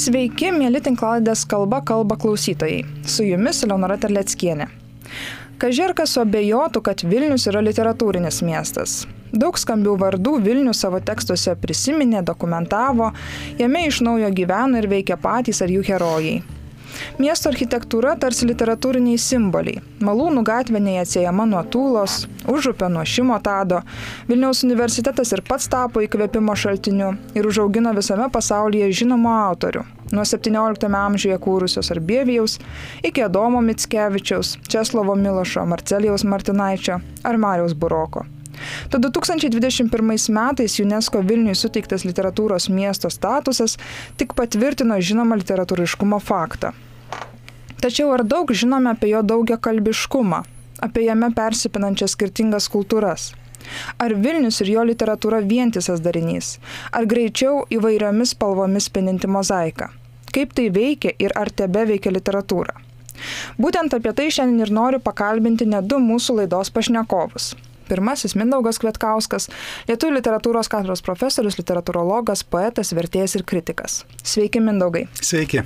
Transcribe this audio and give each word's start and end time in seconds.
Sveiki, 0.00 0.48
mėly 0.54 0.80
tinklaladės 0.80 1.42
kalba 1.50 1.82
kalba 1.84 2.16
klausytojai. 2.16 2.86
Su 3.04 3.24
jumis 3.26 3.58
Leonora 3.66 3.98
Terleckienė. 4.00 4.70
Kažirka 5.60 6.06
suabejotų, 6.08 6.80
kad 6.86 7.02
Vilnius 7.04 7.44
yra 7.50 7.60
literatūrinis 7.60 8.38
miestas. 8.46 8.94
Daug 9.42 9.58
skambių 9.60 9.98
vardų 10.00 10.38
Vilnius 10.46 10.80
savo 10.86 11.02
tekstuose 11.04 11.52
prisiminė, 11.60 12.22
dokumentavo, 12.24 13.10
jame 13.60 13.84
iš 13.90 14.00
naujo 14.06 14.32
gyvena 14.40 14.80
ir 14.80 14.88
veikia 14.88 15.20
patys 15.20 15.60
ar 15.60 15.74
jų 15.74 15.84
herojai. 15.90 16.38
Miesto 17.20 17.50
architektūra 17.50 18.16
tarsi 18.20 18.48
literatūriniai 18.48 19.18
simboliai. 19.20 19.82
Malūnų 20.04 20.42
gatvė 20.46 20.80
neatsiejama 20.84 21.46
nuo 21.50 21.62
Tūlos, 21.68 22.24
užupė 22.48 22.88
nuo 22.92 23.04
Šimotado, 23.04 23.82
Vilniaus 24.28 24.64
universitetas 24.66 25.32
ir 25.36 25.44
pats 25.46 25.68
tapo 25.70 26.02
įkvėpimo 26.04 26.56
šaltiniu 26.56 27.12
ir 27.36 27.48
užaugino 27.50 27.94
visame 27.96 28.30
pasaulyje 28.32 28.90
žinomų 29.02 29.32
autorių. 29.36 29.84
Nuo 30.10 30.24
17 30.26 30.90
amžiuje 31.04 31.38
kūrusios 31.38 31.92
Arbievijaus 31.94 32.58
iki 33.06 33.22
Adomo 33.22 33.60
Mitskevičiaus, 33.62 34.56
Česlovo 34.66 35.14
Milošo, 35.14 35.62
Marcelijaus 35.70 36.26
Martinaičio 36.26 36.98
ar 37.22 37.38
Marijos 37.38 37.76
Buroko. 37.78 38.26
Tad 38.90 39.04
2021 39.04 40.30
metais 40.34 40.78
UNESCO 40.80 41.22
Vilniui 41.24 41.54
suteiktas 41.54 42.04
literatūros 42.04 42.68
miesto 42.72 43.10
statusas 43.10 43.78
tik 44.20 44.34
patvirtino 44.36 44.98
žinomą 45.00 45.40
literatūriškumo 45.40 46.20
faktą. 46.20 46.74
Tačiau 47.80 48.10
ar 48.12 48.24
daug 48.28 48.50
žinome 48.52 48.90
apie 48.92 49.08
jo 49.14 49.22
daugia 49.24 49.56
kalbiškumą, 49.56 50.42
apie 50.84 51.06
jame 51.06 51.30
persipinančias 51.36 52.12
skirtingas 52.16 52.68
kultūras? 52.72 53.30
Ar 54.04 54.12
Vilnius 54.24 54.60
ir 54.64 54.72
jo 54.74 54.84
literatūra 54.88 55.40
vientisas 55.52 56.02
darinys? 56.04 56.58
Ar 56.92 57.08
greičiau 57.08 57.64
įvairiomis 57.72 58.34
spalvomis 58.36 58.90
spininti 58.90 59.30
mozaiką? 59.30 59.88
Kaip 60.34 60.52
tai 60.56 60.68
veikia 60.74 61.16
ir 61.18 61.32
ar 61.40 61.48
tebe 61.62 61.86
veikia 61.88 62.12
literatūra? 62.12 62.76
Būtent 63.60 63.96
apie 63.96 64.12
tai 64.16 64.28
šiandien 64.28 64.66
ir 64.66 64.76
noriu 64.76 65.00
pakalbinti 65.00 65.68
ne 65.68 65.80
du 65.80 65.98
mūsų 66.04 66.40
laidos 66.42 66.72
pašnekovus 66.76 67.54
Pirmasis 67.90 68.36
Mindaugas 68.38 68.78
Kvietkauskas, 68.82 69.48
lietuvių 69.90 70.20
literatūros 70.20 70.70
katedros 70.70 71.02
profesorius, 71.02 71.58
literatūrologas, 71.58 72.44
poetas, 72.46 72.94
vertėjas 72.94 73.34
ir 73.40 73.44
kritikas. 73.50 74.04
Sveiki, 74.22 74.62
Mindaugai. 74.62 75.08
Sveiki. 75.18 75.64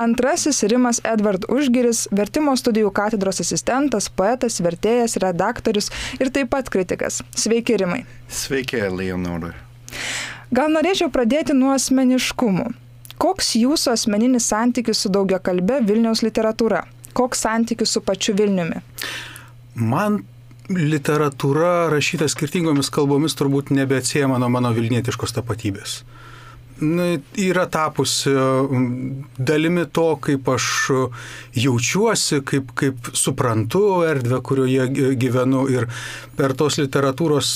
Antrasis 0.00 0.62
Rimas 0.68 1.00
Edvard 1.08 1.46
Užgiris, 1.48 2.06
vertimo 2.12 2.52
studijų 2.60 2.92
katedros 2.96 3.40
asistentas, 3.40 4.10
poetas, 4.12 4.60
vertėjas, 4.64 5.16
redaktorius 5.24 5.90
ir 6.20 6.32
taip 6.34 6.52
pat 6.52 6.68
kritikas. 6.72 7.22
Sveiki, 7.32 7.80
Rimai. 7.80 8.04
Sveiki, 8.28 8.84
Leonora. 8.92 9.54
Gal 10.54 10.72
norėčiau 10.74 11.10
pradėti 11.14 11.54
nuo 11.56 11.72
asmeniškumų. 11.76 12.70
Koks 13.20 13.52
jūsų 13.60 13.92
asmeninis 13.92 14.48
santykis 14.48 15.02
su 15.04 15.10
daugia 15.12 15.38
kalbė 15.44 15.82
Vilniaus 15.84 16.24
literatūra? 16.24 16.86
Koks 17.12 17.42
santykis 17.44 17.92
su 17.92 18.00
pačiu 18.00 18.32
Vilniumi? 18.38 18.80
Man 19.76 20.22
literatūra 20.70 21.90
rašyta 21.90 22.28
skirtingomis 22.30 22.90
kalbomis 22.94 23.36
turbūt 23.38 23.72
nebeatsiejama 23.74 24.38
nuo 24.38 24.50
mano 24.52 24.72
vilnietiškos 24.76 25.34
tapatybės. 25.38 26.00
Na, 26.80 27.10
yra 27.36 27.66
tapusi 27.68 28.30
dalimi 29.36 29.82
to, 29.92 30.06
kaip 30.24 30.48
aš 30.48 30.68
jaučiuosi, 31.52 32.40
kaip, 32.48 32.70
kaip 32.78 33.10
suprantu 33.12 33.82
erdvę, 34.08 34.38
kurioje 34.46 34.86
gyvenu 35.20 35.66
ir 35.68 35.90
per 36.38 36.56
tos 36.56 36.80
literatūros 36.80 37.50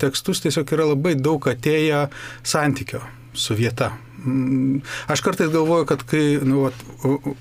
tekstus 0.00 0.40
tiesiog 0.46 0.72
yra 0.78 0.88
labai 0.94 1.12
daug 1.20 1.44
atėję 1.52 2.06
santykio 2.40 3.02
su 3.36 3.58
vieta. 3.58 3.92
Mm, 4.24 4.80
aš 5.12 5.20
kartais 5.20 5.50
galvoju, 5.52 5.86
kad 5.88 6.02
kai 6.08 6.38
nu, 6.42 6.64
vat, 6.64 6.84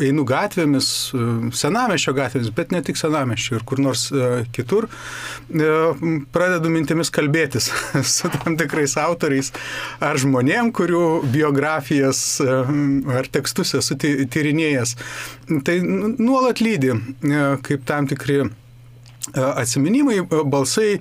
einu 0.03 0.25
gatvėmis, 0.27 0.88
senamešio 1.55 2.13
gatvėmis, 2.17 2.51
bet 2.55 2.73
ne 2.75 2.81
tik 2.85 2.99
senamešio 2.99 3.57
ir 3.59 3.66
kur 3.67 3.79
nors 3.83 4.09
uh, 4.11 4.41
kitur, 4.55 4.89
uh, 4.89 6.03
pradedu 6.35 6.72
mintimis 6.73 7.11
kalbėtis 7.13 7.69
su 8.16 8.31
tam 8.35 8.57
tikrais 8.59 8.97
autoriais 8.99 9.53
ar 10.03 10.19
žmonėm, 10.19 10.73
kurių 10.75 11.05
biografijas 11.33 12.23
ar 12.43 13.29
tekstus 13.31 13.73
esu 13.79 13.97
tyrinėjęs. 13.97 14.95
Tai 15.63 15.77
nuolat 15.83 16.61
lydi 16.63 16.93
kaip 17.63 17.88
tam 17.88 18.07
tikri 18.09 18.43
atsiminimai, 19.31 20.22
balsai, 20.45 21.00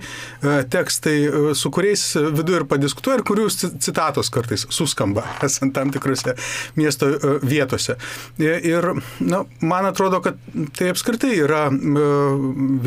tekstai, 0.71 1.17
su 1.55 1.71
kuriais 1.73 2.03
viduje 2.31 2.61
ir 2.61 2.65
padiskutuoja 2.69 3.19
ir 3.19 3.25
kurių 3.27 3.47
citatos 3.83 4.31
kartais 4.33 4.65
suskamba, 4.73 5.25
esant 5.47 5.75
tam 5.75 5.91
tikrose 5.93 6.35
miesto 6.79 7.11
vietose. 7.43 7.97
Ir 8.39 8.89
na, 9.19 9.43
man 9.61 9.89
atrodo, 9.89 10.21
kad 10.23 10.39
tai 10.77 10.91
apskritai 10.93 11.35
yra 11.43 11.65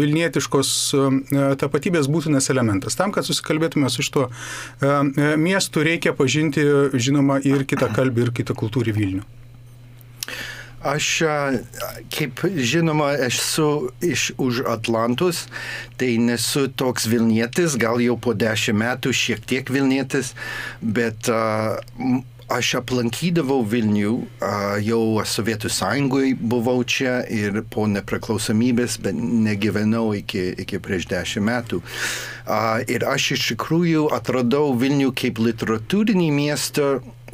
vilnietiškos 0.01 0.73
tapatybės 1.61 2.11
būtinas 2.13 2.51
elementas. 2.55 2.97
Tam, 2.99 3.13
kad 3.15 3.29
susikalbėtume 3.29 3.91
su 3.93 4.07
šituo 4.07 4.31
miestu, 5.41 5.85
reikia 5.87 6.17
pažinti, 6.17 6.65
žinoma, 6.97 7.43
ir 7.45 7.67
kitą 7.69 7.93
kalbį, 7.95 8.29
ir 8.29 8.39
kitą 8.41 8.57
kultūrį 8.57 8.97
Vilnių. 8.97 9.27
Aš, 10.87 11.07
kaip 12.15 12.45
žinoma, 12.55 13.11
esu 13.27 13.91
iš 14.05 14.29
už 14.39 14.63
Atlantus, 14.71 15.47
tai 15.99 16.15
nesu 16.23 16.69
toks 16.71 17.09
Vilnietis, 17.11 17.75
gal 17.81 17.99
jau 18.05 18.15
po 18.21 18.37
dešimt 18.39 18.79
metų 18.85 19.15
šiek 19.17 19.43
tiek 19.51 19.73
Vilnietis, 19.73 20.35
bet 20.81 21.27
uh, 21.33 21.81
aš 22.53 22.77
aplankydavau 22.81 23.65
Vilnių, 23.67 24.13
jau 24.87 25.03
Sovietų 25.27 25.71
sąjungoje 25.73 26.37
buvau 26.39 26.79
čia 26.87 27.19
ir 27.33 27.59
po 27.71 27.87
nepriklausomybės, 27.91 29.01
bet 29.03 29.19
negyvenau 29.19 30.13
iki, 30.17 30.53
iki 30.63 30.81
prieš 30.83 31.09
dešimt 31.11 31.47
metų. 31.49 31.83
Ir 32.93 33.07
aš 33.11 33.33
iš 33.37 33.49
tikrųjų 33.53 34.07
atradau 34.15 34.71
Vilnių 34.79 35.11
kaip 35.19 35.43
literatūrinį 35.43 36.31
miestą 36.35 36.91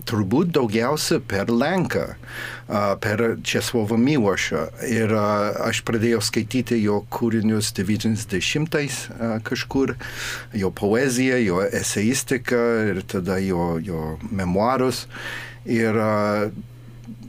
turbūt 0.09 0.53
daugiausia 0.57 1.21
per 1.29 1.51
Lenką, 1.53 2.05
per 3.03 3.23
Česlovą 3.47 3.99
Milošą. 4.01 4.65
Ir 4.89 5.15
aš 5.15 5.83
pradėjau 5.89 6.23
skaityti 6.25 6.81
jo 6.83 7.03
kūrinius 7.13 7.73
90-ais 7.77 8.99
kažkur, 9.47 9.97
jo 10.57 10.73
poeziją, 10.75 11.39
jo 11.43 11.63
eseistiką 11.67 12.65
ir 12.93 13.03
tada 13.09 13.39
jo, 13.43 13.77
jo 13.83 14.17
memoarus. 14.31 15.07
Ir 15.69 15.99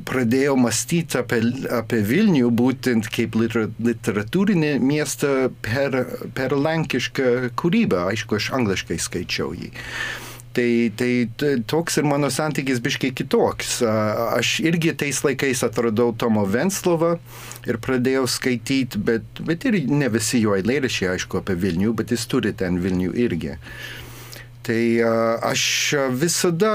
pradėjau 0.07 0.55
mąstyti 0.59 1.19
apie, 1.19 1.40
apie 1.72 2.01
Vilnių 2.05 2.51
būtent 2.53 3.07
kaip 3.13 3.38
literatūrinį 3.40 4.75
miestą 4.84 5.50
per, 5.66 5.97
per 6.35 6.55
lenkišką 6.57 7.55
kūrybą. 7.59 8.07
Aišku, 8.13 8.40
aš 8.40 8.51
angliškai 8.59 9.00
skaičiau 9.01 9.53
jį. 9.57 9.72
Tai, 10.53 10.91
tai 10.94 11.25
toks 11.66 11.96
ir 11.97 12.06
mano 12.06 12.30
santykis 12.30 12.78
biškai 12.86 13.09
kitoks. 13.18 13.80
Aš 14.38 14.59
irgi 14.62 14.94
tais 15.02 15.24
laikais 15.25 15.64
atradau 15.66 16.14
Tomo 16.14 16.44
Venslovą 16.46 17.16
ir 17.66 17.80
pradėjau 17.81 18.28
skaityti, 18.30 19.02
bet, 19.02 19.41
bet 19.47 19.66
ir 19.66 19.80
ne 19.90 20.12
visi 20.14 20.44
jo 20.44 20.53
eilėrašiai, 20.53 21.16
aišku, 21.16 21.41
apie 21.41 21.58
Vilnių, 21.58 21.96
bet 21.97 22.14
jis 22.14 22.28
turi 22.30 22.53
ten 22.53 22.78
Vilnių 22.84 23.16
irgi. 23.25 23.58
Tai 24.63 24.84
aš 25.44 25.62
visada, 26.16 26.69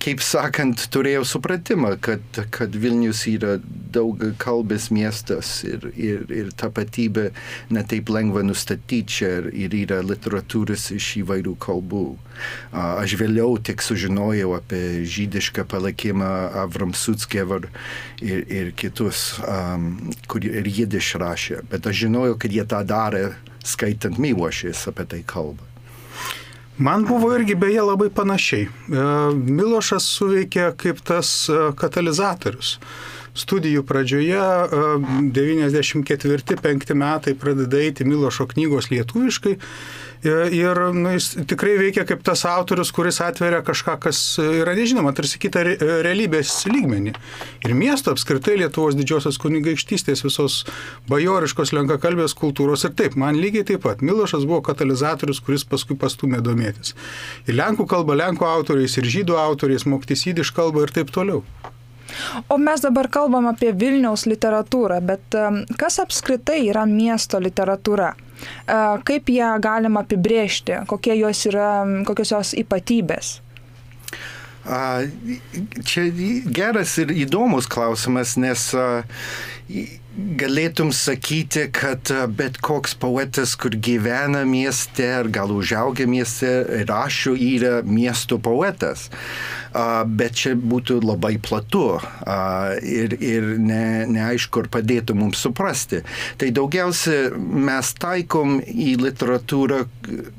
kaip 0.00 0.22
sakant, 0.24 0.86
turėjau 0.88 1.24
supratimą, 1.28 1.90
kad, 2.00 2.38
kad 2.54 2.72
Vilnius 2.80 3.26
yra 3.28 3.58
daug 3.92 4.22
kalbės 4.40 4.86
miestas 4.88 5.58
ir, 5.68 5.84
ir, 6.00 6.24
ir 6.32 6.48
tapatybė 6.56 7.26
netaip 7.76 8.08
lengva 8.08 8.40
nustatyti 8.46 9.02
čia 9.18 9.30
ir, 9.52 9.76
yra 9.82 10.00
literatūros 10.06 10.88
iš 10.96 11.10
įvairių 11.20 11.52
kalbų. 11.60 12.06
Aš 12.72 13.18
vėliau 13.20 13.60
tik 13.60 13.84
sužinojau 13.84 14.56
apie 14.56 15.04
žydišką 15.04 15.66
palikimą 15.68 16.32
Avram 16.64 16.96
Sutskevar 16.96 17.68
ir, 18.24 18.44
ir 18.48 18.72
kitus, 18.80 19.42
um, 19.44 19.92
kurie 20.32 20.56
ir 20.62 20.72
jidiš 20.80 21.14
rašė, 21.20 21.62
bet 21.68 21.84
aš 21.84 22.06
žinojau, 22.06 22.40
kad 22.40 22.56
jie 22.56 22.64
tą 22.64 22.80
darė 22.88 23.26
skaitant 23.66 24.16
Milošės 24.22 24.88
apie 24.88 25.10
tai 25.12 25.24
kalbą. 25.26 25.75
Man 26.78 27.04
buvo 27.08 27.32
irgi 27.34 27.54
beje 27.54 27.82
labai 27.82 28.10
panašiai. 28.12 28.66
E, 28.66 29.04
Milošas 29.32 30.04
suveikė 30.18 30.70
kaip 30.76 31.00
tas 31.08 31.30
e, 31.48 31.60
katalizatorius. 31.78 32.76
Studijų 33.36 33.84
pradžioje 33.86 34.42
94-5 35.36 36.90
e, 36.90 36.96
metai 36.96 37.36
pradeda 37.38 37.80
eiti 37.84 38.06
Milošo 38.08 38.48
knygos 38.54 38.90
lietuviškai 38.92 39.56
Ir 40.26 40.78
nu, 40.96 41.10
jis 41.14 41.34
tikrai 41.46 41.76
veikia 41.78 42.06
kaip 42.08 42.22
tas 42.26 42.42
autorius, 42.48 42.90
kuris 42.94 43.20
atveria 43.22 43.60
kažką, 43.64 43.96
kas 44.02 44.18
yra 44.40 44.72
nežinoma, 44.74 45.12
tarsi 45.14 45.38
kitą 45.42 45.62
realybės 46.02 46.64
lygmenį. 46.70 47.12
Ir 47.66 47.74
miesto 47.78 48.14
apskritai 48.14 48.56
Lietuvos 48.62 48.96
didžiosios 48.98 49.38
kunigaikštystės 49.42 50.24
visos 50.24 50.58
bajoriškos 51.10 51.74
lenkakalbės 51.76 52.34
kultūros. 52.38 52.86
Ir 52.88 52.96
taip, 52.98 53.18
man 53.20 53.38
lygiai 53.38 53.68
taip 53.68 53.84
pat. 53.86 54.02
Milošas 54.02 54.48
buvo 54.48 54.62
katalizatorius, 54.66 55.42
kuris 55.44 55.66
paskui 55.68 55.98
pastumė 56.00 56.42
domėtis. 56.42 56.96
Ir 57.46 57.60
lenkų 57.60 57.86
kalba 57.90 58.18
lenkų 58.18 58.48
autoriais, 58.48 58.98
ir 58.98 59.12
žydų 59.18 59.38
autoriais, 59.46 59.86
mokytis 59.86 60.26
įdiš 60.32 60.54
kalbą 60.56 60.88
ir 60.88 60.96
taip 60.96 61.14
toliau. 61.14 61.44
O 62.48 62.58
mes 62.58 62.84
dabar 62.84 63.08
kalbam 63.12 63.48
apie 63.50 63.72
Vilniaus 63.76 64.26
literatūrą, 64.30 65.00
bet 65.04 65.36
kas 65.80 65.98
apskritai 66.02 66.62
yra 66.70 66.86
miesto 66.88 67.40
literatūra? 67.42 68.12
Kaip 69.06 69.32
ją 69.32 69.54
galima 69.64 70.02
apibrėžti, 70.04 70.82
kokie 70.90 71.16
jos 71.16 71.46
yra, 71.48 71.70
kokios 72.08 72.32
jos 72.34 72.54
ypatybės? 72.60 73.40
Čia 75.86 76.04
geras 76.58 76.96
ir 76.98 77.12
įdomus 77.14 77.68
klausimas, 77.70 78.34
nes 78.40 78.68
galėtum 80.16 80.92
sakyti, 80.96 81.66
kad 81.74 82.08
bet 82.36 82.58
koks 82.64 82.94
poetas, 82.98 83.52
kur 83.60 83.76
gyvena 83.76 84.44
mieste 84.48 85.06
ar 85.18 85.28
gal 85.32 85.52
užaugia 85.52 86.08
mieste, 86.08 86.50
rašo 86.88 87.34
yra 87.36 87.82
miesto 87.84 88.38
poetas. 88.42 89.10
Bet 90.06 90.38
čia 90.40 90.54
būtų 90.56 91.02
labai 91.04 91.34
platu 91.42 91.98
ir, 92.80 93.16
ir 93.20 93.50
ne, 93.60 94.06
neaišku, 94.08 94.64
ar 94.64 94.72
padėtų 94.78 95.18
mums 95.18 95.42
suprasti. 95.44 96.00
Tai 96.40 96.48
daugiausia 96.56 97.28
mes 97.36 97.92
taikom 98.00 98.58
į 98.64 98.96
literatūrą, 99.04 99.84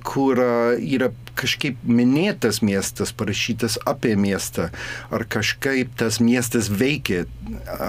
kur 0.08 0.42
yra 0.82 1.14
kažkaip 1.38 1.80
minėtas 1.86 2.62
miestas, 2.66 3.14
parašytas 3.16 3.78
apie 3.88 4.16
miestą, 4.20 4.70
ar 5.14 5.26
kažkaip 5.30 5.94
tas 6.00 6.22
miestas 6.24 6.72
veikia 6.74 7.26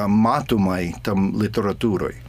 matomai 0.09 0.95
tam 1.06 1.33
literatūroje. 1.41 2.25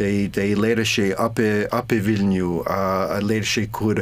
Tai, 0.00 0.10
tai 0.32 0.46
eilėrašiai 0.54 1.10
apie, 1.20 1.50
apie 1.76 1.98
Vilnių, 2.00 2.62
eilėrašiai, 2.72 3.68
kur 3.68 4.00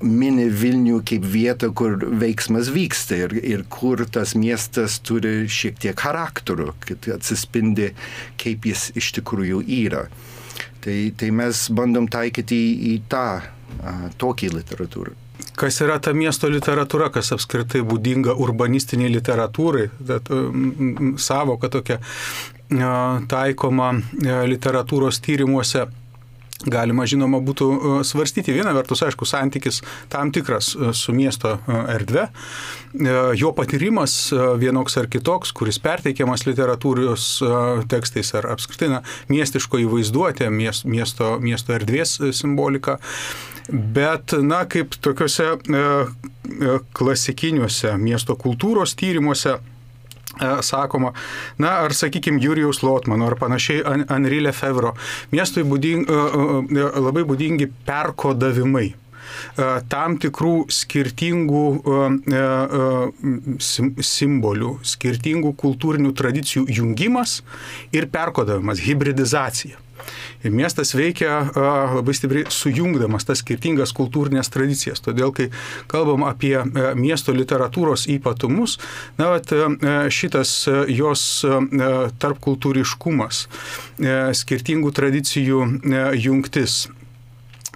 mini 0.00 0.46
Vilnių 0.48 1.02
kaip 1.04 1.26
vietą, 1.28 1.68
kur 1.76 1.98
veiksmas 2.00 2.70
vyksta 2.72 3.18
ir, 3.26 3.34
ir 3.44 3.66
kur 3.68 4.06
tas 4.08 4.32
miestas 4.38 4.96
turi 5.04 5.44
šiek 5.50 5.76
tiek 5.84 6.00
charakterio, 6.00 6.72
kad 6.86 7.10
atsispindi, 7.18 7.90
kaip 8.40 8.70
jis 8.70 8.88
iš 8.96 9.12
tikrųjų 9.18 9.60
yra. 9.82 10.06
Tai, 10.84 10.96
tai 11.20 11.28
mes 11.32 11.66
bandom 11.76 12.08
taikyti 12.12 12.56
į, 12.64 12.72
į 12.94 12.96
tą, 13.12 13.28
a, 13.44 13.94
tokį 14.20 14.54
literatūrą. 14.56 15.14
Kas 15.56 15.80
yra 15.84 16.00
ta 16.02 16.12
miesto 16.16 16.48
literatūra, 16.50 17.10
kas 17.14 17.30
apskritai 17.36 17.84
būdinga 17.86 18.34
urbanistiniai 18.42 19.12
literatūrai, 19.14 19.88
savoka 21.22 21.70
tokia 21.70 22.00
taikoma 23.30 23.92
literatūros 24.50 25.20
tyrimuose 25.22 25.86
galima 26.70 27.06
žinoma 27.08 27.40
būtų 27.44 27.68
svarstyti. 28.06 28.54
Viena 28.54 28.74
vertus, 28.76 29.02
aišku, 29.06 29.26
santykis 29.28 29.82
tam 30.12 30.32
tikras 30.34 30.72
su 30.96 31.14
miesto 31.16 31.56
erdve, 31.92 32.28
jo 33.38 33.52
patyrimas 33.56 34.16
vienoks 34.60 34.98
ar 35.00 35.08
kitoks, 35.10 35.52
kuris 35.56 35.80
perteikiamas 35.82 36.46
literatūros 36.48 37.26
tekstais 37.90 38.34
ar 38.38 38.50
apskritai 38.54 38.90
na, 38.92 39.02
miestiško 39.32 39.82
įvaizduotė, 39.84 40.50
miesto, 40.50 41.34
miesto 41.42 41.76
erdvės 41.76 42.18
simbolika. 42.36 42.98
Bet, 43.68 44.34
na, 44.44 44.64
kaip 44.68 44.96
tokiuose 45.00 45.54
klasikiniuose 46.94 47.94
miesto 47.96 48.36
kultūros 48.36 48.92
tyrimuose, 49.00 49.56
E, 49.56 49.73
sakoma, 50.62 51.12
na, 51.58 51.78
ar 51.84 51.94
sakykime, 51.94 52.40
Jurijaus 52.42 52.82
Lotmano 52.82 53.28
ar 53.28 53.38
panašiai 53.40 54.04
Henri 54.08 54.40
Lefevro, 54.44 54.94
miestui 55.32 55.64
būding, 55.66 56.04
e, 56.04 56.20
e, 56.78 56.90
labai 57.06 57.24
būdingi 57.28 57.70
perkodavimai 57.86 58.92
tam 59.90 60.14
tikrų 60.20 60.66
skirtingų 60.70 61.62
simbolių, 64.04 64.72
skirtingų 64.86 65.54
kultūrinių 65.58 66.12
tradicijų 66.14 66.66
jungimas 66.76 67.40
ir 67.96 68.06
perkodavimas, 68.12 68.84
hybridizacija. 68.84 69.80
Ir 70.44 70.52
miestas 70.52 70.94
veikia 70.96 71.40
labai 71.54 72.14
stipriai 72.16 72.50
sujungdamas 72.52 73.24
tas 73.28 73.40
skirtingas 73.40 73.94
kultūrinės 73.96 74.52
tradicijas. 74.52 75.00
Todėl, 75.04 75.32
kai 75.36 75.48
kalbam 75.90 76.26
apie 76.28 76.56
miesto 76.98 77.32
literatūros 77.32 78.06
ypatumus, 78.12 78.78
na, 79.18 79.34
vat, 79.34 79.52
šitas 80.12 80.56
jos 80.92 81.24
tarpkultūriškumas, 82.20 83.46
skirtingų 84.44 84.92
tradicijų 84.94 85.64
jungtis 86.20 86.84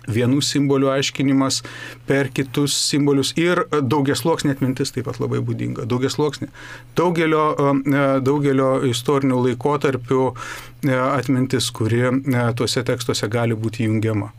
vienų 0.08 0.40
simbolių 0.44 0.90
aiškinimas 0.96 1.62
per 2.08 2.30
kitus 2.34 2.76
simbolius 2.88 3.34
ir 3.38 3.64
daugiasluoksnė 3.70 4.56
atmintis 4.56 4.94
taip 4.94 5.08
pat 5.08 5.20
labai 5.22 5.40
būdinga. 5.44 5.86
Daugiasluoksnė. 5.88 6.48
Daugelio, 6.98 7.44
e, 7.78 8.06
daugelio 8.24 8.70
istorinių 8.88 9.42
laikotarpių 9.48 10.22
e, 10.28 10.94
atmintis, 10.96 11.70
kuri 11.74 12.04
e, 12.08 12.46
tuose 12.58 12.84
tekstuose 12.86 13.28
gali 13.32 13.58
būti 13.58 13.88
jungiama. 13.88 14.32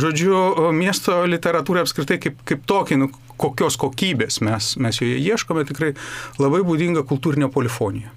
Žodžiu, 0.00 0.72
miesto 0.76 1.20
literatūra 1.28 1.84
apskritai 1.84 2.18
kaip, 2.22 2.40
kaip 2.48 2.64
tokį, 2.68 3.02
nu, 3.04 3.12
kokios 3.42 3.76
kokybės 3.80 4.40
mes, 4.44 4.74
mes 4.80 5.02
joje 5.02 5.20
ieškome, 5.20 5.66
tikrai 5.68 5.92
labai 6.40 6.62
būdinga 6.66 7.04
kultūrinė 7.08 7.50
polifonija. 7.52 8.12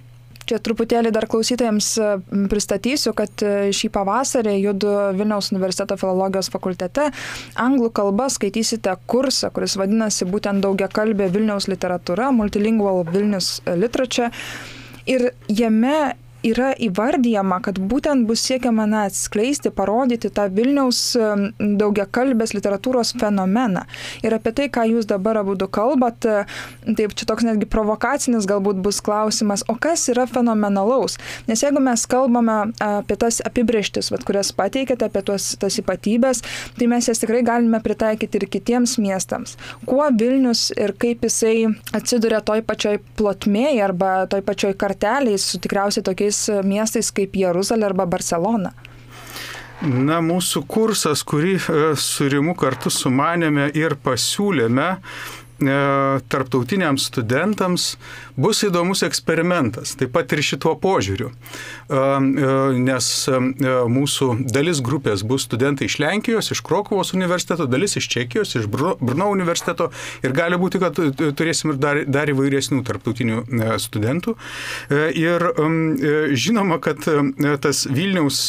Čia 0.46 0.60
truputėlį 0.62 1.10
dar 1.14 1.26
klausytojams 1.30 1.88
e, 1.98 2.10
pristatysiu, 2.52 3.16
kad 3.18 3.42
e, 3.42 3.72
šį 3.74 3.90
pavasarį 3.96 4.54
judu 4.62 4.92
Vilniaus 5.18 5.50
universiteto 5.54 5.98
filologijos 5.98 6.52
fakultete 6.54 7.08
anglų 7.62 7.90
kalba 7.98 8.28
skaitysite 8.30 8.94
kursą, 9.10 9.50
kuris 9.56 9.78
vadinasi 9.82 10.28
būtent 10.30 10.62
daugia 10.66 10.90
kalbė 10.92 11.32
Vilniaus 11.34 11.70
literatūra, 11.72 12.30
multilingual 12.36 13.04
Vilnius 13.10 13.58
literature. 13.66 14.30
Ir 15.10 15.32
jame 15.50 16.16
yra 16.46 16.72
įvardyjama, 16.78 17.60
kad 17.66 17.80
būtent 17.82 18.28
bus 18.30 18.44
siekiama 18.46 18.86
na, 18.90 19.06
atskleisti, 19.10 19.72
parodyti 19.74 20.30
tą 20.34 20.48
Vilniaus 20.54 21.02
daugiakalbės 21.60 22.54
literatūros 22.56 23.16
fenomeną. 23.20 23.86
Ir 24.26 24.36
apie 24.38 24.54
tai, 24.56 24.68
ką 24.74 24.86
jūs 24.92 25.10
dabar 25.10 25.40
abu 25.42 25.56
du 25.60 25.68
kalbat, 25.68 26.26
taip 26.86 27.16
čia 27.18 27.28
toks 27.30 27.46
netgi 27.48 27.68
provokacinis 27.70 28.48
galbūt 28.50 28.82
bus 28.86 29.02
klausimas, 29.06 29.66
o 29.72 29.78
kas 29.82 30.06
yra 30.14 30.28
fenomenalaus? 30.30 31.18
Nes 31.50 31.64
jeigu 31.66 31.82
mes 31.84 32.06
kalbame 32.10 32.58
apie 32.84 33.18
tas 33.20 33.42
apibrieštis, 33.46 34.12
vat, 34.14 34.26
kurias 34.28 34.54
pateikėte, 34.56 35.10
apie 35.10 35.26
tuos, 35.26 35.54
tas 35.62 35.80
ypatybės, 35.82 36.44
tai 36.78 36.90
mes 36.92 37.10
jas 37.10 37.22
tikrai 37.24 37.42
galime 37.46 37.82
pritaikyti 37.84 38.42
ir 38.42 38.48
kitiems 38.52 38.98
miestams. 39.02 39.58
Kuo 39.90 40.06
Vilnius 40.16 40.68
ir 40.78 40.94
kaip 41.02 41.25
jisai 41.25 41.72
atsiduria 41.96 42.42
toj 42.46 42.62
pačioj 42.68 43.00
plotmėje 43.18 43.82
arba 43.86 44.14
toj 44.30 44.44
pačioj 44.46 44.75
karteliai 44.80 45.40
su 45.42 45.60
tikriausiai 45.64 46.06
tokiais 46.06 46.35
tokiais 46.36 46.65
miestais 46.65 47.12
kaip 47.12 47.36
Jeruzalė 47.36 47.86
arba 47.89 48.06
Barcelona? 48.06 48.74
Na, 49.82 50.22
mūsų 50.24 50.63
kursas, 50.68 51.24
kurį 51.24 51.58
e, 51.60 51.96
su 52.00 52.30
Rimu 52.32 52.56
kartu 52.56 52.89
sumanėme 52.89 53.72
ir 53.75 53.98
pasiūlėme, 54.01 54.88
E, 54.96 55.45
tarptautiniams 55.60 57.08
studentams 57.10 57.96
bus 58.36 58.64
įdomus 58.68 59.04
eksperimentas, 59.08 59.96
taip 59.96 60.12
pat 60.16 60.34
ir 60.36 60.44
šituo 60.44 60.76
požiūriu. 60.82 61.32
E, 61.32 61.96
e, 61.96 62.56
nes 62.86 63.08
mūsų 63.96 64.30
dalis 64.52 64.82
grupės 64.86 65.24
bus 65.28 65.46
studentai 65.48 65.88
iš 65.90 65.98
Lenkijos, 66.04 66.52
iš 66.52 66.62
Krokovos 66.66 67.14
universiteto, 67.16 67.68
dalis 67.70 67.96
iš 68.00 68.10
Čekijos, 68.12 68.56
iš 68.60 68.68
Brno 68.68 69.30
universiteto 69.32 69.90
ir 70.24 70.36
gali 70.36 70.60
būti, 70.60 70.82
kad 70.84 71.00
turėsim 71.38 71.74
ir 71.74 71.80
dar, 71.82 72.02
dar 72.08 72.32
įvairesnių 72.32 72.84
tarptautinių 72.88 73.44
studentų. 73.82 74.36
Ir 75.16 75.48
žinoma, 76.36 76.80
kad 76.84 77.06
tas 77.64 77.86
Vilniaus 77.88 78.42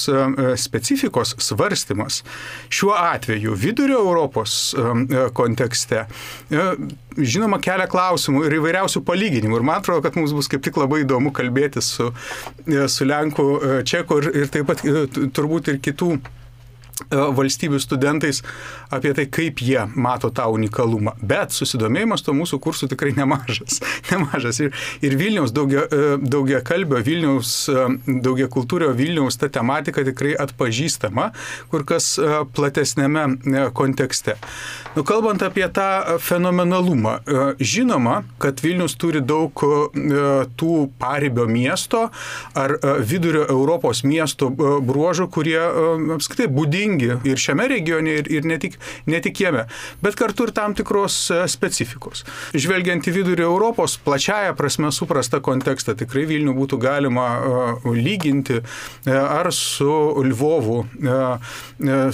specifikos 0.61 1.37
svarstymas 1.43 2.23
šiuo 2.73 2.95
atveju 2.97 3.55
vidurio 3.61 4.01
Europos 4.03 4.75
kontekste 5.37 6.07
žinoma, 7.17 7.59
kelia 7.62 7.88
klausimų 7.91 8.45
ir 8.47 8.59
įvairiausių 8.59 9.03
palyginimų. 9.07 9.61
Ir 9.61 9.67
man 9.67 9.81
atrodo, 9.81 10.05
kad 10.05 10.19
mums 10.19 10.35
bus 10.37 10.50
kaip 10.53 10.65
tik 10.65 10.79
labai 10.81 11.03
įdomu 11.05 11.33
kalbėti 11.37 11.83
su, 11.85 12.11
su 12.93 13.09
Lenku, 13.09 13.47
e, 13.61 13.79
Čeku 13.88 14.21
ir, 14.23 14.33
ir 14.43 14.53
taip 14.53 14.69
pat 14.71 14.85
e, 14.85 15.07
turbūt 15.37 15.73
ir 15.73 15.81
kitų 15.85 16.17
E, 16.17 16.46
valstybių 17.11 17.79
studentais 17.81 18.41
apie 18.91 19.12
tai, 19.15 19.26
kaip 19.29 19.61
jie 19.61 19.83
mato 19.95 20.31
tą 20.33 20.47
unikalumą. 20.55 21.12
Bet 21.21 21.53
susidomėjimas 21.53 22.25
to 22.25 22.33
mūsų 22.37 22.59
kursų 22.62 22.88
tikrai 22.93 23.12
nemažas. 23.17 23.81
nemažas. 24.11 24.61
Ir, 24.65 24.73
ir 25.05 25.17
Vilniaus 25.21 25.53
daugia, 25.55 25.85
e, 25.87 26.17
daugia 26.23 26.62
kalbio, 26.65 27.00
Vilniaus 27.05 27.69
e, 27.69 27.87
daugia 28.25 28.49
kultūrio 28.53 28.93
Vilniaus 28.97 29.37
ta 29.37 29.50
tematika 29.53 30.05
tikrai 30.07 30.35
atpažįstama 30.41 31.29
kur 31.71 31.85
kas 31.87 32.15
platesnėme 32.57 33.71
kontekste. 33.76 34.37
Nu, 34.97 35.05
kalbant 35.07 35.43
apie 35.45 35.67
tą 35.75 36.19
fenomenalumą, 36.23 37.19
žinoma, 37.61 38.23
kad 38.43 38.61
Vilnius 38.65 38.97
turi 39.00 39.21
daug 39.21 39.53
tų 40.57 40.73
paribio 41.00 41.47
miesto 41.50 42.07
ar 42.57 42.76
vidurio 43.05 43.45
Europos 43.53 44.03
miesto 44.07 44.49
bruožų, 44.50 45.29
kurie 45.35 45.59
apskritai 46.17 46.49
būdingi 46.53 46.86
būdingi 46.87 47.26
ir 47.26 47.38
šiame 47.38 47.66
regione, 47.69 48.21
ir, 48.21 48.31
ir 48.31 48.47
ne, 48.47 48.59
tik, 48.59 48.78
ne 49.07 49.21
tik 49.21 49.40
jame, 49.40 49.66
bet 50.02 50.16
kartu 50.16 50.47
ir 50.47 50.52
tam 50.55 50.75
tikros 50.75 51.31
e, 51.31 51.43
specifikos. 51.49 52.25
Žvelgiant 52.55 53.07
į 53.07 53.14
vidurio 53.14 53.50
Europos 53.50 53.97
plačiaja 53.99 54.55
prasme 54.57 54.93
suprastą 54.93 55.40
kontekstą, 55.40 55.97
tikrai 55.97 56.26
Vilnių 56.26 56.55
būtų 56.57 56.78
galima 56.81 57.26
uh, 57.38 57.87
lyginti 57.95 58.59
uh, 58.61 58.66
ar 59.07 59.50
su 59.55 59.87
Lvovu, 60.26 60.87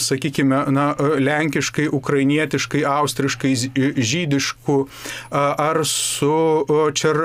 sakykime, 0.03 0.59
na, 0.75 0.85
lenkiškai, 0.99 1.87
ukrainietiškai, 1.93 2.83
austriškai, 2.89 3.53
žydišku, 3.97 4.77
ar 5.33 5.81
su 5.89 6.35
čer, 6.99 7.23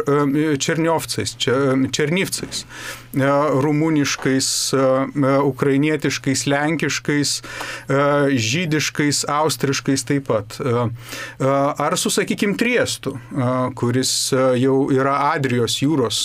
černiovcais, 0.63 1.35
černivcais, 1.37 2.63
rumuniškais, 3.17 4.49
ukrainietiškais, 5.43 6.45
lenkiškais, 6.51 7.33
žydiškais, 8.47 9.23
austriškais 9.31 10.05
taip 10.07 10.27
pat. 10.27 10.59
Ar 11.39 11.97
su, 11.97 12.11
sakykime, 12.13 12.57
Triestu, 12.57 13.15
kuris 13.77 14.11
jau 14.59 14.77
yra 14.93 15.17
Adrijos 15.31 15.79
jūros 15.83 16.21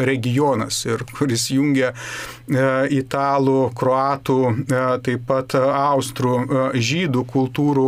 regionas 0.00 0.84
ir 0.88 1.04
kuris 1.16 1.50
jungia 1.52 1.92
italų, 2.90 3.70
kroatų, 3.78 4.38
taip 5.06 5.26
pat 5.28 5.54
austrų, 5.60 6.34
žydų 6.74 7.24
kultūrų 7.30 7.86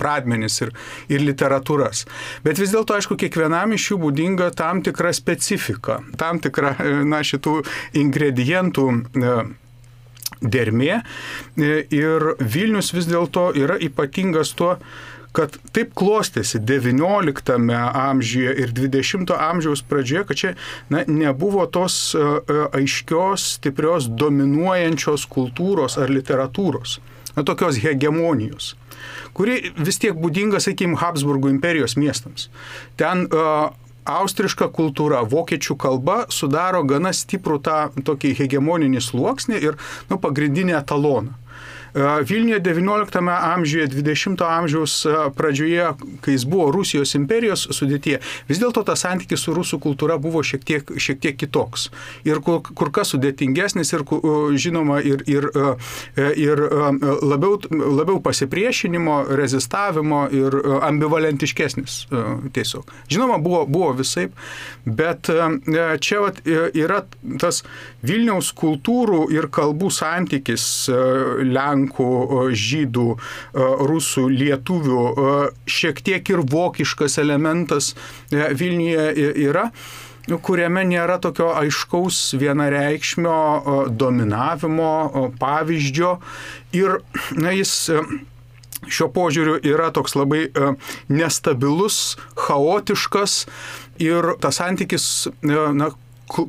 pradmenis 0.00 0.60
ir, 0.64 0.72
ir 1.12 1.24
literatūras. 1.24 2.04
Bet 2.46 2.60
vis 2.62 2.72
dėlto, 2.72 2.96
aišku, 2.96 3.18
kiekvienam 3.20 3.74
iš 3.76 3.90
jų 3.92 4.00
būdinga 4.06 4.50
tam 4.56 4.80
tikra 4.84 5.12
specifika, 5.16 6.00
tam 6.20 6.40
tikra, 6.42 6.74
na, 7.04 7.20
šitų 7.44 7.62
ingredientų 8.00 8.88
dermė. 10.40 11.02
Ir 11.56 12.34
Vilnius 12.40 12.92
vis 12.94 13.08
dėlto 13.08 13.52
yra 13.56 13.76
ypatingas 13.80 14.54
tuo, 14.56 14.78
kad 15.34 15.56
taip 15.74 15.94
klostėsi 15.98 16.60
XIX 16.62 17.74
amžiuje 17.74 18.52
ir 18.54 18.70
XX 18.70 19.34
amžiaus 19.34 19.82
pradžioje, 19.82 20.24
kad 20.28 20.38
čia 20.38 20.52
na, 20.90 21.02
nebuvo 21.06 21.66
tos 21.66 22.14
aiškios, 22.14 23.58
stiprios, 23.58 24.06
dominuojančios 24.06 25.26
kultūros 25.26 25.98
ar 25.98 26.12
literatūros, 26.14 27.00
na, 27.34 27.42
tokios 27.42 27.82
hegemonijos 27.82 28.76
kuri 29.34 29.72
vis 29.74 29.98
tiek 29.98 30.14
būdinga, 30.14 30.60
sakykime, 30.62 30.94
Habsburgų 31.00 31.50
imperijos 31.50 31.96
miestams. 31.98 32.46
Ten 32.96 33.26
uh, 33.26 33.74
austriška 34.04 34.68
kultūra, 34.74 35.22
vokiečių 35.28 35.76
kalba 35.80 36.16
sudaro 36.32 36.82
gana 36.88 37.12
stiprų 37.16 37.60
tą 37.64 37.78
tokį 38.04 38.34
hegemoninį 38.40 39.02
sluoksnį 39.04 39.62
ir 39.64 39.78
nu, 40.10 40.20
pagrindinį 40.20 40.76
etaloną. 40.80 41.38
Vilniuje 41.94 42.60
XIX 42.60 43.28
amžiuje, 43.30 43.86
XX 43.86 44.42
amžiaus 44.42 45.06
pradžioje, 45.36 45.92
kai 46.20 46.32
jis 46.34 46.44
buvo 46.44 46.70
Rusijos 46.74 47.14
imperijos 47.14 47.68
sudėtie, 47.70 48.18
vis 48.48 48.58
dėlto 48.58 48.82
tas 48.88 49.04
santykis 49.06 49.44
su 49.46 49.54
rusų 49.54 49.78
kultūra 49.78 50.16
buvo 50.18 50.42
šiek 50.42 50.64
tiek, 50.66 50.90
šiek 50.98 51.20
tiek 51.22 51.38
kitoks. 51.38 51.90
Ir 52.26 52.40
kur, 52.42 52.64
kur 52.66 52.90
kas 52.94 53.14
sudėtingesnis 53.14 53.94
ir, 53.94 54.02
žinoma, 54.58 54.98
ir, 55.06 55.22
ir, 55.30 55.46
ir 56.18 56.64
labiau, 57.22 57.60
labiau 57.70 58.18
pasipriešinimo, 58.24 59.20
rezistavimo 59.38 60.24
ir 60.34 60.58
ambivalentiškesnis 60.90 62.00
tiesiog. 62.58 62.90
Žinoma, 63.06 63.38
buvo, 63.38 63.62
buvo 63.70 63.92
visai, 64.02 64.26
bet 64.84 65.30
čia 66.02 66.24
vat, 66.26 66.42
yra 66.74 67.04
tas 67.38 67.62
Vilniaus 68.02 68.50
kultūrų 68.58 69.28
ir 69.30 69.46
kalbų 69.54 69.94
santykis 69.94 70.66
Lenkų 70.90 71.83
lenkų, 71.84 72.50
žydų, 72.52 73.16
rusų, 73.54 74.28
lietuvių, 74.28 75.52
šiek 75.66 76.00
tiek 76.02 76.28
ir 76.30 76.40
vokiškas 76.40 77.18
elementas 77.18 77.94
e, 78.32 78.52
Vilniuje 78.54 79.32
yra 79.46 79.70
kuriame 80.40 80.84
nėra 80.88 81.18
tokio 81.20 81.52
aiškaus 81.52 82.34
vienareikšmio 82.40 83.90
dominavimo 83.92 85.32
pavyzdžio. 85.38 86.14
Ir 86.72 87.02
na, 87.36 87.52
jis 87.52 87.90
e, 87.92 88.00
šio 88.88 89.10
požiūriu 89.12 89.58
yra 89.60 89.90
toks 89.92 90.16
labai 90.16 90.46
e, 90.48 90.70
nestabilus, 91.12 92.16
chaotiškas 92.40 93.44
ir 94.00 94.32
tas 94.40 94.62
santykis 94.62 95.28
na, 95.44 95.92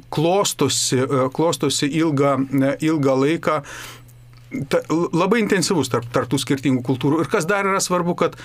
klostosi, 0.09 1.03
klostosi 1.33 1.89
ilgą, 1.99 2.37
ilgą 2.79 3.15
laiką 3.21 3.59
ta, 4.71 4.81
labai 4.89 5.41
intensyvus 5.43 5.91
tarp, 5.93 6.07
tarp 6.13 6.31
tų 6.31 6.39
skirtingų 6.41 6.83
kultūrų. 6.85 7.23
Ir 7.23 7.31
kas 7.31 7.47
dar 7.49 7.67
yra 7.67 7.81
svarbu, 7.83 8.17
kad 8.19 8.39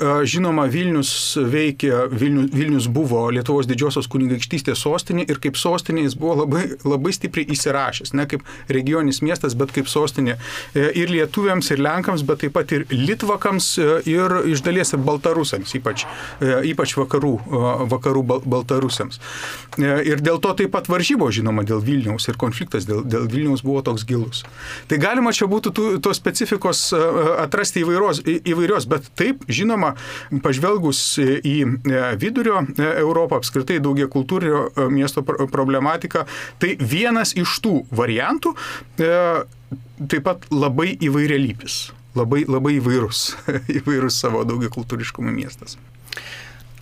Žinoma, 0.00 0.66
Vilnius 0.72 1.12
veikė, 1.38 1.92
Vilnius, 2.12 2.50
Vilnius 2.54 2.88
buvo 2.90 3.26
Lietuvos 3.34 3.68
didžiosios 3.70 4.08
kunigaikštystės 4.10 4.80
sostinė 4.84 5.26
ir 5.30 5.40
kaip 5.42 5.58
sostinė 5.58 6.04
jis 6.06 6.16
buvo 6.18 6.40
labai, 6.42 6.64
labai 6.84 7.12
stipriai 7.14 7.46
įsirašęs, 7.54 8.14
ne 8.18 8.26
kaip 8.30 8.44
regioninis 8.72 9.20
miestas, 9.24 9.56
bet 9.58 9.72
kaip 9.74 9.88
sostinė 9.90 10.36
e, 10.36 10.86
ir 11.00 11.12
lietuviams, 11.12 11.70
ir 11.74 11.82
lenkams, 11.84 12.24
bet 12.26 12.42
taip 12.44 12.54
pat 12.56 12.72
ir 12.76 12.86
litvakams, 12.90 13.70
e, 13.78 13.90
ir 14.10 14.36
iš 14.54 14.64
dalies 14.66 14.94
ir 14.94 15.02
baltarusams, 15.04 15.74
ypač, 15.78 16.06
e, 16.40 16.56
ypač 16.72 16.96
vakarų, 16.98 17.34
vakarų 17.92 18.24
baltarusiams. 18.44 19.20
Ir 19.78 20.22
dėl 20.24 20.40
to 20.42 20.54
taip 20.58 20.72
pat 20.74 20.88
varžybo, 20.90 21.30
žinoma, 21.34 21.64
dėl 21.66 21.82
Vilniaus 21.84 22.28
ir 22.30 22.38
konfliktas 22.40 22.86
dėl, 22.88 23.02
dėl 23.06 23.26
Vilniaus 23.30 23.64
buvo 23.66 23.82
toks 23.86 24.06
gilus. 24.08 24.44
Tai 24.90 24.98
galima 25.02 25.32
čia 25.34 25.48
būtų 25.50 25.74
tų, 25.74 25.86
tos 26.04 26.20
specifikos 26.20 26.86
atrasti 26.94 27.82
įvairios, 27.82 28.22
įvairios, 28.24 28.86
bet 28.90 29.08
taip, 29.18 29.42
žinoma, 29.50 29.83
žinoma, 29.84 30.40
pažvelgus 30.42 31.18
į 31.20 31.56
e, 31.64 32.16
vidurio 32.20 32.62
e, 32.62 33.00
Europą, 33.00 33.38
apskritai 33.38 33.80
daugia 33.80 34.08
kultūrinio 34.08 34.70
e, 34.76 34.88
miesto 34.90 35.22
problematiką, 35.22 36.26
tai 36.58 36.76
vienas 36.78 37.34
iš 37.36 37.60
tų 37.60 37.86
variantų 37.90 38.54
taip 38.96 40.22
pat 40.24 40.46
labai 40.50 40.94
įvairialypis, 41.02 41.92
labai, 42.14 42.44
labai 42.46 42.78
įvairus, 42.78 43.36
įvairus 43.80 44.20
savo 44.20 44.44
daugia 44.44 44.70
kultūriškumo 44.70 45.32
miestas. 45.32 45.78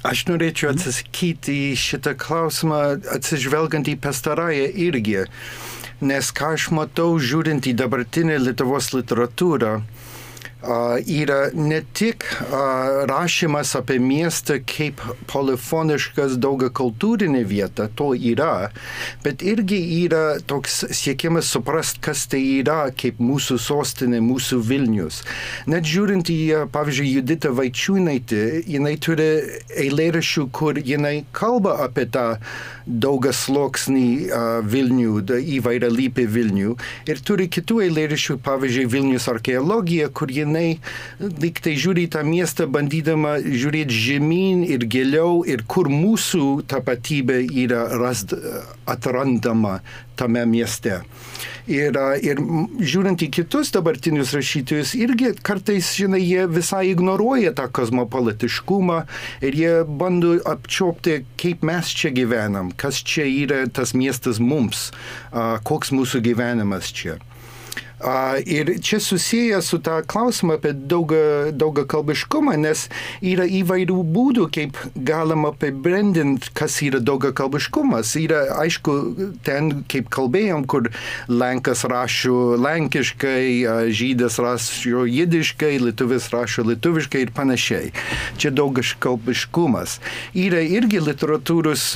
Aš 0.03 0.27
norėčiau 0.27 0.73
atsakyti 0.73 1.55
į 1.71 1.77
šitą 1.79 2.17
klausimą 2.19 2.99
atsižvelgiant 3.15 3.87
į 3.87 4.01
pastarąją 4.03 4.67
irgi, 4.89 5.29
nes 6.03 6.31
ką 6.35 6.57
aš 6.57 6.73
matau 6.75 7.15
žiūrint 7.23 7.69
į 7.71 7.77
dabartinę 7.79 8.41
Lietuvos 8.43 8.91
literatūrą, 8.97 9.77
yra 10.63 11.51
ne 11.55 11.83
tik 11.95 12.25
rašymas 13.09 13.75
apie 13.77 13.99
miestą 13.99 14.59
kaip 14.67 15.01
polifoniškas 15.31 16.37
daugiakultūrinė 16.43 17.43
vieta, 17.49 17.89
to 17.99 18.13
yra, 18.15 18.71
bet 19.25 19.43
irgi 19.43 19.81
yra 20.05 20.39
toks 20.47 20.85
siekiamas 20.95 21.51
suprast, 21.53 22.01
kas 22.05 22.27
tai 22.31 22.43
yra 22.61 22.93
kaip 22.95 23.21
mūsų 23.23 23.59
sostinė, 23.63 24.23
mūsų 24.23 24.61
Vilnius. 24.69 25.23
Net 25.67 25.89
žiūrint 25.89 26.31
į, 26.33 26.41
pavyzdžiui, 26.73 27.11
Juditą 27.19 27.53
Vaičiūnaitį, 27.59 28.43
jinai 28.71 28.97
turi 29.03 29.31
eilėraščių, 29.83 30.47
kur 30.55 30.79
jinai 30.79 31.25
kalba 31.35 31.81
apie 31.87 32.07
tą 32.13 32.27
daugiasloksnį 32.87 34.07
Vilnių, 34.73 35.19
įvairialypį 35.59 36.27
Vilnių. 36.37 36.77
Ir 37.11 37.23
turi 37.27 37.49
kitų 37.53 37.83
eilėraščių, 37.89 38.39
pavyzdžiui, 38.47 38.89
Vilnius 38.93 39.29
archeologija, 39.33 40.09
kur 40.13 40.33
jinai 40.33 40.53
jinai 40.53 40.79
lyg 41.43 41.61
tai 41.63 41.75
žiūri 41.79 42.09
tą 42.13 42.23
miestą, 42.27 42.69
bandydama 42.71 43.39
žiūrėti 43.43 43.99
žemyn 44.07 44.65
ir 44.67 44.87
giliau 44.87 45.43
ir 45.49 45.65
kur 45.67 45.91
mūsų 45.93 46.65
tapatybė 46.71 47.43
yra 47.65 47.87
rast, 47.99 48.35
atrandama 48.87 49.81
tame 50.23 50.45
mieste. 50.49 51.03
Ir, 51.71 51.95
ir 52.27 52.41
žiūrint 52.83 53.23
į 53.23 53.29
kitus 53.37 53.71
dabartinius 53.75 54.33
rašytojus, 54.35 54.97
irgi 54.99 55.31
kartais, 55.47 55.93
žinai, 55.99 56.19
jie 56.25 56.49
visai 56.51 56.89
ignoruoja 56.91 57.53
tą 57.59 57.69
kosmopolitiškumą 57.71 58.99
ir 59.47 59.59
jie 59.61 59.75
bando 59.87 60.35
apčiopti, 60.55 61.21
kaip 61.39 61.63
mes 61.67 61.93
čia 61.95 62.11
gyvenam, 62.15 62.73
kas 62.75 62.99
čia 63.07 63.29
yra 63.31 63.63
tas 63.71 63.95
miestas 63.95 64.43
mums, 64.43 64.91
koks 65.69 65.95
mūsų 65.95 66.25
gyvenimas 66.27 66.91
čia. 66.91 67.21
Ir 68.47 68.81
čia 68.83 69.01
susiję 69.01 69.63
su 69.63 69.79
tą 69.79 70.03
klausimą 70.07 70.55
apie 70.55 70.73
daugia, 70.73 71.53
daugia 71.53 71.85
kalbiškumą, 71.87 72.57
nes 72.59 72.89
yra 73.23 73.45
įvairių 73.47 73.99
būdų, 74.15 74.49
kaip 74.55 74.79
galima 74.97 75.53
apibrendinti, 75.53 76.51
kas 76.57 76.81
yra 76.83 76.99
daugia 76.99 77.31
kalbiškumas. 77.37 78.15
Yra, 78.19 78.43
aišku, 78.65 78.97
ten, 79.47 79.85
kaip 79.91 80.11
kalbėjom, 80.11 80.67
kur 80.67 80.91
Lenkas 81.31 81.85
rašo 81.87 82.57
lenkiškai, 82.59 83.93
žydas 83.95 84.41
rašo 84.43 85.05
jidiškai, 85.07 85.77
lietuvis 85.85 86.31
rašo 86.35 86.67
lietuviškai 86.67 87.23
ir 87.27 87.33
panašiai. 87.37 87.93
Čia 88.41 88.51
daugia 88.51 88.83
kalbiškumas. 89.03 90.01
Yra 90.35 90.63
irgi 90.67 91.03
literatūros, 91.03 91.87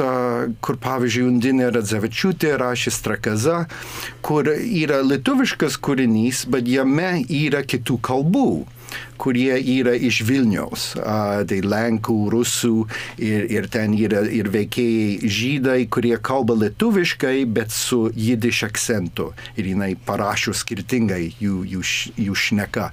kur 0.62 0.78
pavyzdžiui, 0.82 1.26
Undinė 1.32 1.72
Radzevičiūtė 1.74 2.54
rašė 2.62 2.94
Strakaza, 2.94 3.64
kur 4.26 4.50
yra 4.50 5.02
lietuviškas, 5.06 5.78
kur 5.82 5.96
turinys, 5.96 6.44
bet 6.52 6.68
jame 6.68 7.24
yra 7.32 7.64
kitų 7.64 8.00
kalbų 8.04 8.48
kurie 9.18 9.56
yra 9.58 9.94
iš 9.96 10.20
Vilniaus. 10.28 10.94
A, 11.00 11.42
tai 11.48 11.58
Lenkų, 11.64 12.16
Rusų 12.32 12.84
ir, 13.18 13.46
ir 13.50 13.66
ten 13.72 13.96
yra 13.96 14.22
ir 14.28 14.50
veikėjai 14.52 15.30
žydai, 15.36 15.78
kurie 15.90 16.14
kalba 16.20 16.54
lietuviškai, 16.60 17.44
bet 17.48 17.72
su 17.74 18.06
jidiš 18.14 18.62
akcentu. 18.68 19.32
Ir 19.56 19.72
jinai 19.72 19.94
parašo 19.96 20.54
skirtingai 20.54 21.32
jų, 21.40 21.62
jų, 21.74 21.84
jų 22.28 22.36
šneka. 22.36 22.90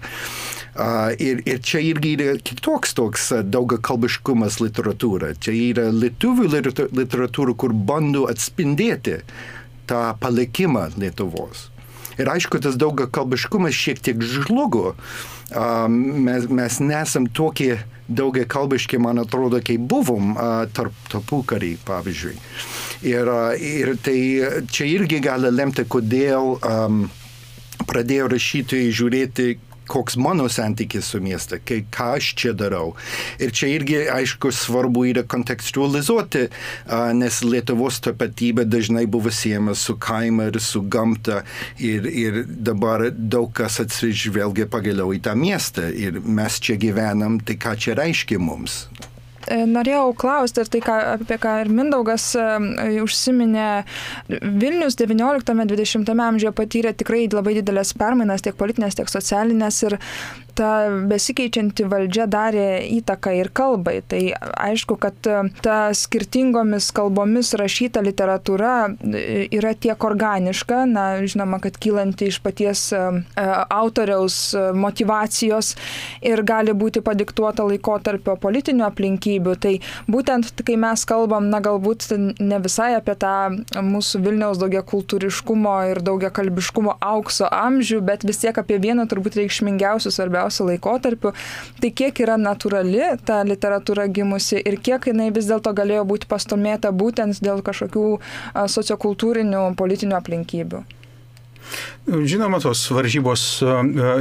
Uh, 0.74 1.12
ir, 1.22 1.44
ir 1.46 1.60
čia 1.62 1.84
irgi 1.86 2.16
yra 2.16 2.32
kitoks 2.42 2.96
toks 2.98 3.28
daugiakalbiškumas 3.54 4.58
literatūra. 4.64 5.36
Čia 5.38 5.54
yra 5.54 5.92
lietuvių 5.94 6.50
literatūra, 6.50 7.54
kur 7.54 7.76
bando 7.78 8.26
atspindėti 8.32 9.20
tą 9.90 10.02
palikimą 10.22 10.90
Lietuvos. 10.98 11.70
Ir 12.22 12.30
aišku, 12.30 12.60
tas 12.62 12.78
daugiakalbiškumas 12.78 13.74
šiek 13.74 14.02
tiek 14.06 14.22
žlugo. 14.22 14.94
Mes, 15.90 16.46
mes 16.50 16.78
nesam 16.82 17.26
tokie 17.26 17.80
daugiakalbiški, 18.14 19.00
man 19.02 19.22
atrodo, 19.24 19.62
kai 19.66 19.80
buvom 19.82 20.36
tarp 20.76 20.94
tarpukarį, 21.10 21.74
pavyzdžiui. 21.88 22.36
Ir, 23.10 23.32
ir 23.58 23.94
tai 24.04 24.18
čia 24.72 24.88
irgi 24.92 25.20
gali 25.24 25.50
lemti, 25.52 25.86
kodėl 25.90 26.58
um, 26.60 27.06
pradėjo 27.90 28.30
rašytojai 28.32 28.92
žiūrėti 28.94 29.48
koks 29.88 30.18
mano 30.18 30.50
santykis 30.50 31.12
su 31.14 31.22
miestu, 31.24 31.60
kai, 31.66 31.84
ką 31.94 32.10
aš 32.18 32.34
čia 32.40 32.54
darau. 32.58 32.94
Ir 33.42 33.54
čia 33.56 33.70
irgi, 33.74 34.00
aišku, 34.14 34.52
svarbu 34.56 35.06
yra 35.12 35.24
kontekstualizuoti, 35.28 36.48
nes 37.20 37.40
Lietuvos 37.46 38.02
tapatybė 38.04 38.66
dažnai 38.70 39.06
buvo 39.10 39.32
siejama 39.34 39.76
su 39.76 39.98
kaima 40.00 40.50
ir 40.52 40.60
su 40.64 40.82
gamta 40.82 41.44
ir, 41.78 42.08
ir 42.08 42.44
dabar 42.48 43.10
daug 43.12 43.52
kas 43.56 43.82
atsižvelgia 43.84 44.70
pagaliau 44.72 45.14
į 45.16 45.24
tą 45.28 45.38
miestą 45.40 45.90
ir 45.94 46.22
mes 46.24 46.60
čia 46.64 46.78
gyvenam, 46.80 47.40
tai 47.44 47.60
ką 47.60 47.78
čia 47.80 47.98
reiškia 48.00 48.42
mums. 48.42 48.86
E, 49.52 49.64
norėjau 49.68 50.14
klausti, 50.20 50.64
ir 50.64 50.72
tai, 50.72 50.82
ką, 50.86 50.98
apie 51.18 51.38
ką 51.42 51.56
ir 51.64 51.72
Mindaugas 51.74 52.30
e, 52.40 52.46
užsiminė, 53.04 53.70
Vilnius 54.30 54.98
XIX-XX 55.00 56.16
amžiuje 56.28 56.54
patyrė 56.56 56.94
tikrai 56.96 57.26
labai 57.34 57.58
didelės 57.60 57.96
permainas, 58.00 58.46
tiek 58.46 58.56
politinės, 58.60 59.00
tiek 59.00 59.12
socialinės, 59.12 59.82
ir 59.88 59.98
ta 60.56 60.70
besikeičianti 61.10 61.86
valdžia 61.90 62.28
darė 62.30 62.68
įtaką 63.00 63.34
ir 63.38 63.50
kalbai. 63.56 64.00
Tai 64.08 64.22
aišku, 64.38 64.98
kad 65.02 65.30
e, 65.30 65.40
ta 65.66 65.78
skirtingomis 65.98 66.92
kalbomis 66.96 67.54
rašyta 67.60 68.04
literatūra 68.06 68.74
e, 68.90 69.48
yra 69.54 69.74
tiek 69.74 70.06
organiška, 70.06 70.84
na, 70.90 71.06
žinoma, 71.26 71.60
kad 71.64 71.78
kylanti 71.82 72.30
iš 72.32 72.40
paties 72.44 72.86
e, 72.94 73.02
autoriaus 73.74 74.38
motivacijos 74.78 75.74
ir 76.26 76.44
gali 76.46 76.76
būti 76.78 77.04
padiktuota 77.06 77.66
laikotarpio 77.68 78.38
politinių 78.42 78.86
aplinkybių. 78.88 79.58
Tai 79.64 79.74
būtent, 80.12 80.54
kai 80.66 80.78
mes 80.80 81.06
kalbam, 81.10 81.50
na, 81.54 81.62
galbūt 81.64 82.12
ne 82.14 82.62
visai 82.64 82.94
apie 82.98 83.18
tą 83.20 83.34
mūsų 83.74 84.24
Vilniaus 84.24 84.62
daugia 84.62 84.84
kultūriškumo 84.86 85.76
ir 85.92 86.04
daugia 86.06 86.30
kalbiškumo 86.34 86.98
aukso 87.04 87.50
amžių, 87.50 88.02
bet 88.06 88.26
vis 88.28 88.42
tiek 88.44 88.58
apie 88.60 88.80
vieną 88.82 89.08
turbūt 89.12 89.38
reikšmingiausių, 89.42 90.14
svarbiausių 90.14 90.43
svarbiausių 90.44 90.68
laikotarpių, 90.72 91.34
tai 91.80 91.92
kiek 91.92 92.20
yra 92.24 92.38
natūrali 92.38 93.18
ta 93.26 93.44
literatūra 93.44 94.08
gimusi 94.08 94.60
ir 94.60 94.80
kiek 94.82 95.08
jinai 95.08 95.32
vis 95.34 95.48
dėlto 95.48 95.74
galėjo 95.74 96.06
būti 96.06 96.28
pastumėta 96.28 96.92
būtent 96.92 97.42
dėl 97.44 97.62
kažkokių 97.64 98.20
sociokultūrinių 98.68 99.76
politinių 99.78 100.16
aplinkybių. 100.18 100.84
Žinoma, 102.04 102.60
tos 102.60 102.92
varžybos 102.92 103.64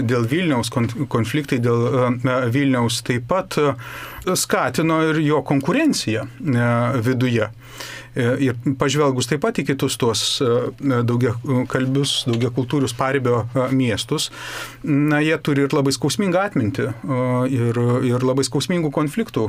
dėl 0.07 0.27
Vilniaus, 0.31 0.71
konfliktai 0.71 1.59
dėl 1.59 2.15
Vilniaus 2.55 3.03
taip 3.03 3.27
pat 3.29 3.59
skatino 4.39 5.01
ir 5.11 5.19
jo 5.21 5.43
konkurenciją 5.43 6.29
viduje. 7.03 7.51
E, 8.13 8.25
ir 8.45 8.57
pažvelgus 8.77 9.29
taip 9.31 9.41
pat 9.41 9.57
į 9.63 9.65
kitus 9.71 9.97
tuos 10.01 10.23
e, 10.45 10.49
daugia 11.09 11.33
kalbius, 11.73 12.27
daugia 12.29 12.51
kultūrius 12.53 12.93
paribio 12.97 13.47
e, 13.47 13.65
miestus, 13.73 14.29
na, 14.85 15.23
jie 15.25 15.39
turi 15.41 15.65
ir 15.65 15.73
labai 15.73 15.95
skausmingą 15.97 16.43
atmintį 16.51 16.89
ir, 17.53 17.79
ir 18.09 18.25
labai 18.27 18.45
skausmingų 18.45 18.91
konfliktų 18.93 19.47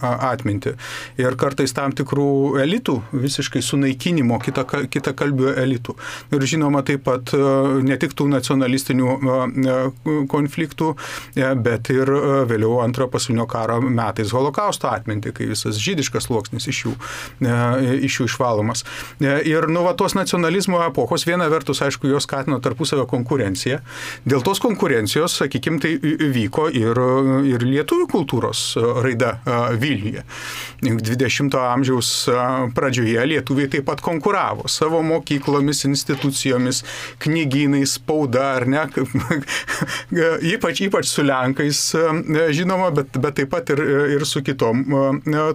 atmintį. 0.00 0.74
Ir 1.20 1.36
kartais 1.40 1.74
tam 1.74 1.94
tikrų 1.96 2.60
elitų 2.62 2.96
visiškai 3.10 3.62
sunaikinimo 3.64 4.38
kita, 4.44 4.64
kita 4.92 5.14
kalbių 5.18 5.54
elitų. 5.64 5.96
Ir 6.36 6.46
žinoma 6.52 6.84
taip 6.86 7.04
pat 7.08 7.32
ne 7.34 7.96
tik 8.00 8.14
tų 8.18 8.28
nacionalistinių 8.30 9.16
konfliktų, 10.30 10.92
bet 11.64 11.90
ir 11.94 12.12
vėliau 12.50 12.78
antrojo 12.84 13.10
pasaulinio 13.16 13.48
karo 13.50 13.80
metais 13.82 14.34
holokausto 14.36 14.90
atmintį, 14.92 15.34
kai 15.36 15.50
visas 15.50 15.80
žydiškas 15.80 16.28
sluoksnis 16.28 16.68
iš 16.70 16.84
jų 16.86 16.94
iš 17.80 18.20
jų 18.20 18.28
išvalomas. 18.30 18.84
E, 19.20 19.34
ir 19.48 19.68
nu, 19.72 19.84
va, 19.86 19.94
tos 19.98 20.16
nacionalizmo 20.18 20.80
epochos 20.86 21.26
viena 21.28 21.48
vertus, 21.52 21.82
aišku, 21.84 22.08
jos 22.10 22.26
skatino 22.28 22.60
tarpusavio 22.62 23.06
konkurenciją. 23.10 23.80
Dėl 24.28 24.44
tos 24.46 24.62
konkurencijos, 24.62 25.38
sakykime, 25.42 25.80
tai 25.82 25.94
vyko 26.34 26.68
ir, 26.72 27.00
ir 27.48 27.66
lietuvių 27.66 28.08
kultūros 28.10 28.64
raida 29.04 29.38
Vilniuje. 29.80 30.24
20-ojo 30.84 31.66
amžiaus 31.70 32.10
pradžioje 32.76 33.24
lietuviai 33.28 33.70
taip 33.72 33.86
pat 33.88 34.02
konkuravo 34.04 34.68
savo 34.70 35.02
mokyklomis, 35.04 35.84
institucijomis, 35.88 36.82
knygynais, 37.22 37.96
spauda, 37.98 38.46
ar 38.60 38.66
ne, 38.70 38.84
ypač, 40.54 40.84
ypač 40.86 41.10
su 41.10 41.24
Lenkais, 41.26 41.82
žinoma, 42.56 42.90
bet, 42.96 43.18
bet 43.20 43.38
taip 43.40 43.52
pat 43.52 43.72
ir, 43.74 43.82
ir 44.16 44.26
su 44.28 44.42
kitom 44.46 44.84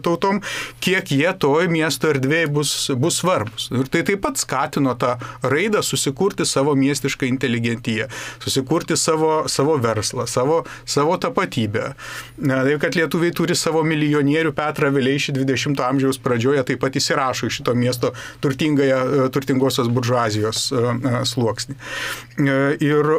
tautom, 0.05 0.41
kiek 0.83 1.11
jie 1.11 1.31
toj 1.39 1.69
miesto 1.71 2.11
erdvėje 2.15 2.51
bus, 2.55 2.73
bus 2.99 3.19
svarbus. 3.21 3.69
Ir 3.75 3.89
tai 3.91 4.03
taip 4.07 4.23
pat 4.25 4.39
skatino 4.41 4.95
tą 4.99 5.15
raidą 5.45 5.83
susikurti 5.85 6.47
savo 6.47 6.75
miestišką 6.79 7.27
inteligentiją, 7.29 8.09
susikurti 8.43 8.97
savo, 8.99 9.45
savo 9.51 9.77
verslą, 9.81 10.27
savo, 10.29 10.63
savo 10.85 11.17
tapatybę. 11.21 11.93
Taip, 12.39 12.79
kad 12.81 12.97
lietuviai 12.97 13.33
turi 13.35 13.57
savo 13.57 13.83
milijonierių 13.87 14.53
Petrą 14.55 14.91
Vileišį 14.95 15.35
20-ojo 15.37 15.85
amžiaus 15.85 16.19
pradžioje 16.21 16.65
taip 16.67 16.81
pat 16.83 16.97
įsirašo 16.99 17.49
į 17.49 17.55
šito 17.59 17.75
miesto 17.77 18.13
turtingosios 18.41 19.91
buržuazijos 19.91 20.67
e, 20.71 20.81
e, 20.81 21.15
sluoksnį. 21.27 21.77
E, 21.77 22.59
ir 22.83 23.15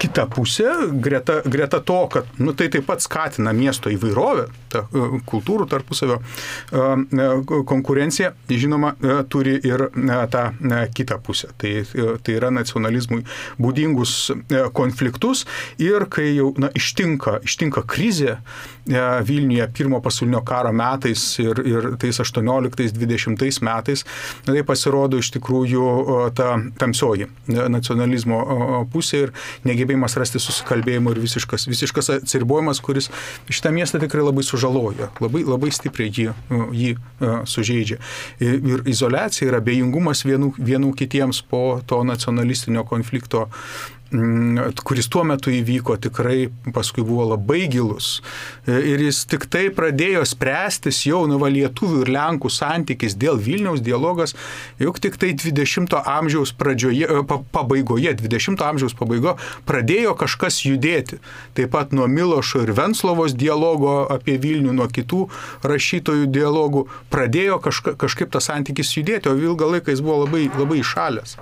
kita 0.00 0.26
pusė, 0.28 0.68
greta, 1.02 1.40
greta 1.46 1.80
to, 1.80 2.00
kad 2.12 2.28
nu, 2.42 2.52
tai 2.56 2.68
taip 2.72 2.86
pat 2.88 3.04
skatina 3.04 3.54
miesto 3.56 3.92
įvairovę, 3.92 4.48
ta 4.76 4.84
e, 4.92 5.20
kultūrų 5.28 5.66
tarpusavio 5.70 6.18
e, 6.20 6.78
e, 6.78 7.28
konkurencija, 7.68 8.32
žinoma, 8.50 8.94
turi 9.32 9.56
ir 9.66 9.88
tą 10.32 10.44
kitą 10.96 11.18
pusę. 11.24 11.50
Tai, 11.60 11.72
tai 12.24 12.36
yra 12.38 12.50
nacionalizmui 12.54 13.24
būdingus 13.62 14.14
konfliktus 14.76 15.44
ir 15.82 16.06
kai 16.12 16.30
jau 16.36 16.52
na, 16.60 16.70
ištinka, 16.76 17.40
ištinka 17.46 17.84
krizė 17.88 18.38
Vilniuje 18.86 19.64
pirmo 19.74 19.98
pasaulinio 19.98 20.44
karo 20.46 20.70
metais 20.70 21.22
ir, 21.42 21.58
ir 21.66 21.88
tais 21.98 22.20
18-20 22.22 23.64
metais, 23.66 24.04
tai 24.46 24.62
pasirodo 24.66 25.18
iš 25.18 25.32
tikrųjų 25.34 25.88
ta 26.38 26.52
tamsioji 26.78 27.26
nacionalizmo 27.50 28.38
pusė 28.92 29.24
ir 29.24 29.32
negebėjimas 29.66 30.14
rasti 30.20 30.38
susikalbėjimo 30.42 31.16
ir 31.16 31.22
visiškas, 31.24 31.66
visiškas 31.66 32.12
atsiribojimas, 32.20 32.78
kuris 32.84 33.10
šitą 33.50 33.74
miestą 33.74 33.98
tikrai 34.04 34.22
labai 34.22 34.46
sužaloja 34.46 34.65
sužaloja, 34.66 35.10
labai, 35.20 35.44
labai 35.46 35.70
stipriai 35.70 36.10
jį, 36.10 36.26
jį 36.74 36.92
sužeidžia. 37.46 37.98
Ir 38.40 38.82
izolacija 38.86 39.48
ir 39.48 39.58
abejingumas 39.58 40.24
vienų, 40.26 40.54
vienų 40.58 40.92
kitiems 40.96 41.42
po 41.42 41.80
to 41.86 42.02
nacionalistinio 42.04 42.84
konflikto 42.84 43.46
Mm, 43.46 43.95
kuris 44.86 45.08
tuo 45.12 45.24
metu 45.26 45.50
įvyko, 45.52 45.96
tikrai 46.00 46.48
paskui 46.74 47.04
buvo 47.06 47.26
labai 47.32 47.66
gilus. 47.70 48.20
E, 48.66 48.78
ir 48.92 49.02
jis 49.06 49.24
tik 49.28 49.46
tai 49.52 49.66
pradėjo 49.74 50.24
spręstis 50.28 51.02
jau 51.08 51.24
nuo 51.30 51.50
lietuvių 51.50 52.04
ir 52.04 52.12
lenkų 52.16 52.50
santykis 52.52 53.16
dėl 53.18 53.40
Vilniaus 53.42 53.82
dialogas, 53.84 54.36
juk 54.82 55.00
tik 55.02 55.18
tai 55.20 55.32
20-ojo 55.36 56.02
amžiaus 56.16 56.54
pradžioje, 56.56 57.08
e, 57.08 57.38
pabaigoje, 57.54 58.16
20-ojo 58.22 58.68
amžiaus 58.70 58.96
pabaigoje 58.98 59.36
pradėjo 59.68 60.16
kažkas 60.18 60.62
judėti. 60.66 61.20
Taip 61.58 61.74
pat 61.74 61.94
nuo 61.96 62.08
Milošo 62.10 62.64
ir 62.66 62.74
Venslovos 62.76 63.36
dialogo 63.36 64.04
apie 64.12 64.38
Vilnių, 64.42 64.74
nuo 64.76 64.88
kitų 64.92 65.26
rašytojų 65.66 66.30
dialogų 66.32 66.86
pradėjo 67.12 67.60
kažka, 67.64 67.96
kažkaip 67.98 68.32
tas 68.34 68.50
santykis 68.50 68.94
judėti, 68.96 69.30
o 69.32 69.36
ilgą 69.38 69.72
laiką 69.76 69.94
jis 69.94 70.04
buvo 70.04 70.24
labai, 70.24 70.46
labai 70.54 70.80
išalęs. 70.82 71.36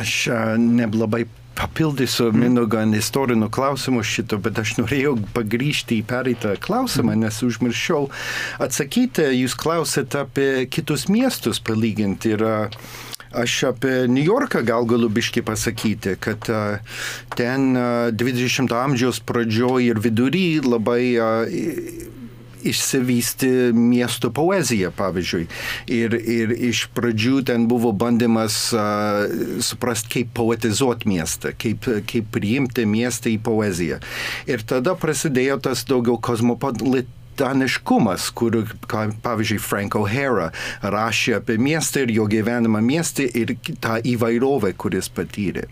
Aš 0.00 0.12
neblabai 0.56 1.26
papildysiu 1.56 2.30
Mindaugą 2.36 2.84
istorinių 2.98 3.48
klausimų 3.52 4.04
šito, 4.06 4.38
bet 4.42 4.60
aš 4.62 4.76
norėjau 4.80 5.16
pagrįžti 5.36 6.00
į 6.00 6.06
pereitą 6.10 6.54
klausimą, 6.62 7.14
mhm. 7.14 7.26
nes 7.26 7.42
užmiršau 7.46 8.06
atsakyti, 8.62 9.30
jūs 9.42 9.56
klausėte 9.58 10.24
apie 10.26 10.50
kitus 10.70 11.08
miestus 11.12 11.62
palyginti. 11.62 12.36
Ir 12.36 12.48
Aš 13.36 13.52
apie 13.68 14.06
New 14.08 14.22
Yorką 14.24 14.62
gal 14.64 14.86
galiu 14.88 15.10
biški 15.12 15.42
pasakyti, 15.44 16.14
kad 16.22 16.46
ten 17.36 17.76
uh, 17.76 18.08
20 18.14 18.72
amžiaus 18.72 19.18
pradžioje 19.20 19.90
ir 19.90 20.00
vidury 20.00 20.46
labai 20.64 21.02
išsivysti 22.70 23.50
miesto 23.76 24.30
poezija, 24.34 24.92
pavyzdžiui. 24.96 25.46
Ir, 25.96 26.16
ir 26.16 26.54
iš 26.70 26.86
pradžių 26.96 27.42
ten 27.50 27.66
buvo 27.70 27.92
bandymas 27.96 28.58
uh, 28.76 29.26
suprasti, 29.64 30.12
kaip 30.16 30.32
poetizuoti 30.36 31.10
miestą, 31.10 31.52
kaip, 31.58 31.88
kaip 32.10 32.32
priimti 32.34 32.86
miestą 32.88 33.32
į 33.32 33.38
poeziją. 33.46 34.00
Ir 34.50 34.64
tada 34.66 34.96
prasidėjo 34.98 35.60
tas 35.68 35.86
daugiau 35.88 36.18
kosmopolitinis 36.22 37.14
spontaniškumas, 37.36 38.30
kur, 38.30 38.64
pavyzdžiui, 39.22 39.60
Frank 39.60 39.94
O'Hara 39.94 40.50
rašė 40.82 41.36
apie 41.40 41.58
miestą 41.58 42.06
ir 42.06 42.12
jo 42.16 42.24
gyvenimą 42.26 42.80
miestą 42.80 43.26
ir 43.34 43.56
tą 43.80 43.98
įvairovę, 44.00 44.72
kuris 44.76 45.08
patyrė. 45.08 45.66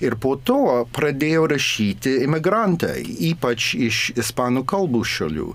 Ir 0.00 0.16
po 0.16 0.36
to 0.36 0.86
pradėjo 0.92 1.46
rašyti 1.52 2.24
imigrantai, 2.24 3.02
ypač 3.30 3.74
iš 3.76 4.12
ispanų 4.16 4.64
kalbų 4.64 5.02
šalių. 5.04 5.50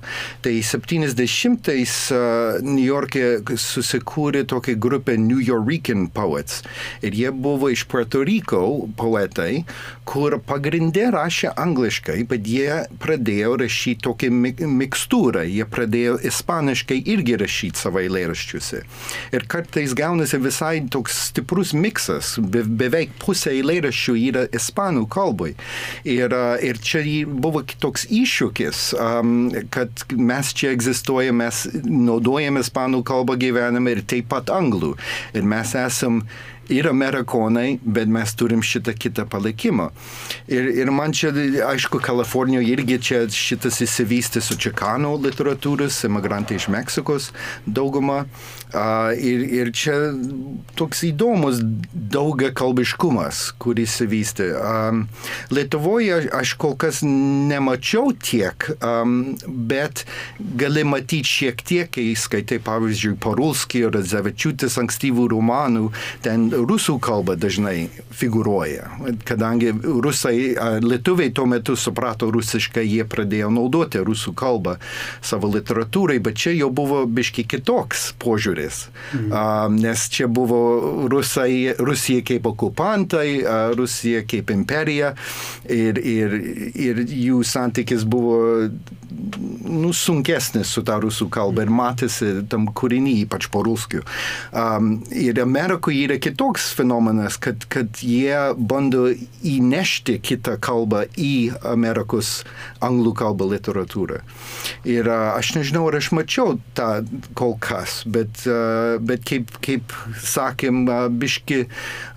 Tai 0.45 0.53
70-ais 0.53 1.95
uh, 2.13 2.61
New 2.61 2.85
York'e 2.85 3.41
susikūrė 3.57 4.45
tokia 4.49 4.77
grupė 4.77 5.17
New 5.17 5.41
Yorkian 5.41 6.09
Poets. 6.13 6.61
Ir 7.01 7.17
jie 7.17 7.31
buvo 7.33 7.71
iš 7.73 7.87
Puerto 7.89 8.21
Rico 8.23 8.61
poetai, 8.97 9.65
kur 10.05 10.37
pagrindė 10.45 11.09
rašė 11.15 11.53
angliškai, 11.57 12.21
bet 12.29 12.47
jie 12.49 12.83
pradėjo 13.01 13.57
rašyti 13.63 14.05
tokią 14.05 14.31
mikstūrą 14.79 15.38
kultūrą, 15.39 15.45
jie 15.47 15.65
pradėjo 15.65 16.19
ispaniškai 16.23 16.99
irgi 17.05 17.37
rašyti 17.39 17.79
savo 17.79 17.99
eilėraščiuose. 17.99 18.83
Ir 19.33 19.45
kartais 19.47 19.93
gaunasi 19.93 20.39
visai 20.39 20.81
toks 20.89 21.29
stiprus 21.29 21.73
miksas, 21.73 22.39
be, 22.39 22.63
beveik 22.63 23.11
pusė 23.19 23.55
eilėraščių 23.59 24.15
yra 24.29 24.47
ispanų 24.51 25.07
kalbai. 25.09 25.55
Ir, 26.03 26.33
ir 26.61 26.77
čia 26.81 27.25
buvo 27.25 27.63
toks 27.79 28.07
iššūkis, 28.09 28.93
um, 28.99 29.51
kad 29.71 29.89
mes 30.11 30.53
čia 30.53 30.73
egzistuojame, 30.73 31.45
mes 31.45 31.67
naudojame 31.85 32.61
ispanų 32.61 33.03
kalbą 33.03 33.37
gyvenime 33.39 33.95
ir 33.95 34.03
taip 34.03 34.29
pat 34.29 34.49
anglų. 34.49 34.95
Ir 35.33 35.43
mes 35.43 35.75
esam 35.75 36.23
ir 36.73 36.89
amerikonai, 36.89 37.79
bet 37.83 38.09
mes 38.11 38.33
turim 38.39 38.63
šitą 38.65 38.95
kitą 38.97 39.27
palaikymą. 39.29 39.89
Ir, 40.47 40.71
ir 40.81 40.91
man 40.95 41.13
čia, 41.13 41.33
aišku, 41.69 42.01
Kalifornijoje 42.03 42.73
irgi 42.73 42.99
čia 43.09 43.21
šitas 43.33 43.81
įsivystė 43.85 44.41
su 44.43 44.57
čekano 44.59 45.15
literatūros, 45.21 46.01
emigrantai 46.09 46.57
iš 46.59 46.69
Meksikos 46.73 47.31
dauguma. 47.67 48.23
Uh, 48.69 49.15
ir, 49.17 49.41
ir 49.49 49.71
čia 49.73 49.95
toks 50.77 51.01
įdomus 51.07 51.57
daugia 51.89 52.51
kalbiškumas, 52.53 53.47
kuris 53.57 53.99
įsivystė. 53.99 54.49
Um, 54.55 55.07
Lietuvoje 55.49 56.29
aš 56.35 56.53
kol 56.61 56.75
kas 56.79 57.01
nemačiau 57.03 58.13
tiek, 58.13 58.69
um, 58.85 59.35
bet 59.47 60.05
gali 60.39 60.85
matyti 60.87 61.27
šiek 61.27 61.63
tiek, 61.65 61.89
kai 61.91 62.13
skaitai, 62.17 62.59
pavyzdžiui, 62.63 63.17
Parulskį 63.23 63.83
ir 63.87 63.99
Zavečiūtis 64.09 64.77
ankstyvų 64.81 65.27
romanų, 65.33 65.89
ten 66.25 66.49
rusų 66.67 66.97
kalba 67.03 67.35
dažnai 67.39 67.89
figuruoja. 68.11 68.89
Kadangi 69.27 69.71
rusai, 70.03 70.55
lietuviai 70.83 71.33
tuo 71.35 71.45
metu 71.49 71.75
suprato 71.79 72.29
rusiškai, 72.31 72.85
jie 72.87 73.05
pradėjo 73.09 73.51
naudoti 73.53 74.01
rusų 74.05 74.33
kalbą 74.37 74.77
savo 75.21 75.49
literatūrai, 75.53 76.19
bet 76.23 76.39
čia 76.39 76.53
jau 76.57 76.69
buvo 76.73 77.03
biški 77.05 77.45
kitoks 77.49 78.13
požiūris. 78.21 78.81
Mhm. 79.13 79.79
Nes 79.79 80.07
čia 80.13 80.27
buvo 80.27 80.61
rusai, 81.11 81.75
Rusija 81.79 82.25
kaip 82.25 82.47
okupantai, 82.49 83.43
Rusija 83.77 84.23
kaip 84.27 84.51
imperija 84.53 85.13
ir, 85.69 85.99
ir, 85.99 86.35
ir 86.75 87.03
jų 87.05 87.43
santykis 87.47 88.05
buvo 88.09 88.39
nu, 89.69 89.91
sunkesnis 89.93 90.69
su 90.73 90.83
ta 90.85 90.97
rusų 91.01 91.29
kalba 91.33 91.63
ir 91.65 91.71
matėsi 91.73 92.31
tam 92.49 92.67
kūrinį, 92.75 93.15
ypač 93.25 93.47
po 93.51 93.61
ruskių. 93.65 94.01
Um, 94.53 94.91
ir 95.13 95.39
Amerikoje 95.41 96.05
yra 96.07 96.19
kitoks 96.21 96.69
fenomenas, 96.77 97.37
kad, 97.41 97.65
kad 97.71 98.01
jie 98.03 98.53
bando 98.57 99.07
įnešti 99.45 100.19
kitą 100.25 100.57
kalbą 100.61 101.05
į 101.17 101.33
Amerikos 101.73 102.43
anglų 102.85 103.13
kalbą 103.19 103.49
literatūrą. 103.53 104.21
Ir 104.87 105.09
uh, 105.09 105.33
aš 105.37 105.53
nežinau, 105.57 105.85
ar 105.89 105.99
aš 105.99 106.11
mačiau 106.15 106.57
tą 106.77 106.89
kol 107.39 107.55
kas, 107.61 108.01
bet, 108.09 108.45
uh, 108.49 108.97
bet 109.01 109.25
kaip, 109.29 109.53
kaip 109.65 109.95
sakėm, 110.23 110.85
uh, 110.87 111.07
biški 111.09 111.65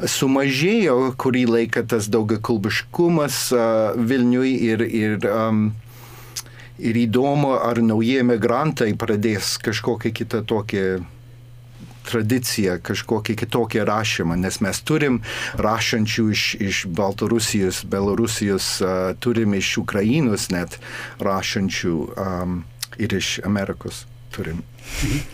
sumažėjo 0.00 1.14
kurį 1.20 1.46
laiką 1.56 1.86
tas 1.88 2.10
daugiakalbiškumas 2.12 3.44
uh, 3.56 3.62
Vilniui 3.96 4.56
ir, 4.72 4.84
ir 4.86 5.30
um, 5.30 5.70
ir 6.82 6.98
įdomu, 7.06 7.54
ar 7.62 7.80
nauji 7.84 8.18
emigrantai 8.22 8.92
pradės 8.98 9.56
kažkokią 9.62 10.12
kitą 10.18 10.42
tokią 10.48 10.86
tradiciją, 12.02 12.78
kažkokį 12.82 13.36
kitokį 13.44 13.84
rašymą, 13.86 14.36
nes 14.42 14.58
mes 14.64 14.80
turim 14.86 15.20
rašančių 15.62 16.24
iš, 16.34 16.44
iš 16.58 16.82
Baltarusijos, 16.98 17.84
Belarusijos, 17.86 18.68
uh, 18.82 19.12
turim 19.22 19.54
iš 19.58 19.76
Ukrainos 19.84 20.48
net 20.50 20.78
rašančių 21.22 21.94
um, 22.10 22.58
ir 22.98 23.14
iš 23.18 23.38
Amerikos 23.46 24.04
turim. 24.34 24.64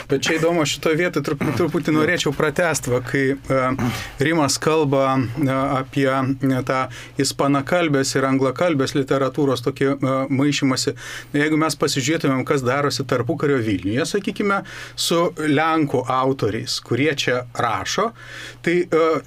Bet 0.08 0.24
čia 0.24 0.38
įdomu, 0.38 0.64
šitoje 0.68 0.96
vietoje 0.98 1.24
truputį, 1.26 1.54
truputį 1.58 1.92
norėčiau 1.96 2.32
pratesti, 2.36 2.92
kai 3.08 3.24
uh, 3.34 3.94
Rimas 4.22 4.56
kalba 4.62 5.18
uh, 5.18 5.50
apie 5.78 6.08
uh, 6.08 6.62
tą 6.68 6.80
ispanakalbės 7.20 8.14
ir 8.16 8.26
anglakalbės 8.28 8.94
literatūros 8.96 9.64
tokį 9.66 9.90
maišymasi. 10.32 10.94
Jeigu 11.36 11.58
mes 11.60 11.76
pasižiūrėtumėm, 11.78 12.44
kas 12.48 12.64
darosi 12.66 13.04
tarpukario 13.08 13.58
Vilniuje, 13.64 14.06
sakykime, 14.08 14.62
su 14.96 15.20
Lenkų 15.38 16.04
autoriais, 16.12 16.78
kurie 16.84 17.10
čia 17.18 17.42
rašo, 17.56 18.10
tai 18.64 18.80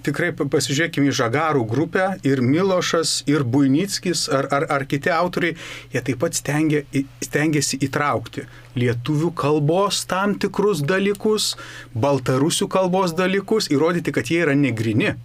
tikrai 0.06 0.32
pasižiūrėkime 0.38 1.12
į 1.12 1.18
Žagarų 1.22 1.66
grupę 1.70 2.08
ir 2.28 2.42
Milošas, 2.46 3.22
ir 3.32 3.46
Buinickis, 3.48 4.28
ar, 4.32 4.50
ar, 4.54 4.68
ar 4.78 4.88
kiti 4.90 5.14
autoriai, 5.14 5.58
jie 5.94 6.04
taip 6.06 6.22
pat 6.24 6.38
stengia, 6.38 6.84
stengiasi 7.24 7.82
įtraukti 7.88 8.48
lietuvių 8.78 9.32
kalbos 9.36 10.06
tam 10.12 10.38
tikrus 10.42 10.84
dalykus, 10.84 11.56
baltarusių 11.96 12.70
kalbos 12.72 13.16
dalykus, 13.18 13.72
įrodyti, 13.74 14.14
kad 14.16 14.32
jie 14.32 14.44
yra 14.46 14.58
negrini 14.58 15.16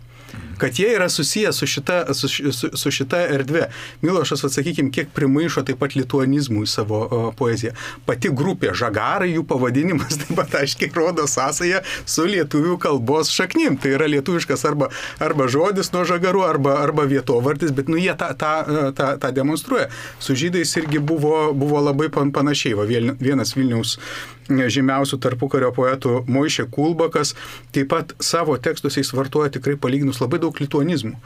kad 0.59 0.79
jie 0.79 0.94
yra 0.94 1.09
susiję 1.09 1.53
su 1.53 1.66
šita, 1.66 2.14
su, 2.14 2.29
su, 2.29 2.68
su 2.77 2.90
šita 2.90 3.18
erdvė. 3.35 3.66
Milošas, 4.03 4.44
atsakykime, 4.49 4.90
kiek 4.94 5.11
primaišo 5.14 5.62
taip 5.66 5.81
pat 5.83 5.96
lituanizmų 5.96 6.64
į 6.64 6.70
savo 6.70 7.01
o, 7.05 7.20
poeziją. 7.37 7.75
Pati 8.09 8.31
grupė 8.33 8.72
Žagarai, 8.77 9.33
jų 9.35 9.44
pavadinimas 9.49 10.16
taip 10.22 10.33
pat 10.38 10.57
aiškiai 10.62 10.92
rodo 10.96 11.27
sąsąją 11.29 11.83
su 12.05 12.27
lietuvių 12.29 12.79
kalbos 12.83 13.33
šaknim. 13.35 13.77
Tai 13.81 13.92
yra 13.99 14.09
lietuviškas 14.11 14.64
arba, 14.68 14.90
arba 15.20 15.49
žodis 15.53 15.92
nuo 15.92 16.07
žagarų, 16.09 16.46
arba, 16.49 16.79
arba 16.85 17.07
vietovardis, 17.11 17.75
bet 17.77 17.92
nu, 17.92 18.01
jie 18.01 18.14
tą, 18.18 18.33
tą, 18.40 18.55
tą, 18.96 19.12
tą 19.20 19.33
demonstruoja. 19.37 19.90
Su 20.20 20.38
žydais 20.38 20.72
irgi 20.81 21.03
buvo, 21.03 21.53
buvo 21.57 21.85
labai 21.85 22.09
panašiai. 22.11 22.77
Va, 22.77 22.88
vienas 22.88 23.55
Vilniaus 23.57 23.96
žymiausių 24.48 25.18
tarpukario 25.22 25.72
poetų 25.74 26.22
Moišė 26.30 26.68
Kulbakas 26.72 27.35
taip 27.74 27.90
pat 27.92 28.14
savo 28.22 28.56
tekstuose 28.59 29.02
jis 29.02 29.12
vartoja 29.16 29.52
tikrai 29.54 29.76
palyginus 29.80 30.20
labai 30.22 30.40
daug 30.42 30.56
lituanizmų. 30.61 31.16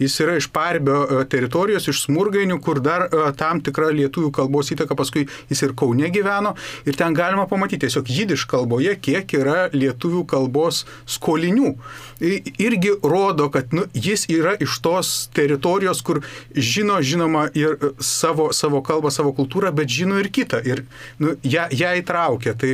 Jis 0.00 0.16
yra 0.24 0.36
iš 0.40 0.48
Parbio 0.52 1.02
e, 1.04 1.24
teritorijos, 1.28 1.84
iš 1.90 2.06
Smurgainių, 2.06 2.56
kur 2.64 2.80
dar 2.80 3.04
e, 3.08 3.24
tam 3.36 3.60
tikra 3.60 3.90
lietuvių 3.92 4.30
kalbos 4.32 4.72
įtaka, 4.72 4.96
paskui 4.96 5.26
jis 5.50 5.60
ir 5.66 5.74
Kaune 5.76 6.08
gyveno 6.12 6.54
ir 6.88 6.96
ten 6.96 7.16
galima 7.16 7.44
pamatyti 7.50 7.84
tiesiog 7.84 8.08
jidiš 8.08 8.46
kalboje, 8.48 8.94
kiek 8.96 9.34
yra 9.36 9.68
lietuvių 9.74 10.24
kalbos 10.30 10.84
skolinių. 11.08 11.74
Irgi 12.20 12.94
rodo, 13.04 13.50
kad 13.52 13.74
nu, 13.76 13.84
jis 13.92 14.26
yra 14.32 14.54
iš 14.60 14.78
tos 14.84 15.12
teritorijos, 15.36 16.00
kur 16.04 16.22
žino, 16.56 17.00
žinoma, 17.04 17.46
ir 17.56 17.76
e, 17.76 17.92
savo, 18.04 18.50
savo 18.56 18.80
kalbą, 18.86 19.12
savo 19.12 19.34
kultūrą, 19.36 19.72
bet 19.76 19.92
žino 19.92 20.20
ir 20.20 20.30
kitą 20.32 20.62
ir 20.64 20.84
nu, 21.20 21.36
ją, 21.44 21.68
ją 21.76 21.92
įtraukia. 22.00 22.56
Tai, 22.60 22.69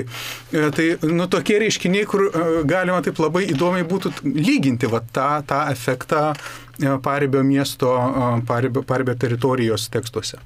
tai 0.50 0.88
nu, 1.06 1.26
tokie 1.30 1.58
reiškiniai, 1.62 2.06
kur 2.10 2.28
galima 2.68 3.00
taip 3.04 3.20
labai 3.22 3.46
įdomiai 3.52 3.86
būtų 3.88 4.12
lyginti 4.24 4.90
va, 4.90 5.02
tą, 5.14 5.30
tą 5.48 5.64
efektą 5.72 6.30
E, 6.78 6.98
Paribio 7.02 7.42
miesto, 7.42 7.96
e, 7.96 8.42
Paribio, 8.46 8.82
Paribio 8.82 9.14
teritorijos 9.14 9.88
tekstuose. 9.88 10.38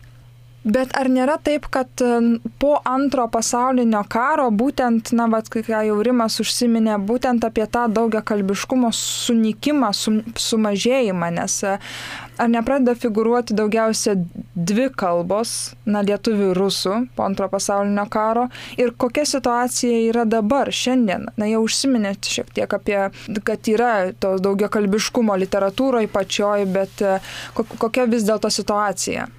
Bet 0.60 0.90
ar 0.92 1.08
nėra 1.08 1.38
taip, 1.40 1.70
kad 1.72 2.02
e, 2.04 2.16
po 2.60 2.74
antro 2.84 3.24
pasaulinio 3.32 4.02
karo 4.12 4.50
būtent, 4.52 5.14
na, 5.16 5.24
vad, 5.32 5.46
kai 5.48 5.62
jau 5.64 5.94
Rimas 6.04 6.36
užsiminė, 6.42 6.98
būtent 7.00 7.46
apie 7.48 7.64
tą 7.64 7.86
daugia 7.88 8.20
kalbiškumo 8.20 8.90
sunikimą, 8.92 9.88
sum, 9.96 10.18
sumažėjimą, 10.36 11.30
nes 11.38 11.56
ar 11.64 12.52
nepradeda 12.52 12.92
figuruoti 12.92 13.56
daugiausia 13.56 14.18
dvi 14.52 14.90
kalbos, 14.92 15.72
na, 15.88 16.04
lietuvių 16.04 16.52
ir 16.52 16.60
rusų 16.60 16.94
po 17.16 17.24
antro 17.24 17.48
pasaulinio 17.48 18.04
karo 18.12 18.50
ir 18.76 18.92
kokia 18.92 19.24
situacija 19.32 20.04
yra 20.10 20.28
dabar, 20.28 20.68
šiandien. 20.68 21.30
Na, 21.40 21.48
jau 21.48 21.64
užsiminėt 21.64 22.28
šiek 22.28 22.52
tiek 22.60 22.76
apie, 22.76 23.00
kad 23.48 23.72
yra 23.72 24.12
to 24.12 24.36
daugio 24.44 24.68
kalbiškumo 24.68 25.40
literatūroje 25.40 26.12
pačioj, 26.12 26.68
bet 26.68 27.00
e, 27.00 27.18
kokia 27.56 28.10
vis 28.12 28.28
dėlto 28.28 28.52
situacija? 28.52 29.30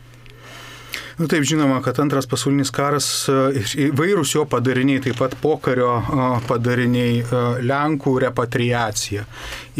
Nu, 1.18 1.28
taip 1.28 1.44
žinoma, 1.44 1.82
kad 1.84 2.00
antras 2.00 2.28
pasaulinis 2.30 2.72
karas, 2.72 3.08
e, 3.28 3.64
įvairūs 3.90 4.36
jo 4.36 4.46
padariniai, 4.50 5.02
taip 5.04 5.18
pat 5.20 5.36
pokario 5.42 5.92
e, 6.00 6.28
padariniai, 6.48 7.18
e, 7.22 7.42
Lenkų 7.68 8.16
repatriacija, 8.26 9.26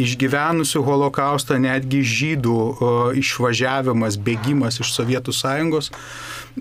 išgyvenusių 0.02 0.84
holokaustą 0.86 1.58
netgi 1.62 2.02
žydų 2.08 2.58
išvažiavimas, 3.20 4.18
bėgimas 4.24 4.80
iš 4.82 4.94
Sovietų 4.96 5.34
sąjungos 5.36 5.92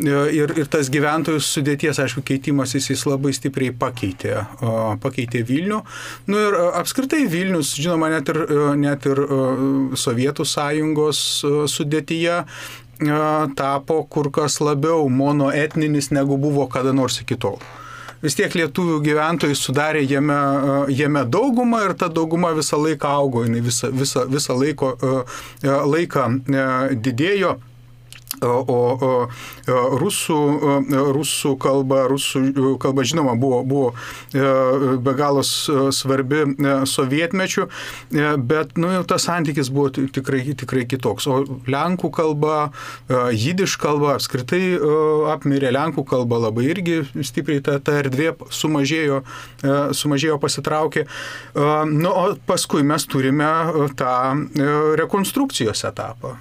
ir, 0.01 0.53
ir 0.59 0.69
tas 0.71 0.91
gyventojų 0.93 1.43
sudėties, 1.45 2.01
aišku, 2.03 2.25
keitimas 2.27 2.75
jis 2.75 3.05
labai 3.07 3.33
stipriai 3.37 3.73
pakeitė, 3.77 4.45
pakeitė 5.03 5.45
Vilnių. 5.47 5.81
Nu, 6.31 6.43
ir 6.43 6.59
apskritai 6.83 7.25
Vilnius, 7.31 7.77
žinoma, 7.79 8.11
net 8.13 8.31
ir, 8.35 8.43
net 8.79 9.07
ir 9.11 9.23
Sovietų 9.99 10.47
sąjungos 10.47 11.25
sudėtyje 11.71 12.45
tapo 13.57 14.03
kur 14.05 14.31
kas 14.31 14.61
labiau 14.61 15.09
monoetninis 15.09 16.11
negu 16.11 16.37
buvo 16.37 16.67
kada 16.69 16.93
nors 16.93 17.21
iki 17.23 17.37
tol. 17.37 17.59
Vis 18.21 18.37
tiek 18.37 18.53
lietuvių 18.53 18.99
gyventojai 19.01 19.57
sudarė 19.57 20.03
jame, 20.05 20.37
jame 20.93 21.23
daugumą 21.25 21.87
ir 21.87 21.95
ta 21.97 22.11
dauguma 22.13 22.51
visą 22.53 22.77
laiką 22.77 23.09
augo, 23.09 23.47
jinai 23.47 23.63
visą, 23.65 23.89
visą, 23.97 24.27
visą 24.29 24.57
laiko, 24.61 24.93
laiką 25.65 26.27
didėjo. 27.01 27.57
O, 28.41 28.57
o, 28.65 28.81
o 29.69 29.79
rusų, 30.01 30.39
rusų 31.15 31.55
kalba, 31.61 32.05
rusų 32.11 32.77
kalba 32.81 33.05
žinoma 33.07 33.35
buvo, 33.39 33.61
buvo 33.65 33.89
e, 34.33 34.97
be 35.03 35.15
galo 35.19 35.43
svarbi 35.45 36.43
e, 36.45 36.75
sovietmečių, 36.89 37.67
e, 37.67 38.31
bet 38.51 38.77
nu, 38.81 38.93
tas 39.09 39.27
santykis 39.29 39.71
buvo 39.75 39.91
tikrai, 39.93 40.43
tikrai 40.59 40.87
kitoks. 40.91 41.29
O 41.31 41.41
lenkų 41.71 42.11
kalba, 42.15 42.71
jidiš 43.35 43.77
kalba 43.81 44.17
apskritai 44.17 44.63
apmirė, 45.33 45.71
lenkų 45.75 46.05
kalba 46.09 46.41
labai 46.47 46.69
irgi 46.71 47.01
stipriai 47.27 47.63
ta, 47.65 47.79
ta 47.83 47.99
erdvė 48.01 48.33
sumažėjo, 48.55 49.21
sumažėjo 49.97 50.39
pasitraukė. 50.43 51.07
Nu, 51.91 52.11
o 52.11 52.25
paskui 52.49 52.83
mes 52.87 53.07
turime 53.11 53.49
tą 53.99 54.15
rekonstrukcijos 55.01 55.85
etapą, 55.89 56.37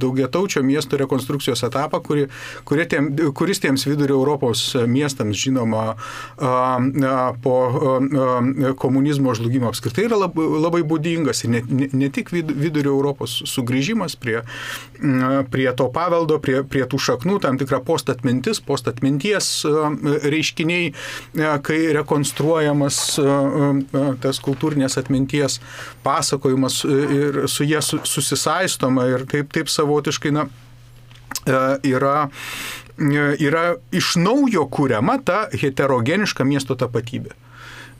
daugiataučio 0.00 0.62
miesto 0.66 0.98
rekonstrukcijos 1.00 1.39
rekonstrukcijos 1.40 1.62
etapą, 1.64 2.00
kuri, 2.00 2.26
kuri 2.64 2.86
tiem, 2.86 3.16
kuris 3.34 3.60
tiems 3.60 3.86
vidurio 3.86 4.16
Europos 4.16 4.74
miestams 4.86 5.36
žinoma 5.36 5.96
po 7.42 7.56
komunizmo 8.78 9.34
žlugimo 9.34 9.68
apskritai 9.68 10.06
yra 10.08 10.16
labai, 10.16 10.44
labai 10.60 10.82
būdingas 10.82 11.44
ir 11.44 11.50
ne, 11.50 11.62
ne, 11.68 11.88
ne 11.92 12.10
tik 12.10 12.30
vidurio 12.32 12.92
Europos 12.92 13.42
sugrįžimas 13.46 14.16
prie, 14.16 14.42
prie 15.50 15.68
to 15.76 15.88
paveldo, 15.92 16.38
prie, 16.40 16.62
prie 16.62 16.84
tų 16.84 16.98
šaknų, 16.98 17.40
tam 17.40 17.58
tikra 17.58 17.80
postatmintis, 17.80 18.60
postatminties 18.60 19.64
reiškiniai, 20.24 20.92
kai 21.62 21.80
rekonstruojamas 21.96 23.02
tas 24.20 24.40
kultūrinės 24.44 24.98
atminties 25.00 25.60
pasakojimas 26.04 26.82
ir 26.84 27.44
su 27.48 27.64
jie 27.64 27.80
susisaistoma 27.82 29.06
ir 29.10 29.26
taip, 29.30 29.52
taip 29.54 29.70
savotiškai, 29.72 30.34
na, 30.34 30.48
E, 30.48 30.69
yra, 31.86 32.28
e, 32.98 33.26
yra 33.42 33.64
iš 33.92 34.14
naujo 34.20 34.66
kūriama 34.70 35.18
ta 35.24 35.44
heterogeniška 35.52 36.46
miesto 36.46 36.76
tapatybė. 36.78 37.36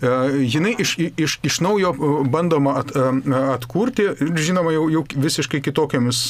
E, 0.02 0.08
jinai 0.48 0.74
iš, 0.78 0.96
iš, 1.16 1.38
iš 1.42 1.60
naujo 1.60 1.90
e, 1.92 2.28
bandoma 2.30 2.78
at, 2.80 2.92
e, 2.96 3.34
atkurti, 3.52 4.06
žinoma, 4.36 4.72
jau, 4.72 4.86
jau 4.92 5.04
visiškai 5.26 5.60
kitokiamis 5.64 6.22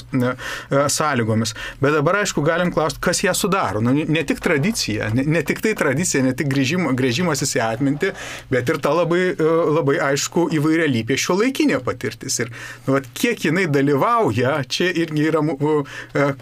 sąlygomis. 0.91 1.55
Bet 1.81 1.95
dabar, 1.95 2.21
aišku, 2.25 2.43
galim 2.47 2.73
klausti, 2.75 3.01
kas 3.05 3.23
ją 3.23 3.35
sudaro. 3.37 3.83
Nu, 3.85 3.95
ne 3.95 4.25
tik 4.27 4.43
tradicija, 4.43 5.13
ne, 5.15 5.25
ne 5.27 5.45
tik 5.47 5.63
tai 5.63 5.77
tradicija, 5.79 6.25
ne 6.27 6.35
tik 6.37 6.51
grįžimo, 6.51 6.95
grįžimas 6.99 7.45
į 7.47 7.63
atmintį, 7.65 8.13
bet 8.51 8.69
ir 8.71 8.81
ta 8.83 8.93
labai, 8.95 9.23
labai 9.39 9.99
aišku 10.11 10.49
įvairialypė 10.59 11.19
šio 11.21 11.39
laikinė 11.41 11.81
patirtis. 11.87 12.41
Ir 12.43 12.53
nu, 12.87 12.97
vat, 12.97 13.09
kiek 13.17 13.47
jinai 13.47 13.69
dalyvauja, 13.71 14.61
čia 14.71 14.91
irgi 14.91 15.29
yra 15.31 15.45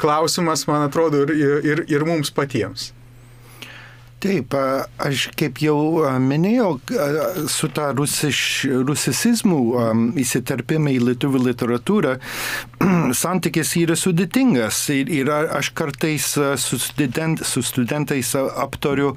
klausimas, 0.00 0.66
man 0.70 0.88
atrodo, 0.88 1.26
ir, 1.28 1.60
ir, 1.66 1.84
ir 1.92 2.08
mums 2.08 2.32
patiems. 2.34 2.92
Taip, 4.18 4.50
aš 4.98 5.28
kaip 5.38 5.60
jau 5.62 6.02
minėjau, 6.18 6.82
su 7.46 7.68
ta 7.70 7.94
rusiš, 7.94 8.66
rusicizmu 8.88 9.58
įsiterpimai 10.18 10.96
į 10.96 11.04
lietuvių 11.12 11.38
literatūrą, 11.44 12.16
santykis 13.22 13.76
yra 13.78 13.94
sudėtingas. 13.94 14.90
Ir, 14.90 15.06
ir 15.20 15.30
aš 15.30 15.70
kartais 15.78 16.34
su, 16.34 16.78
student, 16.82 17.46
su 17.46 17.62
studentais 17.62 18.34
aptariu 18.34 19.14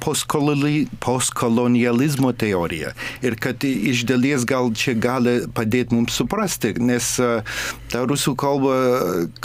postkolonializmo 0.00 2.32
teoriją. 2.32 2.96
Ir 3.28 3.36
kad 3.36 3.60
iš 3.68 4.08
dalies 4.08 4.48
gal 4.48 4.72
čia 4.72 4.96
gali 4.96 5.44
padėti 5.52 5.92
mums 5.98 6.16
suprasti, 6.16 6.72
nes 6.80 7.20
ta 7.92 8.08
rusų 8.08 8.32
kalba 8.40 8.72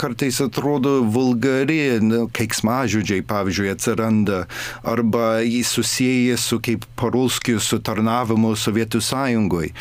kartais 0.00 0.40
atrodo 0.40 1.04
vulgari, 1.04 2.00
nu, 2.00 2.32
keiksmažodžiai, 2.32 3.20
pavyzdžiui, 3.28 3.68
atsiranda 3.76 4.46
arba 4.82 5.40
jį 5.44 5.62
susijęs 5.68 6.48
su 6.50 6.60
kaip 6.64 6.86
Parulskiu 6.98 7.60
su 7.60 7.80
tarnavimu 7.84 8.54
Sovietų 8.58 9.00
sąjungoje. 9.04 9.72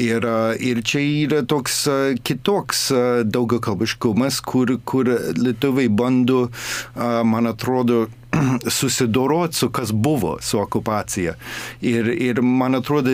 Ir, 0.00 0.26
ir 0.60 0.82
čia 0.86 1.02
yra 1.02 1.42
toks 1.48 1.84
kitoks 2.24 2.88
daugiakalbiškumas, 3.28 4.40
kur, 4.46 4.76
kur 4.84 5.10
lietuviai 5.38 5.90
bando, 5.92 6.48
man 6.96 7.50
atrodo, 7.50 8.06
susidoroti 8.78 9.56
su 9.56 9.70
kas 9.70 9.92
buvo 9.92 10.38
su 10.40 10.60
okupacija. 10.60 11.34
Ir, 11.80 12.08
ir 12.22 12.42
man 12.42 12.74
atrodo, 12.74 13.10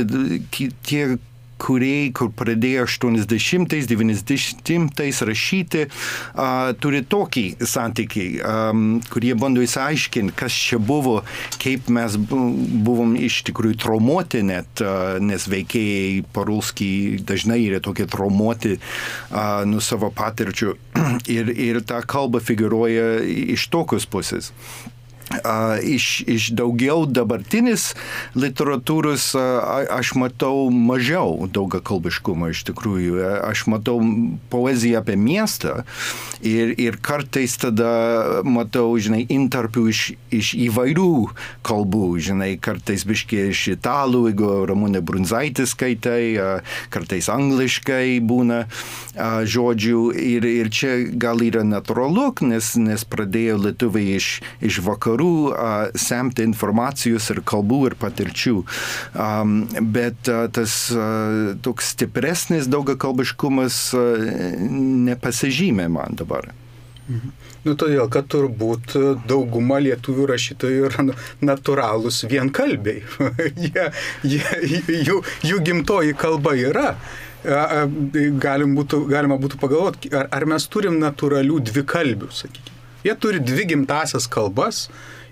tie 0.83 1.16
kuriai, 1.61 2.12
kur 2.14 2.31
pradėjo 2.35 2.87
80-90 2.88 5.25
rašyti, 5.29 5.87
uh, 5.88 5.92
turi 6.81 7.03
tokį 7.05 7.57
santykį, 7.61 8.42
um, 8.42 9.01
kurie 9.12 9.35
bando 9.38 9.62
įsiaiškinti, 9.64 10.35
kas 10.38 10.53
čia 10.55 10.79
buvo, 10.81 11.23
kaip 11.62 11.88
mes 11.92 12.16
buvom 12.18 13.16
iš 13.18 13.42
tikrųjų 13.49 13.77
traumuoti 13.85 14.42
net, 14.47 14.81
uh, 14.85 15.18
nes 15.23 15.49
veikėjai 15.51 16.23
Parulskiai 16.35 17.18
dažnai 17.27 17.61
yra 17.66 17.81
tokie 17.85 18.07
traumuoti 18.11 18.73
uh, 18.79 18.83
nuo 19.68 19.81
savo 19.85 20.11
patirčių. 20.14 20.77
Ir, 21.29 21.49
ir 21.51 21.81
ta 21.87 22.01
kalba 22.09 22.40
figuruoja 22.42 23.21
iš 23.25 23.68
tokios 23.73 24.07
pusės 24.09 24.53
iš, 25.84 26.22
iš 26.26 26.48
daugiau 26.56 27.04
dabartinis 27.06 27.92
literatūros 28.38 29.34
aš 29.36 30.14
matau 30.16 30.68
mažiau 30.72 31.48
daugiakalbiškumo 31.52 32.48
iš 32.52 32.64
tikrųjų. 32.70 33.20
Aš 33.44 33.66
matau 33.68 34.00
poeziją 34.52 35.02
apie 35.02 35.18
miestą 35.20 35.82
ir, 36.40 36.72
ir 36.80 36.98
kartais 37.04 37.58
tada 37.60 38.42
matau, 38.46 38.90
žinai, 38.96 39.24
interpių 39.28 39.84
iš, 39.92 40.02
iš 40.32 40.54
įvairių 40.68 41.12
kalbų, 41.66 42.08
žinai, 42.24 42.52
kartais 42.62 43.04
biškiai 43.08 43.52
iš 43.52 43.66
italų, 43.76 44.24
jeigu 44.30 44.52
Ramūnė 44.70 45.02
Brunzaitis 45.04 45.74
skaitai, 45.76 46.38
kartais 46.94 47.28
angliškai 47.32 48.18
būna 48.24 48.64
žodžių 49.18 50.02
ir, 50.16 50.48
ir 50.48 50.72
čia 50.72 50.96
gal 51.20 51.42
yra 51.44 51.64
natūralu, 51.66 52.30
nes, 52.48 52.74
nes 52.80 53.04
pradėjo 53.08 53.58
lietuviai 53.66 54.16
iš, 54.16 54.30
iš 54.64 54.80
vakarų 54.86 55.17
vakarų 55.18 55.96
semti 55.96 56.44
informacijos 56.44 57.31
ir 57.31 57.42
kalbų 57.42 57.90
ir 57.90 57.96
patirčių. 57.98 58.64
Bet 59.81 60.31
tas 60.52 60.92
toks 61.62 61.92
stipresnis 61.94 62.68
daugiakalbiškumas 62.68 63.94
nepasižymė 65.09 65.88
man 65.88 66.16
dabar. 66.16 66.52
Mhm. 67.09 67.31
Nu, 67.64 67.74
todėl, 67.74 68.07
kad 68.12 68.28
turbūt 68.28 68.94
dauguma 69.26 69.78
lietuvių 69.81 70.26
rašytojų 70.28 70.88
yra 70.90 71.04
natūralūs 71.40 72.26
vienkalbiai. 72.28 73.02
jie, 73.64 73.90
jie, 74.22 74.83
jų, 75.09 75.22
jų 75.42 75.62
gimtoji 75.64 76.14
kalba 76.14 76.54
yra. 76.54 76.94
Galim 77.44 78.74
būtų, 78.76 79.07
galima 79.09 79.38
būtų 79.38 79.61
pagalvoti, 79.62 80.11
ar, 80.12 80.28
ar 80.35 80.46
mes 80.50 80.66
turim 80.68 80.98
natūralių 81.00 81.62
dvikalbių, 81.70 82.28
sakykime. 82.35 82.77
Jie 83.04 83.14
turi 83.14 83.40
dvi 83.40 83.64
gimtasias 83.72 84.26
kalbas, 84.26 84.88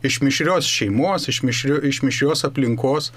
iš 0.07 0.21
mišrios 0.23 0.69
šeimos, 0.71 1.29
iš, 1.29 1.43
mišrio, 1.43 1.81
iš 1.83 2.03
mišrios 2.07 2.45
aplinkos. 2.47 3.11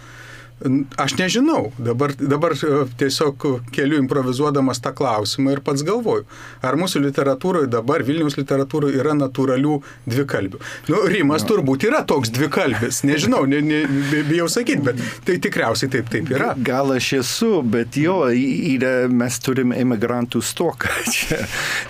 Aš 0.99 1.15
nežinau, 1.15 1.71
dabar, 1.79 2.11
dabar 2.19 2.51
e, 2.51 2.81
tiesiog 2.99 3.45
keliu 3.71 3.99
improvizuodamas 4.01 4.81
tą 4.83 4.91
klausimą 4.95 5.53
ir 5.55 5.61
pats 5.63 5.85
galvoju, 5.87 6.25
ar 6.65 6.75
mūsų 6.79 6.99
literatūroje 7.05 7.69
dabar, 7.71 8.03
Vilniaus 8.03 8.35
literatūroje 8.35 8.99
yra 8.99 9.13
natūralių 9.15 9.77
dvikalbių. 10.09 10.59
Nu, 10.91 10.99
Rimas 11.07 11.45
no. 11.45 11.53
turbūt 11.53 11.85
yra 11.87 12.01
toks 12.07 12.33
dvikalbis, 12.35 13.05
nežinau, 13.07 13.45
ne, 13.47 13.61
ne, 13.63 13.79
bijau 14.27 14.49
sakyti, 14.51 14.83
bet 14.89 14.99
tai 15.27 15.37
tikriausiai 15.39 15.93
taip, 15.93 16.11
taip 16.11 16.33
yra. 16.35 16.51
Gal 16.59 16.91
aš 16.97 17.13
esu, 17.21 17.53
bet 17.63 17.95
jo, 17.99 18.17
yra, 18.35 19.07
mes 19.07 19.39
turim 19.45 19.71
emigrantų 19.75 20.43
stoką. 20.43 20.91
Čia, 21.19 21.39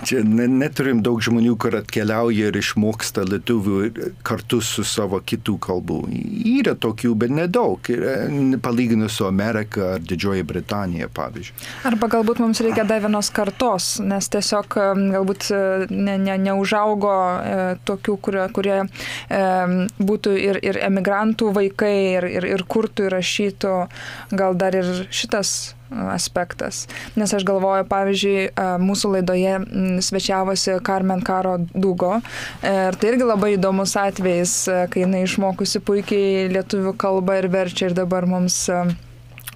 čia 0.06 0.20
neturim 0.24 1.02
daug 1.04 1.20
žmonių, 1.22 1.52
kur 1.60 1.74
atkeliauja 1.78 2.48
ir 2.50 2.56
išmoksta 2.56 3.22
lietuvių 3.28 4.14
kartu 4.26 4.60
su 4.64 4.84
savo 4.86 5.20
kitų 5.22 5.56
kalbų. 5.62 5.98
Yra 6.54 6.74
tokių, 6.78 7.12
bet 7.20 7.34
nedaug. 7.34 7.90
Yra, 7.92 8.14
palyginus 8.62 9.16
su 9.18 9.26
Amerika 9.26 9.94
ar 9.94 10.04
Didžioji 10.04 10.44
Britanija, 10.46 11.08
pavyzdžiui. 11.14 11.56
Arba 11.90 12.10
galbūt 12.12 12.42
mums 12.42 12.60
reikia 12.64 12.84
dar 12.88 13.02
vienos 13.04 13.30
kartos, 13.34 13.92
nes 14.04 14.30
tiesiog 14.32 14.78
galbūt 15.14 15.48
e, 15.50 15.62
ne, 15.90 16.16
ne, 16.20 16.36
neužaugo 16.50 17.14
e, 17.16 17.58
tokių, 17.88 18.16
kurie, 18.26 18.46
kurie 18.56 18.78
e, 18.82 19.42
būtų 19.98 20.36
ir, 20.38 20.60
ir 20.66 20.80
emigrantų 20.90 21.52
vaikai, 21.56 21.96
ir, 22.18 22.30
ir, 22.38 22.48
ir 22.54 22.64
kurtų, 22.68 23.08
ir 23.08 23.18
rašytų, 23.18 23.76
gal 24.36 24.58
dar 24.58 24.78
ir 24.78 25.06
šitas 25.10 25.74
aspektas. 25.90 26.84
Nes 27.18 27.32
aš 27.34 27.44
galvoju, 27.48 27.86
pavyzdžiui, 27.90 28.38
mūsų 28.82 29.12
laidoje 29.16 29.56
svečiavosi 30.06 30.78
Carmen 30.86 31.22
Karo 31.26 31.56
Dugo 31.74 32.18
ir 32.62 32.98
tai 33.00 33.12
irgi 33.12 33.26
labai 33.26 33.54
įdomus 33.56 33.96
atvejis, 33.98 34.54
kai 34.92 35.04
jinai 35.04 35.24
išmokusi 35.26 35.82
puikiai 35.84 36.48
lietuvių 36.54 36.94
kalbą 37.00 37.40
ir 37.40 37.50
verčia 37.52 37.90
ir 37.90 37.96
dabar 37.98 38.26
mums 38.28 38.62
e, 38.70 38.82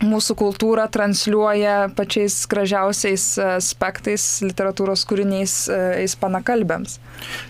mūsų 0.03 0.35
kultūrą 0.39 0.89
transliuoja 0.91 1.91
pačiais 1.95 2.41
gražiausiais 2.51 3.27
aspektais 3.55 4.25
literatūros 4.43 5.05
kūriniais 5.07 5.55
ispanakalbėms. 6.03 6.99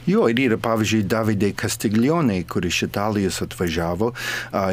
Jo, 0.06 0.26
ir 0.28 0.42
yra 0.44 0.58
pavyzdžiui 0.60 1.06
Davidai 1.08 1.54
Castiglione, 1.56 2.42
kuris 2.48 2.74
iš 2.74 2.82
Italijos 2.88 3.40
atvažiavo 3.44 4.10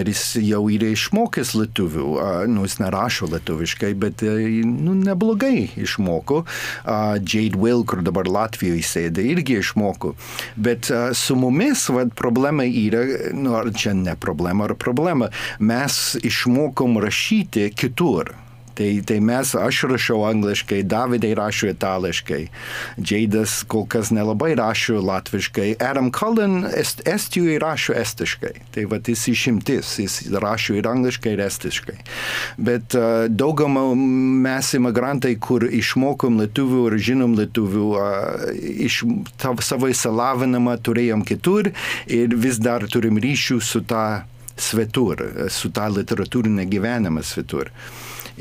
ir 0.02 0.10
jis 0.10 0.24
jau 0.44 0.66
yra 0.74 0.90
išmokęs 0.92 1.54
lietuvių, 1.56 2.10
nu 2.52 2.66
jis 2.66 2.78
nerašo 2.82 3.30
lietuviškai, 3.32 3.94
bet 4.02 4.24
nu, 4.26 4.96
neblogai 4.98 5.70
išmoko. 5.80 6.42
Jade 6.84 7.60
Will, 7.62 7.86
kur 7.88 8.04
dabar 8.06 8.28
Latvijoje 8.28 8.84
sėdė, 8.88 9.26
irgi 9.36 9.60
išmoko. 9.62 10.16
Bet 10.60 10.92
su 11.18 11.38
mumis 11.40 11.88
vad, 11.94 12.16
problema 12.18 12.66
yra, 12.68 13.06
nu 13.38 13.56
ar 13.60 13.72
čia 13.78 13.94
ne 13.98 14.18
problema, 14.20 14.68
ar 14.68 14.76
problema, 14.80 15.32
mes 15.60 16.02
išmokom 16.20 17.00
rašyti 17.02 17.61
kitur. 17.70 18.34
Tai, 18.74 19.02
tai 19.06 19.20
mes, 19.20 19.52
aš 19.56 19.84
rašau 19.92 20.22
angliškai, 20.26 20.80
Davidai 20.88 21.34
rašo 21.36 21.68
itališkai, 21.70 22.46
Džeidas 23.02 23.64
kol 23.68 23.84
kas 23.86 24.14
nelabai 24.16 24.54
rašo 24.56 25.02
latviškai, 25.04 25.76
Adam 25.84 26.12
Cullen 26.16 26.64
est, 26.66 27.04
Estijoje 27.08 27.60
rašo 27.60 27.94
estiškai. 28.00 28.54
Tai 28.72 28.86
va 28.90 29.02
jis 29.08 29.28
išimtis, 29.34 29.92
jis 30.00 30.16
rašo 30.40 30.78
ir 30.80 30.88
angliškai, 30.88 31.36
ir 31.36 31.44
estiškai. 31.46 31.98
Bet 32.58 32.96
uh, 32.96 33.28
daugama 33.28 33.90
mes 34.48 34.74
imigrantai, 34.80 35.36
kur 35.36 35.68
išmokom 35.68 36.40
lietuvių 36.42 36.88
ir 36.90 36.98
žinom 37.12 37.36
lietuvių, 37.42 37.88
uh, 38.00 38.50
iš 38.88 39.04
tav, 39.42 39.60
savo 39.66 39.92
įsilavinimą 39.92 40.80
turėjom 40.80 41.28
kitur 41.28 41.74
ir 42.08 42.40
vis 42.40 42.62
dar 42.62 42.88
turim 42.88 43.20
ryšių 43.20 43.60
su 43.62 43.84
tą 43.84 44.06
svetur, 44.58 45.24
su 45.50 45.72
tą 45.74 45.90
literatūrinę 45.96 46.66
gyvenimą 46.70 47.24
svetur. 47.26 47.72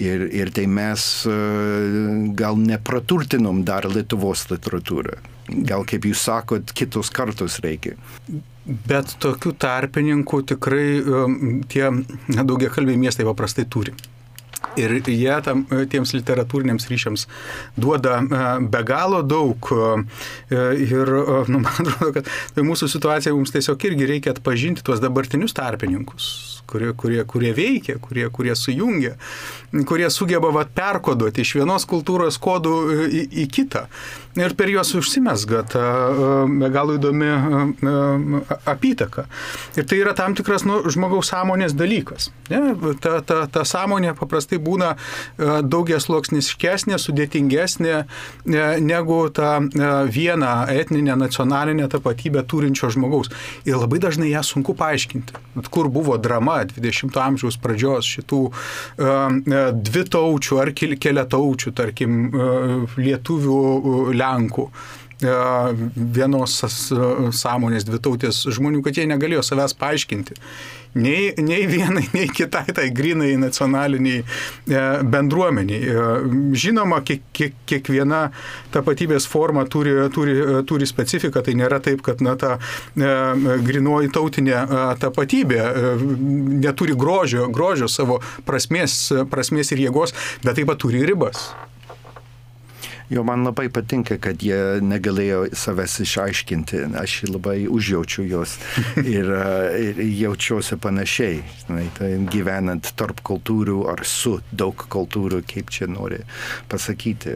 Ir, 0.01 0.23
ir 0.33 0.53
tai 0.55 0.65
mes 0.71 1.03
e, 1.29 1.35
gal 2.39 2.57
nepraturtinom 2.57 3.65
dar 3.67 3.89
Lietuvos 3.91 4.47
literatūrą. 4.53 5.19
Gal, 5.67 5.83
kaip 5.89 6.07
jūs 6.07 6.23
sakot, 6.29 6.71
kitos 6.79 7.11
kartos 7.13 7.59
reikia. 7.65 7.97
Bet 8.65 9.17
tokių 9.21 9.53
tarpininkų 9.61 10.41
tikrai 10.53 10.87
e, 11.01 11.27
tie 11.73 11.91
daugiakalbiai 12.39 13.01
miestai 13.03 13.27
paprastai 13.29 13.67
turi. 13.69 13.97
Ir 14.79 14.95
jie 15.03 15.33
tam, 15.43 15.65
tiems 15.91 16.13
literatūriniams 16.15 16.87
ryšiams 16.91 17.27
duoda 17.81 18.21
e, 18.21 18.45
be 18.71 18.83
galo 18.87 19.23
daug. 19.27 19.71
Ir 20.51 21.11
nu, 21.51 21.61
man 21.65 21.73
atrodo, 21.73 22.13
kad 22.15 22.31
tai 22.55 22.65
mūsų 22.67 22.91
situacija 22.93 23.35
mums 23.35 23.55
tiesiog 23.55 23.89
irgi 23.91 24.09
reikia 24.15 24.35
atpažinti 24.37 24.85
tuos 24.87 25.03
dabartinius 25.03 25.55
tarpininkus, 25.57 26.31
kurie, 26.71 26.93
kurie, 26.99 27.25
kurie 27.29 27.53
veikia, 27.57 27.99
kurie, 28.03 28.29
kurie 28.31 28.55
sujungia, 28.59 29.17
kurie 29.89 30.11
sugeba 30.11 30.53
vat, 30.55 30.73
perkoduoti 30.77 31.45
iš 31.45 31.57
vienos 31.61 31.87
kultūros 31.91 32.39
kodų 32.43 32.77
į, 33.09 33.25
į 33.43 33.47
kitą. 33.51 33.87
Ir 34.39 34.55
per 34.55 34.71
juos 34.71 34.93
užsimesga 34.95 35.65
ta 35.73 35.85
be 36.47 36.69
galo 36.71 36.95
įdomi 36.95 37.31
apytaka. 38.71 39.25
Ir 39.75 39.89
tai 39.91 39.99
yra 39.99 40.15
tam 40.15 40.37
tikras 40.39 40.63
nu, 40.69 40.79
žmogaus 40.87 41.33
sąmonės 41.33 41.75
dalykas. 41.75 42.29
Ne? 42.53 42.77
Ta, 43.03 43.19
ta, 43.27 43.41
ta 43.51 43.65
sąmonė 43.67 44.15
paprastai 44.19 44.60
būna 44.63 44.95
daugias 45.65 46.09
loksniškesnė, 46.13 46.99
sudėtingesnė 47.01 47.97
negu 48.85 49.21
ta 49.35 49.57
viena 50.11 50.55
etninė, 50.71 51.17
nacionalinė 51.21 51.89
tapatybė 51.93 52.45
turinčio 52.49 52.93
žmogaus. 52.95 53.33
Ir 53.69 53.81
labai 53.81 54.01
dažnai 54.03 54.31
ją 54.33 54.45
sunku 54.47 54.77
paaiškinti. 54.79 55.39
Kur 55.71 55.91
buvo 55.93 56.17
drama 56.21 56.61
20-ojo 56.69 57.25
amžiaus 57.25 57.59
pradžios 57.61 58.09
šitų 58.17 58.41
dvi 59.91 60.07
taučių 60.15 60.61
ar 60.63 60.73
keliataučių, 60.77 61.73
tarkim, 61.77 62.19
lietuvių 63.01 63.61
Lenkų 64.17 64.67
e, 64.71 65.35
vienos 66.17 66.59
sąmonės 67.41 67.87
dvitautės 67.89 68.45
žmonių, 68.57 68.83
kad 68.87 68.99
jie 68.99 69.07
negalėjo 69.11 69.45
savęs 69.47 69.77
paaiškinti. 69.81 70.39
Nei, 70.93 71.33
nei 71.37 71.67
vienai, 71.67 72.09
nei 72.13 72.27
kitai 72.29 72.73
tai 72.75 72.91
grinai 72.91 73.37
nacionaliniai 73.37 74.19
e, 74.19 74.81
bendruomeniai. 75.03 75.81
E, 75.87 76.07
žinoma, 76.59 76.99
kiek, 77.07 77.23
kiek, 77.37 77.55
kiekviena 77.71 78.25
tapatybės 78.75 79.29
forma 79.31 79.65
turi, 79.71 79.95
turi, 80.15 80.35
turi 80.67 80.89
specifiką, 80.91 81.45
tai 81.47 81.55
nėra 81.61 81.79
taip, 81.85 82.03
kad 82.07 82.23
na, 82.25 82.35
ta 82.41 82.57
grinoji 82.97 84.11
tautinė 84.15 84.65
tapatybė 85.01 85.63
neturi 86.67 86.99
grožio, 86.99 87.47
grožio 87.55 87.87
savo 87.91 88.19
prasmės, 88.47 89.13
prasmės 89.31 89.71
ir 89.75 89.87
jėgos, 89.87 90.17
bet 90.43 90.59
taip 90.59 90.73
pat 90.73 90.83
turi 90.83 91.07
ribas. 91.07 91.53
Jo, 93.11 93.25
man 93.27 93.43
labai 93.43 93.67
patinka, 93.75 94.21
kad 94.23 94.39
jie 94.39 94.79
negalėjo 94.87 95.49
savęs 95.59 95.97
išaiškinti. 96.05 96.85
Aš 97.01 97.17
labai 97.27 97.65
užjaučiu 97.67 98.23
juos 98.31 98.53
ir, 99.17 99.33
ir 99.83 99.99
jaučiuosi 100.07 100.79
panašiai. 100.79 101.41
Tai 101.97 102.11
gyvenant 102.31 102.93
tarp 102.95 103.19
kultūrų 103.27 103.81
ar 103.91 104.05
su 104.07 104.37
daug 104.55 104.87
kultūrų, 104.95 105.43
kaip 105.51 105.73
čia 105.75 105.89
nori 105.91 106.21
pasakyti. 106.71 107.35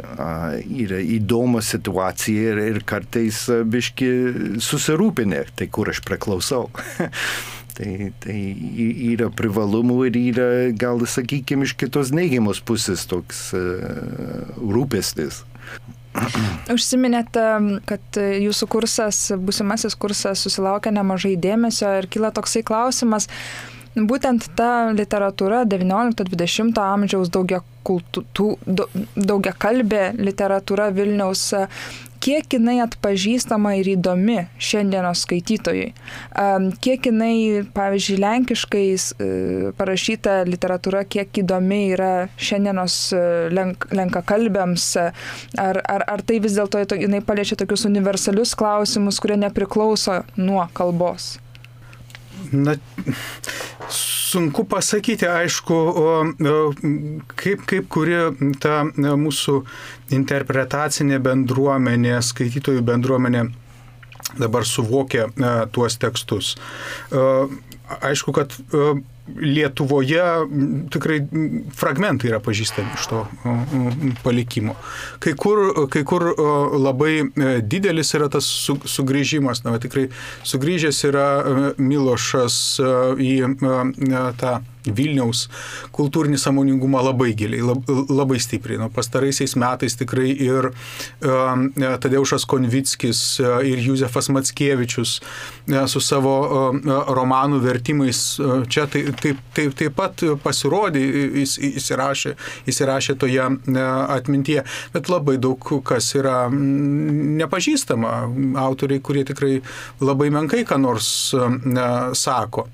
Yra 0.84 1.00
įdomu 1.16 1.58
situacija 1.58 2.54
ir, 2.54 2.62
ir 2.76 2.78
kartais 2.86 3.42
biški 3.66 4.12
susirūpinę, 4.62 5.42
tai 5.58 5.66
kur 5.74 5.90
aš 5.90 6.04
priklausau. 6.06 6.68
Tai, 7.74 7.88
tai 8.22 8.36
yra 9.10 9.26
privalumų 9.34 9.96
ir 10.06 10.18
yra, 10.20 10.44
gal 10.78 11.00
sakykime, 11.10 11.66
iš 11.66 11.72
kitos 11.74 12.12
neigiamos 12.14 12.60
pusės 12.62 13.02
toks 13.10 13.48
uh, 13.58 14.52
rūpestis. 14.62 15.40
Užsiminėte, 16.74 17.44
kad 17.88 18.18
jūsų 18.20 18.68
kursas, 18.70 19.20
busimasis 19.38 19.96
kursas 19.98 20.44
susilaukia 20.46 20.92
nemažai 20.94 21.34
dėmesio 21.40 21.90
ir 21.98 22.08
kyla 22.10 22.30
toksai 22.34 22.62
klausimas, 22.66 23.28
būtent 23.94 24.48
ta 24.58 24.90
literatūra 24.94 25.64
19-20 25.70 26.78
amžiaus 26.82 27.32
daugia, 27.34 27.62
kultų, 27.86 28.24
daugia 29.14 29.54
kalbė 29.58 30.12
literatūra 30.18 30.90
Vilniaus 30.94 31.50
kiek 32.24 32.56
jinai 32.56 32.78
atpažįstama 32.84 33.74
ir 33.80 33.90
įdomi 33.94 34.38
šiandienos 34.62 35.24
skaitytojui. 35.26 35.90
Kiek 36.84 37.08
jinai, 37.10 37.36
pavyzdžiui, 37.76 38.18
lenkiškai 38.22 38.84
e, 38.94 39.28
parašyta 39.76 40.40
literatūra, 40.48 41.04
kiek 41.04 41.42
įdomi 41.44 41.82
yra 41.92 42.12
šiandienos 42.40 42.98
e, 43.12 43.22
lenk, 43.54 43.88
lenkakalbėms, 43.92 44.88
ar, 45.60 45.82
ar, 45.84 46.08
ar 46.16 46.24
tai 46.24 46.40
vis 46.44 46.56
dėlto 46.56 46.84
jinai 46.96 47.20
paliečia 47.24 47.60
tokius 47.60 47.84
universalius 47.90 48.56
klausimus, 48.58 49.20
kurie 49.20 49.38
nepriklauso 49.44 50.22
nuo 50.40 50.64
kalbos. 50.76 51.34
Na, 52.54 52.76
sunku 53.90 54.64
pasakyti, 54.70 55.26
aišku, 55.30 55.78
kaip, 57.38 57.64
kaip 57.70 57.88
kuri 57.92 58.18
ta 58.62 58.82
mūsų 58.94 59.56
interpretacinė 60.14 61.20
bendruomenė, 61.22 62.16
skaitytojų 62.22 62.84
bendruomenė 62.86 63.44
dabar 64.40 64.66
suvokia 64.66 65.28
tuos 65.74 65.98
tekstus. 66.02 66.54
Aišku, 68.00 68.34
kad 68.34 68.56
Lietuvoje 69.24 70.24
tikrai 70.92 71.20
fragmentai 71.72 72.28
yra 72.28 72.40
pažįstami 72.44 72.92
iš 72.98 73.06
to 73.08 73.22
palikimo. 74.24 74.76
Kai 75.24 75.32
kur, 75.38 75.88
kai 75.92 76.04
kur 76.04 76.26
labai 76.76 77.14
e, 77.22 77.54
didelis 77.64 78.12
yra 78.18 78.28
tas 78.32 78.44
sugrįžimas, 78.44 79.64
na, 79.64 79.78
tikrai 79.80 80.10
sugrįžęs 80.44 81.00
yra 81.08 81.28
e, 81.40 81.64
Milošas 81.80 82.58
e, 82.84 82.92
į 83.24 83.34
tą 84.40 84.58
Vilniaus 84.84 85.46
kultūrinį 85.94 86.38
samoningumą 86.40 87.02
labai 87.04 87.32
giliai, 87.36 87.62
labai 88.10 88.38
stipriai. 88.42 88.78
Nu, 88.82 88.90
pastaraisiais 88.92 89.56
metais 89.60 89.96
tikrai 89.96 90.30
ir 90.32 90.70
uh, 90.70 91.94
Tadeušas 92.02 92.44
Konvickis 92.48 93.22
uh, 93.40 93.60
ir 93.64 93.80
Juzefas 93.84 94.28
Matskievičius 94.34 95.16
uh, 95.20 95.84
su 95.90 96.02
savo 96.04 96.34
uh, 96.44 96.92
romanų 97.16 97.62
vertimais 97.64 98.22
uh, 98.42 98.62
čia 98.68 98.86
taip, 98.90 99.14
taip, 99.22 99.40
taip, 99.56 99.74
taip 99.78 99.96
pat 99.96 100.24
pasirodė, 100.44 101.02
jis, 101.40 101.56
įsirašė, 101.80 102.34
įsirašė 102.70 103.16
toje 103.20 103.48
atmintyje, 104.14 104.64
bet 104.94 105.10
labai 105.12 105.36
daug 105.40 105.72
kas 105.86 106.10
yra 106.18 106.44
mm, 106.50 107.34
nepažįstama, 107.40 108.14
autoriai, 108.64 109.02
kurie 109.04 109.24
tikrai 109.28 109.58
labai 110.04 110.30
menkai 110.34 110.64
ką 110.68 110.80
nors 110.82 111.08
uh, 111.36 111.52
sako. 112.18 112.68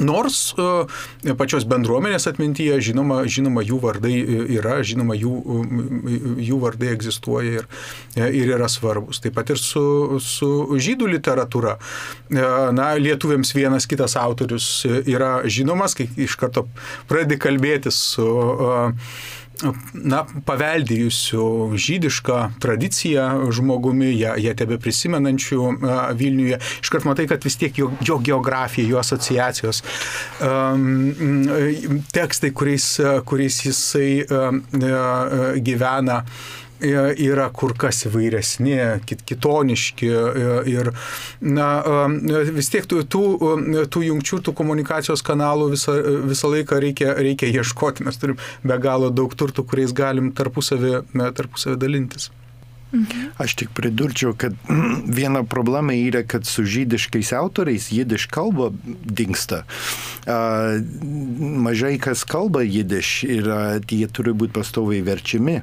Nors 0.00 0.54
e, 0.56 1.34
pačios 1.36 1.66
bendruomenės 1.68 2.24
atmintyje, 2.30 2.78
žinoma, 2.88 3.22
žinoma 3.28 3.60
jų 3.66 3.80
vardai 3.82 4.14
yra, 4.56 4.78
žinoma, 4.86 5.16
jų, 5.18 5.34
jų 6.40 6.60
vardai 6.62 6.94
egzistuoja 6.94 7.60
ir, 7.60 7.68
ir 8.16 8.54
yra 8.54 8.70
svarbus. 8.72 9.20
Taip 9.20 9.36
pat 9.36 9.52
ir 9.52 9.60
su, 9.60 9.84
su 10.24 10.48
žydų 10.80 11.10
literatūra. 11.18 11.76
E, 11.76 12.46
na, 12.72 12.88
lietuviams 12.96 13.52
vienas 13.56 13.88
kitas 13.90 14.16
autorius 14.20 14.70
yra 14.88 15.42
žinomas, 15.44 15.96
kai 15.98 16.08
iš 16.16 16.38
karto 16.40 16.64
pradedi 17.10 17.40
kalbėti 17.42 17.92
su 17.92 18.24
uh, 18.24 19.12
na, 19.94 20.22
paveldėjusių 20.46 21.46
žydišką 21.76 22.38
tradiciją 22.62 23.26
žmogumi, 23.54 24.12
ją, 24.16 24.36
ją 24.42 24.54
tebe 24.58 24.78
prisimenančių 24.82 25.68
Vilniuje. 26.18 26.58
Iškart 26.82 27.06
matai, 27.08 27.28
kad 27.30 27.44
vis 27.46 27.58
tiek 27.60 27.78
jo, 27.78 27.90
jo 28.04 28.18
geografija, 28.22 28.88
jo 28.88 29.00
asociacijos, 29.02 29.82
um, 30.42 31.46
tekstai, 32.14 32.52
kuriais, 32.56 32.88
kuriais 33.28 33.60
jisai 33.66 34.10
um, 34.26 34.62
gyvena, 35.62 36.22
yra 36.82 37.48
kur 37.54 37.74
kas 37.78 38.04
įvairesni, 38.08 38.76
kit, 39.08 39.22
kitoniški 39.28 40.10
ir 40.72 40.92
na, 41.40 41.68
vis 42.52 42.70
tiek 42.72 42.86
tų, 42.90 43.04
tų, 43.12 43.24
tų 43.92 44.04
jungčių, 44.08 44.42
tų 44.48 44.56
komunikacijos 44.58 45.24
kanalų 45.26 45.72
visą, 45.76 45.96
visą 46.28 46.52
laiką 46.52 46.80
reikia, 46.82 47.14
reikia 47.18 47.50
ieškoti. 47.52 48.06
Mes 48.06 48.20
turim 48.20 48.38
be 48.66 48.78
galo 48.82 49.10
daug 49.14 49.34
turtų, 49.34 49.66
kuriais 49.70 49.94
galim 49.96 50.32
tarpusavį, 50.36 51.02
tarpusavį 51.38 51.80
dalintis. 51.82 52.30
Aš 53.40 53.54
tik 53.56 53.70
pridurčiau, 53.74 54.34
kad 54.36 54.52
viena 55.18 55.42
problema 55.48 55.94
yra, 55.96 56.22
kad 56.28 56.46
su 56.46 56.64
žydiškais 56.64 57.32
autoriais 57.36 57.88
jidiš 57.92 58.26
kalba 58.32 58.70
dinksta. 59.04 59.62
Uh, 60.22 60.78
mažai 61.40 61.96
kas 61.98 62.24
kalba 62.28 62.62
jidiš 62.62 63.12
ir 63.24 63.48
uh, 63.48 63.80
jie 63.88 64.06
turi 64.12 64.34
būti 64.36 64.54
pastoviai 64.58 65.02
verčiami. 65.06 65.56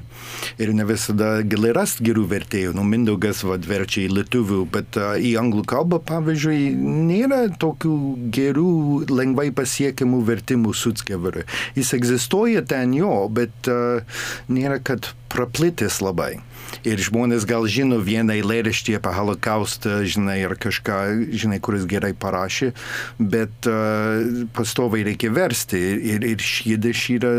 Ir 0.60 0.74
ne 0.74 0.86
visada 0.88 1.30
gali 1.46 1.70
rasti 1.76 2.08
gerų 2.10 2.26
vertėjų. 2.34 2.74
Nu, 2.76 2.84
Mindaugas 2.90 3.44
vad 3.46 3.64
verčia 3.68 4.04
į 4.08 4.10
lietuvių, 4.18 4.64
bet 4.74 4.98
uh, 4.98 5.14
į 5.14 5.36
anglų 5.40 5.64
kalbą, 5.70 6.02
pavyzdžiui, 6.10 6.74
nėra 7.10 7.44
tokių 7.62 7.96
gerų, 8.34 8.74
lengvai 9.10 9.50
pasiekiamų 9.54 10.24
vertimų 10.26 10.74
Sutskeverui. 10.74 11.46
Jis 11.78 11.94
egzistuoja 11.96 12.66
ten 12.66 12.98
jo, 12.98 13.14
bet 13.30 13.70
uh, 13.70 14.02
nėra, 14.50 14.82
kad 14.82 15.12
praplitis 15.30 16.02
labai. 16.02 16.40
Ir 16.86 17.00
žmonės 17.02 17.46
gal 17.48 17.66
žino 17.70 18.00
vieną 18.04 18.36
eilėraštį 18.38 18.96
apie 18.98 19.12
holokaustą, 19.16 20.00
žinai, 20.08 20.38
ar 20.46 20.56
kažką, 20.60 20.98
žinai, 21.34 21.60
kuris 21.62 21.86
gerai 21.90 22.12
parašė, 22.16 22.72
bet 23.20 23.68
uh, 23.70 24.46
pastoviai 24.56 25.06
reikia 25.10 25.32
versti. 25.34 25.80
Ir, 26.14 26.26
ir 26.34 26.44
šydiš 26.44 27.06
yra, 27.18 27.32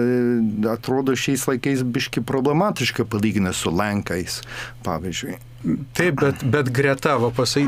atrodo, 0.73 1.15
šiais 1.17 1.47
laikais 1.49 1.85
biški 1.85 2.23
problematiška 2.27 3.07
palyginti 3.09 3.55
su 3.57 3.73
Lenkais, 3.73 4.41
pavyzdžiui. 4.85 5.39
Taip, 5.93 6.15
bet, 6.17 6.41
bet 6.41 6.71
greta, 6.73 7.19
va, 7.21 7.29
pasai, 7.37 7.67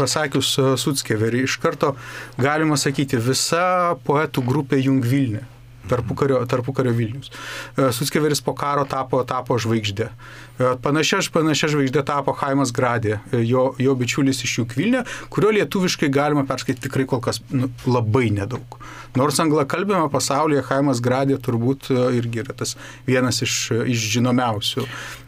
pasakius 0.00 0.56
Sutskeverį, 0.82 1.44
iš 1.46 1.60
karto 1.62 1.92
galima 2.40 2.78
sakyti, 2.80 3.20
visa 3.22 3.94
poetų 4.06 4.42
grupė 4.48 4.82
Jungvilnė 4.82 5.44
tarpukario, 5.88 6.40
tarpukario 6.46 6.92
Vilnius. 6.96 7.30
E, 7.76 7.88
Sutskeveris 7.92 8.42
po 8.44 8.54
karo 8.58 8.84
tapo, 8.88 9.20
tapo 9.28 9.58
žvaigždė. 9.60 10.08
E, 10.08 10.70
panašia, 10.84 11.20
panašia 11.34 11.70
žvaigždė 11.74 12.04
tapo 12.06 12.34
Haimas 12.38 12.72
Gradė, 12.74 13.18
e, 13.32 13.42
jo, 13.48 13.72
jo 13.80 13.96
bičiulis 13.98 14.44
iš 14.46 14.58
jų 14.60 14.66
Vilnių, 14.78 15.02
kurio 15.32 15.50
lietuviškai 15.56 16.10
galima 16.12 16.44
perskaityti 16.48 16.86
tikrai 16.86 17.08
kol 17.10 17.22
kas 17.24 17.40
nu, 17.50 17.70
labai 17.88 18.28
nedaug. 18.34 18.78
Nors 19.18 19.40
anglakalbėme 19.42 20.06
pasaulyje 20.12 20.62
Haimas 20.68 21.02
Gradė 21.04 21.40
turbūt 21.42 21.88
irgi 22.14 22.44
yra 22.44 22.54
tas 22.56 22.76
vienas 23.08 23.40
iš, 23.42 23.56
iš 23.88 24.08
žinomiausių 24.18 24.84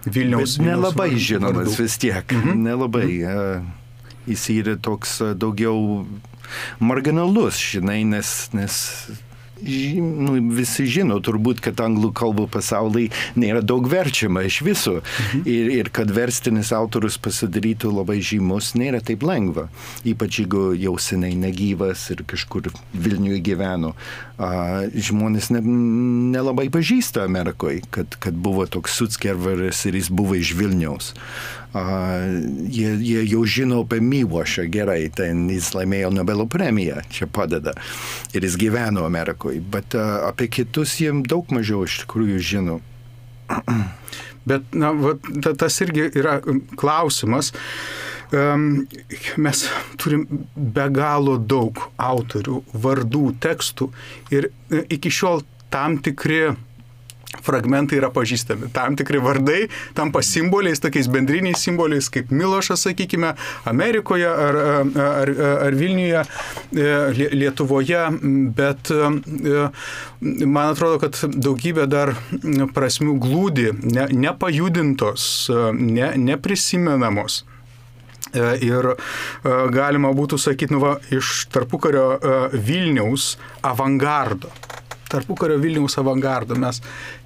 Vilniaus. 0.06 0.58
Bet 0.60 0.68
nelabai 0.68 1.10
Vilniaus 1.10 1.28
žinomas 1.32 1.60
vardų. 1.64 1.78
vis 1.80 2.00
tiek. 2.04 2.36
Mhm. 2.36 2.64
Nelabai. 2.68 3.06
Mhm. 3.08 3.70
Jis 4.28 4.44
yra 4.52 4.76
toks 4.76 5.16
daugiau 5.40 6.04
marginalus, 6.78 7.58
žinai, 7.72 8.02
nes, 8.06 8.50
nes 8.52 8.76
nu, 10.00 10.36
visi 10.56 10.86
žino 10.90 11.18
turbūt, 11.24 11.60
kad 11.64 11.80
anglų 11.84 12.12
kalbų 12.16 12.46
pasaulyje 12.52 13.12
nėra 13.40 13.62
daug 13.64 13.86
verčiama 13.90 14.44
iš 14.48 14.60
viso. 14.66 14.98
Mhm. 15.00 15.44
Ir, 15.50 15.70
ir 15.80 15.92
kad 15.94 16.10
verstinis 16.14 16.72
autorius 16.76 17.18
pasidarytų 17.22 17.92
labai 17.94 18.20
žymus, 18.24 18.74
nėra 18.78 19.02
taip 19.04 19.24
lengva. 19.26 19.68
Ypač 20.08 20.42
jeigu 20.42 20.70
jau 20.78 20.96
seniai 21.00 21.36
negyvas 21.38 22.08
ir 22.14 22.24
kažkur 22.28 22.70
Vilniuje 22.94 23.40
gyveno. 23.44 23.94
Žmonės 24.40 25.50
ne, 25.52 25.60
nelabai 26.32 26.70
pažįsta 26.72 27.26
Amerikoje, 27.26 27.82
kad, 27.92 28.14
kad 28.22 28.36
buvo 28.40 28.64
toks 28.64 28.94
Sutskerveris 28.96 29.82
ir 29.90 29.98
jis 29.98 30.08
buvo 30.08 30.38
iš 30.38 30.54
Vilniaus. 30.56 31.12
A, 31.76 31.82
jie, 32.72 32.94
jie 32.98 33.24
jau 33.28 33.44
žino 33.46 33.82
apie 33.84 34.00
Myvošą 34.02 34.64
gerai, 34.72 35.04
ten 35.14 35.44
jis 35.52 35.70
laimėjo 35.76 36.10
Nobelio 36.16 36.48
premiją, 36.50 37.04
čia 37.12 37.28
padeda. 37.30 37.76
Ir 38.32 38.46
jis 38.48 38.56
gyveno 38.60 39.04
Amerikoje, 39.06 39.60
bet 39.60 39.94
a, 39.98 40.24
apie 40.30 40.48
kitus 40.50 40.96
jiem 41.02 41.22
daug 41.26 41.52
mažiau 41.54 41.84
iš 41.86 42.02
tikrųjų 42.06 42.40
žino. 42.52 42.80
Bet 44.48 44.72
na, 44.72 44.94
va, 44.96 45.18
tas 45.44 45.76
irgi 45.84 46.08
yra 46.16 46.38
klausimas. 46.80 47.52
Um, 47.52 48.19
mes 48.30 49.62
turim 49.98 50.26
be 50.54 50.88
galo 50.94 51.36
daug 51.38 51.80
autorių, 51.98 52.62
vardų, 52.72 53.24
tekstų 53.42 53.90
ir 54.34 54.50
e, 54.70 54.84
iki 54.96 55.10
šiol 55.10 55.42
tam 55.70 55.98
tikri 56.02 56.50
fragmentai 57.44 58.00
yra 58.00 58.10
pažįstami. 58.12 58.70
Tam 58.74 58.96
tikri 58.98 59.20
vardai 59.22 59.60
tampa 59.94 60.22
simboliais, 60.26 60.82
tokiais 60.82 61.08
bendriniais 61.10 61.62
simboliais, 61.62 62.10
kaip 62.12 62.32
Milošas, 62.34 62.84
sakykime, 62.88 63.34
Amerikoje 63.70 64.26
ar, 64.28 64.58
ar, 65.04 65.32
ar 65.68 65.78
Vilniuje, 65.78 66.24
e, 66.74 67.28
Lietuvoje, 67.38 68.02
bet 68.56 68.90
e, 68.90 69.68
man 70.20 70.72
atrodo, 70.72 70.98
kad 71.02 71.18
daugybė 71.30 71.86
dar 71.90 72.16
prasmių 72.74 73.16
glūdi, 73.22 73.70
ne, 73.94 74.08
nepajudintos, 74.26 75.30
ne, 75.78 76.12
neprisimenamos. 76.18 77.44
E, 78.30 78.42
ir 78.62 78.92
galima 79.74 80.12
būtų 80.14 80.38
sakyti, 80.38 80.74
nu 80.76 80.82
va, 80.84 80.96
iš 81.10 81.48
tarpukario 81.50 82.04
Vilniaus 82.54 83.32
avangardo 83.66 84.52
tarpukario 85.10 85.58
Vilniaus 85.60 85.98
avangardo. 86.00 86.56
Mes 86.60 86.80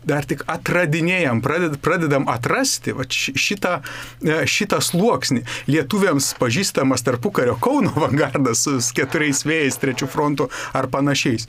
dar 0.04 0.26
tik 0.28 0.44
atradinėjom, 0.50 1.40
praded, 1.44 1.78
pradedam 1.84 2.26
atrasti 2.30 2.92
va, 2.96 3.06
šitą, 3.08 3.78
e, 4.24 4.42
šitą 4.48 4.80
sluoksnį. 4.84 5.44
Lietuviams 5.70 6.32
pažįstamas 6.40 7.04
tarpukario 7.06 7.56
Kauno 7.64 7.92
avangardas 7.96 8.64
su 8.66 8.76
keturiais 8.96 9.44
vėjais, 9.48 9.80
trečių 9.80 10.08
frontų 10.10 10.48
ar 10.76 10.88
panašiais. 10.92 11.48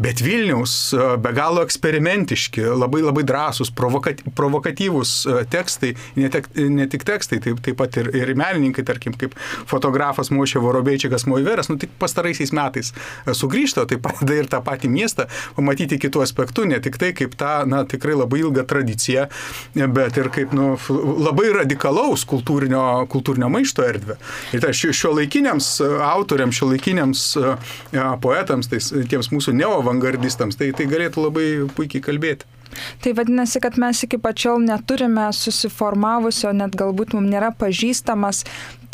Bet 0.00 0.20
Vilniaus 0.24 0.74
e, 0.92 1.06
be 1.24 1.32
galo 1.36 1.64
eksperimentiški, 1.64 2.66
labai 2.74 3.02
labai 3.04 3.24
drąsūs, 3.28 3.72
provokat, 3.76 4.24
provokatyvūs 4.36 5.14
e, 5.24 5.38
tekstai, 5.52 5.94
ne, 6.20 6.30
tek, 6.32 6.50
ne 6.54 6.88
tik 6.90 7.06
tekstai, 7.08 7.40
taip, 7.44 7.62
taip 7.64 7.80
pat 7.80 8.00
ir, 8.02 8.12
ir 8.16 8.34
menininkai, 8.36 8.84
tarkim, 8.86 9.16
kaip 9.18 9.36
fotografas 9.70 10.32
Mošė 10.34 10.62
Vorobeičikas 10.64 11.28
Moiveras, 11.30 11.70
nu 11.72 11.78
tik 11.80 11.94
pastaraisiais 12.00 12.52
metais 12.56 12.92
sugrįžta, 13.24 13.86
taip 13.88 14.04
pat 14.04 14.20
ir 14.28 14.48
tą 14.50 14.60
patį 14.64 14.90
miestą, 14.92 15.28
pamatyti 15.56 15.73
matyti 15.74 15.98
kitų 16.00 16.22
aspektų, 16.24 16.68
ne 16.70 16.78
tik 16.82 16.96
tai 17.00 17.12
kaip 17.16 17.34
tą, 17.38 17.64
na, 17.68 17.82
tikrai 17.88 18.16
labai 18.16 18.40
ilgą 18.44 18.64
tradiciją, 18.70 19.26
bet 19.74 20.18
ir 20.20 20.30
kaip, 20.34 20.54
nu, 20.56 20.74
labai 21.24 21.50
radikalaus 21.58 22.24
kultūrinio, 22.30 23.04
kultūrinio 23.10 23.50
maišto 23.52 23.84
erdvę. 23.86 24.18
Ir 24.54 24.64
tai 24.64 24.72
šio 24.74 25.14
laikiniams 25.18 25.76
autoriams, 26.08 26.56
šio 26.56 26.70
laikiniams 26.72 27.26
poetams, 28.24 28.70
tai, 28.70 28.80
tiems 29.10 29.32
mūsų 29.34 29.56
neovangardistams, 29.58 30.58
tai, 30.60 30.72
tai 30.76 30.88
galėtų 30.90 31.28
labai 31.28 31.48
puikiai 31.74 32.04
kalbėti. 32.04 32.48
Tai 33.02 33.12
vadinasi, 33.14 33.60
kad 33.62 33.76
mes 33.78 34.00
iki 34.02 34.18
pačiol 34.18 34.62
neturime 34.64 35.28
susiformavusio, 35.36 36.50
net 36.56 36.74
galbūt 36.78 37.14
mums 37.14 37.30
nėra 37.30 37.52
pažįstamas 37.54 38.42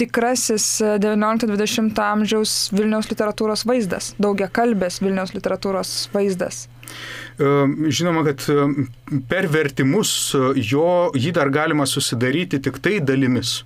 tikrasis 0.01 0.67
19-20 1.03 2.01
amžiaus 2.05 2.55
Vilniaus 2.73 3.11
literatūros 3.13 3.67
vaizdas, 3.69 4.15
daugia 4.21 4.49
kalbės 4.49 5.01
Vilniaus 5.05 5.35
literatūros 5.37 5.95
vaizdas. 6.15 6.67
Žinoma, 7.39 8.25
kad 8.27 8.45
per 9.31 9.49
vertimus 9.53 10.13
jo, 10.57 10.87
jį 11.15 11.35
dar 11.37 11.53
galima 11.55 11.87
susidaryti 11.89 12.61
tik 12.65 12.81
tai 12.83 12.99
dalimis. 13.05 13.61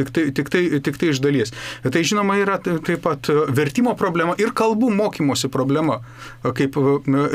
Tik 0.00 0.08
tai, 0.16 0.22
tik, 0.32 0.48
tai, 0.48 0.62
tik 0.80 0.96
tai 0.96 1.10
iš 1.12 1.18
dalies. 1.20 1.50
Tai 1.84 2.00
žinoma 2.06 2.38
yra 2.40 2.54
taip 2.62 3.02
pat 3.04 3.28
vertimo 3.52 3.92
problema 3.98 4.32
ir 4.40 4.54
kalbų 4.56 4.88
mokymosi 4.96 5.50
problema, 5.52 5.98
kaip 6.56 6.78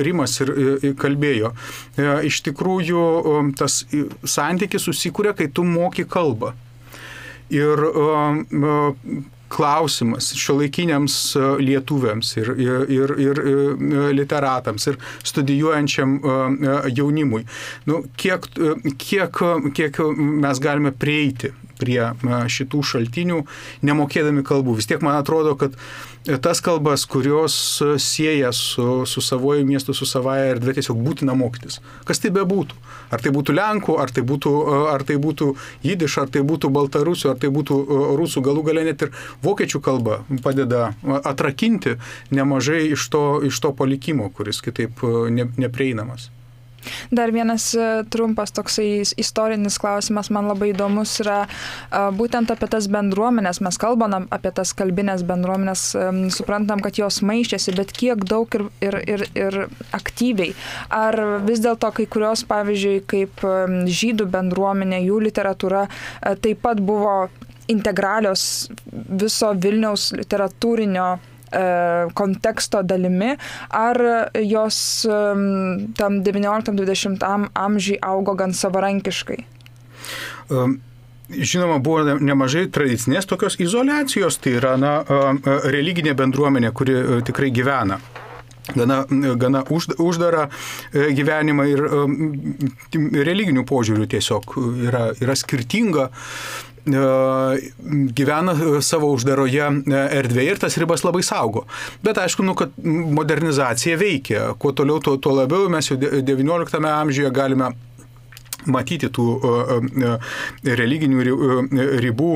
Rimas 0.02 0.40
ir 0.42 0.96
kalbėjo. 0.98 1.52
Iš 2.26 2.42
tikrųjų, 2.48 3.04
tas 3.60 3.84
santykis 4.26 4.88
susikūrė, 4.88 5.36
kai 5.38 5.52
tu 5.52 5.68
moki 5.68 6.08
kalbą. 6.10 6.56
Ir 7.54 7.82
klausimas 9.56 10.32
šiuolaikiniams 10.36 11.16
lietuviams 11.62 12.32
ir, 12.42 12.50
ir, 12.60 12.88
ir, 12.92 13.14
ir 13.22 13.42
literatams 14.18 14.88
ir 14.90 14.98
studijuojančiam 15.24 16.18
jaunimui. 16.90 17.46
Nu, 17.86 18.02
kiek, 18.18 18.50
kiek, 18.98 19.44
kiek 19.78 20.02
mes 20.18 20.64
galime 20.64 20.92
prieiti 20.92 21.54
prie 21.80 22.02
šitų 22.52 22.82
šaltinių, 22.92 23.42
nemokėdami 23.86 24.44
kalbų. 24.48 24.80
Vis 24.80 24.90
tiek 24.90 25.04
man 25.06 25.20
atrodo, 25.20 25.56
kad 25.60 25.76
tas 26.42 26.62
kalbas, 26.62 27.06
kurios 27.06 27.82
sieja 27.98 28.52
su, 28.54 29.06
su 29.06 29.22
savoju 29.22 29.66
miestu, 29.66 29.94
su 29.94 30.08
savaja 30.10 30.50
erdvė, 30.56 30.76
tiesiog 30.80 31.00
būtina 31.06 31.36
mokytis. 31.38 31.80
Kas 32.06 32.22
tai 32.24 32.32
bebūtų. 32.36 32.78
Ar 33.14 33.22
tai 33.22 33.32
būtų 33.36 33.56
Lenkų, 33.56 33.98
ar 34.02 34.12
tai 34.14 34.26
būtų, 34.26 34.54
ar 34.92 35.06
tai 35.06 35.18
būtų 35.22 35.52
Jidiš, 35.86 36.18
ar 36.24 36.32
tai 36.34 36.42
būtų 36.48 36.72
Baltarusių, 36.74 37.32
ar 37.34 37.42
tai 37.42 37.52
būtų 37.54 37.80
Rusų, 38.20 38.44
galų 38.46 38.66
galę 38.70 38.86
net 38.88 39.06
ir 39.06 39.14
vokiečių 39.46 39.82
kalba 39.86 40.24
padeda 40.44 40.94
atrakinti 41.24 42.00
nemažai 42.34 42.88
iš 42.92 43.10
to, 43.14 43.26
iš 43.46 43.62
to 43.62 43.76
palikimo, 43.78 44.32
kuris 44.34 44.64
kitaip 44.66 45.06
ne, 45.30 45.50
neprieinamas. 45.62 46.32
Dar 47.16 47.34
vienas 47.36 47.70
e, 47.76 48.04
trumpas 48.12 48.54
toksai 48.56 49.04
istorinis 49.22 49.80
klausimas 49.82 50.32
man 50.34 50.50
labai 50.50 50.72
įdomus 50.74 51.18
yra 51.24 51.38
būtent 52.16 52.52
apie 52.54 52.70
tas 52.72 52.88
bendruomenės. 52.92 53.62
Mes 53.66 53.80
kalbam 53.82 54.28
apie 54.34 54.52
tas 54.56 54.74
kalbinės 54.78 55.24
bendruomenės, 55.28 55.84
suprantam, 56.36 56.82
kad 56.84 57.00
jos 57.00 57.22
maišėsi, 57.26 57.76
bet 57.78 57.94
kiek 57.96 58.24
daug 58.28 58.52
ir, 58.58 58.68
ir, 58.86 59.00
ir, 59.16 59.26
ir 59.38 59.60
aktyviai. 59.96 60.54
Ar 60.94 61.20
vis 61.46 61.64
dėlto 61.64 61.92
kai 61.96 62.08
kurios, 62.12 62.46
pavyzdžiui, 62.50 62.98
kaip 63.10 63.46
žydų 64.02 64.30
bendruomenė, 64.32 65.04
jų 65.06 65.22
literatūra 65.30 65.86
e, 65.88 66.36
taip 66.42 66.64
pat 66.66 66.82
buvo 66.84 67.16
integralios 67.72 68.68
viso 68.92 69.54
Vilniaus 69.58 70.12
literatūrinio 70.18 71.08
E, 71.16 71.35
konteksto 72.14 72.82
dalimi, 72.84 73.36
ar 73.70 74.02
jos 74.44 74.80
tam 76.00 76.20
19-20 76.26 77.48
amžiai 77.54 78.02
augo 78.02 78.36
gan 78.36 78.54
savarankiškai? 78.54 79.40
Um. 80.50 80.82
Žinoma, 81.26 81.80
buvo 81.82 82.18
nemažai 82.22 82.68
tradicinės 82.70 83.26
tokios 83.26 83.56
izolacijos, 83.58 84.36
tai 84.38 84.60
yra 84.60 84.76
na, 84.78 85.00
religinė 85.74 86.14
bendruomenė, 86.14 86.70
kuri 86.70 87.00
tikrai 87.26 87.50
gyvena 87.50 87.98
gana, 88.74 89.06
gana 89.36 89.64
uždarą 89.70 90.48
gyvenimą 90.94 91.66
ir 91.70 91.84
religinių 93.26 93.66
požiūrių 93.70 94.08
tiesiog 94.14 94.56
yra, 94.88 95.08
yra 95.22 95.36
skirtinga 95.38 96.10
E, 96.10 96.65
gyvena 96.86 98.54
savo 98.86 99.10
uždaroje 99.16 99.66
e, 99.66 100.04
erdvėje 100.20 100.54
ir 100.54 100.62
tas 100.62 100.78
ribas 100.82 101.06
labai 101.06 101.24
saugo. 101.26 101.66
Bet 102.06 102.20
aišku, 102.22 102.46
nu, 102.46 102.54
kad 102.58 102.76
modernizacija 102.86 103.98
veikia. 103.98 104.52
Kuo 104.60 104.74
toliau, 104.78 105.02
tuo, 105.02 105.18
tuo 105.18 105.34
labiau 105.40 105.70
mes 105.72 105.90
jau 105.90 105.98
XIX 105.98 106.92
amžiuje 106.92 107.34
galime 107.34 107.74
matyti 108.72 109.10
tų 109.14 109.28
religinių 110.66 111.26
ribų 112.06 112.32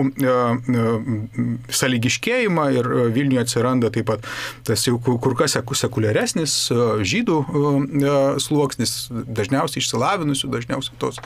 sąlygiškėjimą 1.79 2.65
ir 2.77 2.89
Vilniuje 3.15 3.43
atsiranda 3.45 3.91
taip 3.93 4.09
pat 4.09 4.25
tas 4.67 4.85
jau 4.87 4.99
kur 5.01 5.35
kas 5.37 5.57
sekuliaresnis 5.79 6.55
žydų 7.05 7.37
sluoksnis, 8.41 8.95
dažniausiai 9.11 9.81
išsilavinusių, 9.83 10.49
dažniausiai 10.53 10.99
tos 11.01 11.19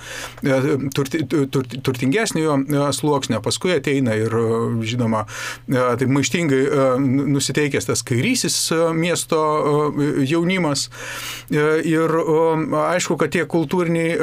turti, 0.95 1.23
turti, 1.27 1.79
turtingesnio 1.83 2.57
sluoksnio, 2.95 3.41
paskui 3.43 3.75
ateina 3.77 4.15
ir, 4.19 4.33
žinoma, 4.85 5.25
taip 5.67 6.09
maištingai 6.13 6.61
nusiteikęs 7.03 7.89
tas 7.89 8.03
kairysis 8.05 8.57
miesto 8.97 9.41
jaunimas. 10.23 10.89
Ir 11.53 12.17
aišku, 12.83 13.17
kad 13.21 13.33
tie 13.33 13.45
kultūriniai 13.49 14.17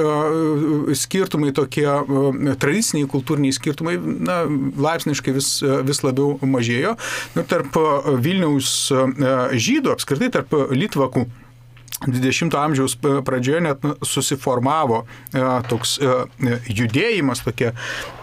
skirtumai 0.97 1.53
tokie, 1.57 1.87
e, 1.87 2.55
tradiciniai 2.61 3.09
kultūriniai 3.11 3.55
skirtumai, 3.57 3.97
na, 4.01 4.43
laipsniškai 4.87 5.35
vis, 5.37 5.53
e, 5.65 5.81
vis 5.87 6.03
labiau 6.07 6.39
mažėjo. 6.43 6.97
Ir 7.37 7.47
tarp 7.51 7.79
Vilniaus 8.25 8.73
e, 8.95 9.05
žydų, 9.57 9.95
apskritai 9.97 10.33
tarp 10.39 10.57
Litvakų 10.75 11.27
20 12.07 12.55
amžiaus 12.57 12.97
pradžioje 13.25 13.61
net 13.61 13.79
susiformavo 14.03 15.03
e, 15.05 15.41
toks 15.69 15.99
e, 16.01 16.13
judėjimas, 16.73 17.43
tokia, 17.45 17.75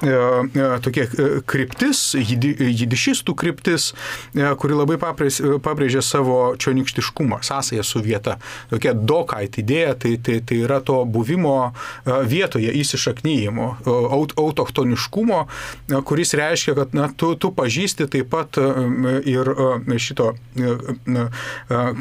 e, 0.02 0.80
tokia 0.82 1.06
kryptis, 1.46 2.02
jidišistų 2.18 3.36
kryptis, 3.38 3.92
kuri 4.34 4.78
labai 4.78 4.98
pabrėžė 4.98 6.02
savo 6.02 6.40
čionikštiškumą, 6.58 7.44
sąsąją 7.46 7.86
su 7.86 8.02
vieta. 8.02 8.38
Tokia 8.72 8.96
dokait 8.98 9.60
idėja, 9.62 9.94
tai, 10.02 10.16
tai, 10.18 10.40
tai 10.42 10.58
yra 10.66 10.80
to 10.82 10.98
buvimo 11.06 11.74
vietoje 12.06 12.74
įsišaknyjimo, 12.82 13.70
autochtoniškumo, 14.42 15.44
kuris 16.08 16.34
reiškia, 16.38 16.76
kad 16.82 16.98
na, 16.98 17.12
tu, 17.14 17.36
tu 17.38 17.54
pažįsti 17.54 18.10
taip 18.18 18.32
pat 18.34 18.58
ir 19.28 19.54
šito 20.02 20.34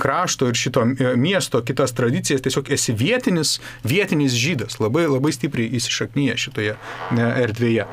krašto, 0.00 0.50
ir 0.50 0.60
šito 0.64 0.86
miesto 1.20 1.55
kitas 1.64 1.94
tradicijas, 1.96 2.44
tiesiog 2.44 2.70
esi 2.74 2.94
vietinis, 2.96 3.57
vietinis 3.86 4.36
žydas, 4.36 4.80
labai, 4.82 5.07
labai 5.11 5.32
stipriai 5.34 5.72
įsišaknyje 5.78 6.36
šitoje 6.46 6.76
erdvėje. 7.16 7.88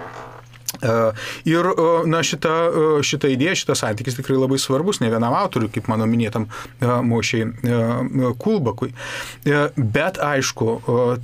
E, 0.84 1.12
ir 1.50 1.68
na, 2.10 2.22
šita, 2.26 2.54
šita 3.06 3.32
idėja, 3.32 3.56
šitas 3.64 3.84
santykis 3.84 4.18
tikrai 4.20 4.38
labai 4.38 4.60
svarbus 4.62 5.00
ne 5.04 5.10
vienam 5.14 5.36
autoriui, 5.38 5.72
kaip 5.74 5.88
mano 5.92 6.08
minėtam 6.10 6.48
e, 6.50 6.90
Mošiai 7.08 7.48
e, 7.48 8.32
Kulbakui. 8.44 8.92
Bet 9.78 10.20
aišku, 10.24 10.68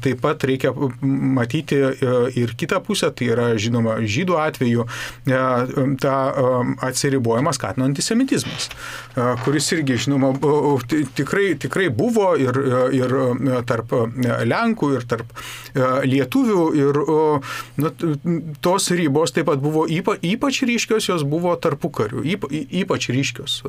taip 0.03 0.21
pat 0.23 0.43
reikia 0.47 0.71
matyti 1.01 1.77
ir 2.39 2.53
kitą 2.59 2.79
pusę, 2.83 3.09
tai 3.15 3.29
yra 3.33 3.47
žinoma 3.59 3.97
žydų 4.03 4.37
atveju 4.39 4.85
tą 6.01 6.15
atsiribojimą 6.85 7.53
skatino 7.55 7.87
antisemitizmas, 7.87 8.69
kuris 9.45 9.69
irgi 9.75 9.97
žinoma 10.05 10.31
tikrai, 11.17 11.53
tikrai 11.61 11.89
buvo 11.93 12.31
ir, 12.39 12.59
ir 12.95 13.15
tarp 13.69 13.95
Lenkų, 14.49 14.91
ir 14.97 15.07
tarp 15.09 15.33
lietuvių, 16.09 16.65
ir 16.79 17.01
na, 17.81 17.93
tos 18.65 18.89
ribos 18.95 19.33
taip 19.35 19.48
pat 19.49 19.63
buvo 19.63 19.85
ypa, 19.89 20.15
ypač 20.21 20.61
ryškios, 20.69 21.09
jos 21.09 21.25
buvo 21.27 21.55
tarpu 21.59 21.91
karių, 21.93 22.23
ypa, 22.35 22.51
ypač 22.53 23.09
ryškios. 23.13 23.59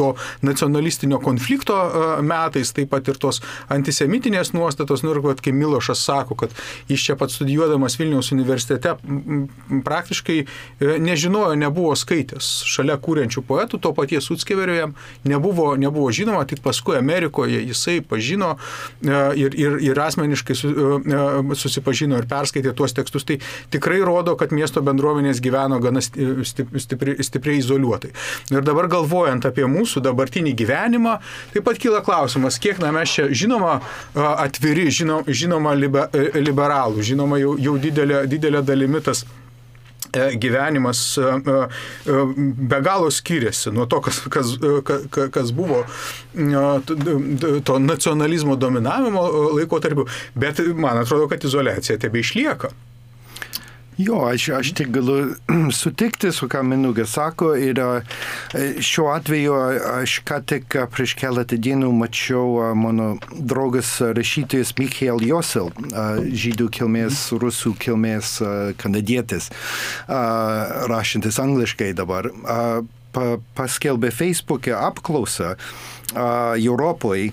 To 0.00 0.12
nacionalistinio 0.42 1.20
konflikto 1.22 1.76
metais, 2.24 2.72
taip 2.74 2.92
pat 2.92 3.08
ir 3.12 3.20
tos 3.20 3.42
antisemitinės 3.72 4.52
nuostatos, 4.56 5.04
nu 5.04 5.14
ir 5.14 5.22
kad 5.24 5.44
kai 5.44 5.54
Milošas 5.56 6.02
sako, 6.02 6.36
kad 6.44 6.54
jis 6.90 7.04
čia 7.06 7.16
pat 7.20 7.32
studijuodamas 7.34 7.98
Vilniaus 8.00 8.32
universitete 8.32 8.94
praktiškai 9.84 10.38
e, 10.40 10.46
nežinojo, 10.98 11.54
nebuvo 11.58 11.94
skaitęs 11.98 12.50
šalia 12.68 12.96
kūrenčių 13.02 13.44
poetų, 13.46 13.80
to 13.82 13.92
paties 13.96 14.30
Utskeverio 14.32 14.76
jam 14.76 14.94
nebuvo, 15.28 15.72
nebuvo 15.76 16.10
žinoma, 16.14 16.44
tik 16.48 16.62
paskui 16.64 16.96
Amerikoje 16.98 17.62
jisai 17.66 18.00
pažino 18.00 18.54
e, 18.56 19.20
ir, 19.40 19.56
ir, 19.58 19.78
ir 19.90 20.02
asmeniškai 20.06 20.56
e, 20.56 21.56
susipažino 21.58 22.20
ir 22.20 22.28
perskaitė 22.30 22.74
tuos 22.76 22.94
tekstus. 22.96 23.26
Tai 23.28 23.38
tikrai 23.72 24.00
rodo, 24.04 24.36
kad 24.40 24.54
miesto 24.54 24.82
bendruomenė 24.82 24.91
bendruomenės 24.92 25.42
gyveno 25.42 25.80
gana 25.82 26.02
stipriai, 26.04 27.18
stipriai 27.24 27.58
izoliuotai. 27.62 28.12
Ir 28.52 28.64
dabar 28.66 28.88
galvojant 28.92 29.48
apie 29.48 29.66
mūsų 29.68 30.04
dabartinį 30.06 30.54
gyvenimą, 30.62 31.18
taip 31.56 31.66
pat 31.68 31.82
kyla 31.82 32.04
klausimas, 32.06 32.60
kiek 32.62 32.80
na, 32.82 32.92
mes 32.94 33.12
čia 33.16 33.28
žinoma 33.32 33.80
atviri, 34.14 34.88
žinom, 34.92 35.26
žinoma 35.28 35.74
liberalų, 35.76 37.04
žinoma 37.12 37.40
jau, 37.42 37.56
jau 37.60 37.78
didelė, 37.80 38.26
didelė 38.30 38.64
dalimi 38.66 39.02
tas 39.04 39.24
E, 40.12 40.34
gyvenimas 40.34 41.18
e, 41.18 41.22
e, 41.22 42.24
be 42.56 42.80
galo 42.80 43.10
skiriasi 43.10 43.70
nuo 43.72 43.86
to, 43.86 44.00
kas, 44.00 44.18
kas, 44.28 44.50
kas 45.30 45.52
buvo 45.52 45.86
to 47.64 47.78
nacionalizmo 47.78 48.56
dominavimo 48.56 49.22
laikotarpiu, 49.56 50.04
bet 50.34 50.60
man 50.76 50.98
atrodo, 50.98 51.28
kad 51.28 51.44
izolacija 51.44 51.98
tebe 51.98 52.20
išlieka. 52.20 52.68
Jo, 54.02 54.18
aš, 54.26 54.48
aš 54.48 54.72
tik 54.74 54.88
galiu 54.94 55.34
sutikti 55.80 56.32
su 56.32 56.48
ką 56.50 56.62
Minugas 56.66 57.12
sako 57.14 57.52
ir 57.54 57.78
šiuo 58.82 59.10
atveju 59.12 59.54
aš 59.92 60.16
ką 60.26 60.40
tik 60.48 60.76
prieš 60.94 61.14
keletą 61.20 61.58
dienų 61.66 61.92
mačiau 62.00 62.72
mano 62.78 63.12
draugas 63.30 63.92
rašytojas 64.16 64.74
Michael 64.80 65.22
Josel, 65.28 65.70
žydų 66.44 66.68
kilmės, 66.78 67.28
rusų 67.44 67.76
kilmės 67.78 68.34
kanadietis, 68.82 69.50
rašantis 70.08 71.38
angliškai 71.42 71.92
dabar, 71.98 72.30
paskelbė 73.54 74.10
Facebook'e 74.10 74.74
apklausą 74.78 75.54
Europoje 76.58 77.30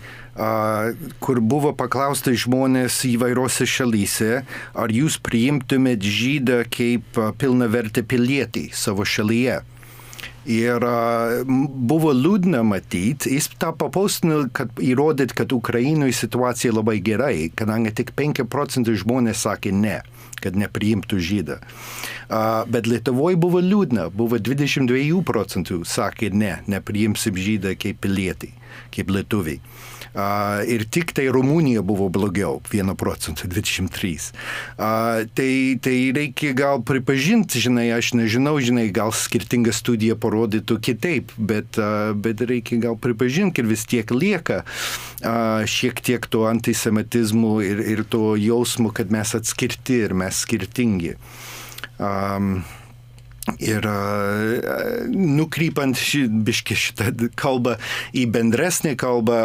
kur 1.19 1.41
buvo 1.43 1.73
paklausta 1.75 2.31
žmonės 2.31 3.01
įvairiose 3.09 3.67
šalyse, 3.67 4.43
ar 4.73 4.93
jūs 4.93 5.19
priimtumėt 5.23 6.05
žydą 6.05 6.63
kaip 6.71 7.19
pilnavertį 7.41 8.05
pilietį 8.07 8.69
savo 8.73 9.07
šalyje. 9.07 9.59
Ir 10.49 10.81
buvo 11.45 12.13
liūdna 12.15 12.63
matyti, 12.65 13.35
jis 13.35 13.51
tą 13.59 13.73
papaustino, 13.77 14.45
kad 14.55 14.71
įrodyt, 14.81 15.35
kad 15.37 15.51
Ukrainoje 15.53 16.15
situacija 16.15 16.73
labai 16.73 16.97
gerai, 17.05 17.51
kadangi 17.53 17.91
tik 17.99 18.15
5 18.17 18.47
procentų 18.49 18.95
žmonės 19.03 19.43
sakė 19.45 19.75
ne 19.75 19.99
kad 20.39 20.55
nepriimtų 20.55 21.19
žydą. 21.19 21.59
Bet 22.71 22.87
Lietuvoje 22.87 23.35
buvo 23.39 23.61
liūdna, 23.63 24.07
buvo 24.15 24.39
22 24.39 25.19
procentų 25.27 25.81
sakė 25.83 26.31
ne, 26.31 26.53
nepriimsim 26.71 27.35
žydą 27.35 27.75
kaip 27.79 27.99
pilietį, 28.05 28.53
kaip 28.95 29.11
lietuviai. 29.11 29.59
Ir 30.69 30.85
tik 30.89 31.13
tai 31.15 31.27
Rumunija 31.33 31.83
buvo 31.85 32.09
blogiau, 32.13 32.59
1 32.73 32.95
procentų 32.99 33.49
23. 33.51 34.13
Uh, 34.79 35.27
tai, 35.37 35.51
tai 35.83 35.95
reikia 36.15 36.53
gal 36.57 36.81
pripažinti, 36.85 37.61
žinai, 37.61 37.87
aš 37.93 38.13
nežinau, 38.17 38.55
žinai, 38.63 38.87
gal 38.95 39.13
skirtinga 39.15 39.73
studija 39.75 40.17
parodytų 40.19 40.79
kitaip, 40.89 41.33
bet, 41.37 41.79
bet 42.23 42.41
reikia 42.49 42.79
gal 42.81 42.97
pripažinti 42.99 43.61
ir 43.61 43.69
vis 43.69 43.85
tiek 43.89 44.09
lieka 44.11 44.63
šiek 45.69 46.01
tiek 46.05 46.25
to 46.31 46.45
antisemitizmų 46.49 47.53
ir, 47.65 47.83
ir 47.93 48.03
to 48.07 48.33
jausmo, 48.39 48.93
kad 48.95 49.11
mes 49.13 49.35
atskirti 49.37 50.03
ir 50.07 50.15
mes 50.17 50.43
skirtingi. 50.45 51.15
Um, 51.99 52.61
Ir 53.63 53.85
nukrypant 55.09 55.97
šį, 55.97 56.25
biški 56.45 56.77
šitą 56.77 57.11
kalbą 57.39 57.77
į 58.15 58.27
bendresnį 58.33 58.95
kalbą, 58.99 59.39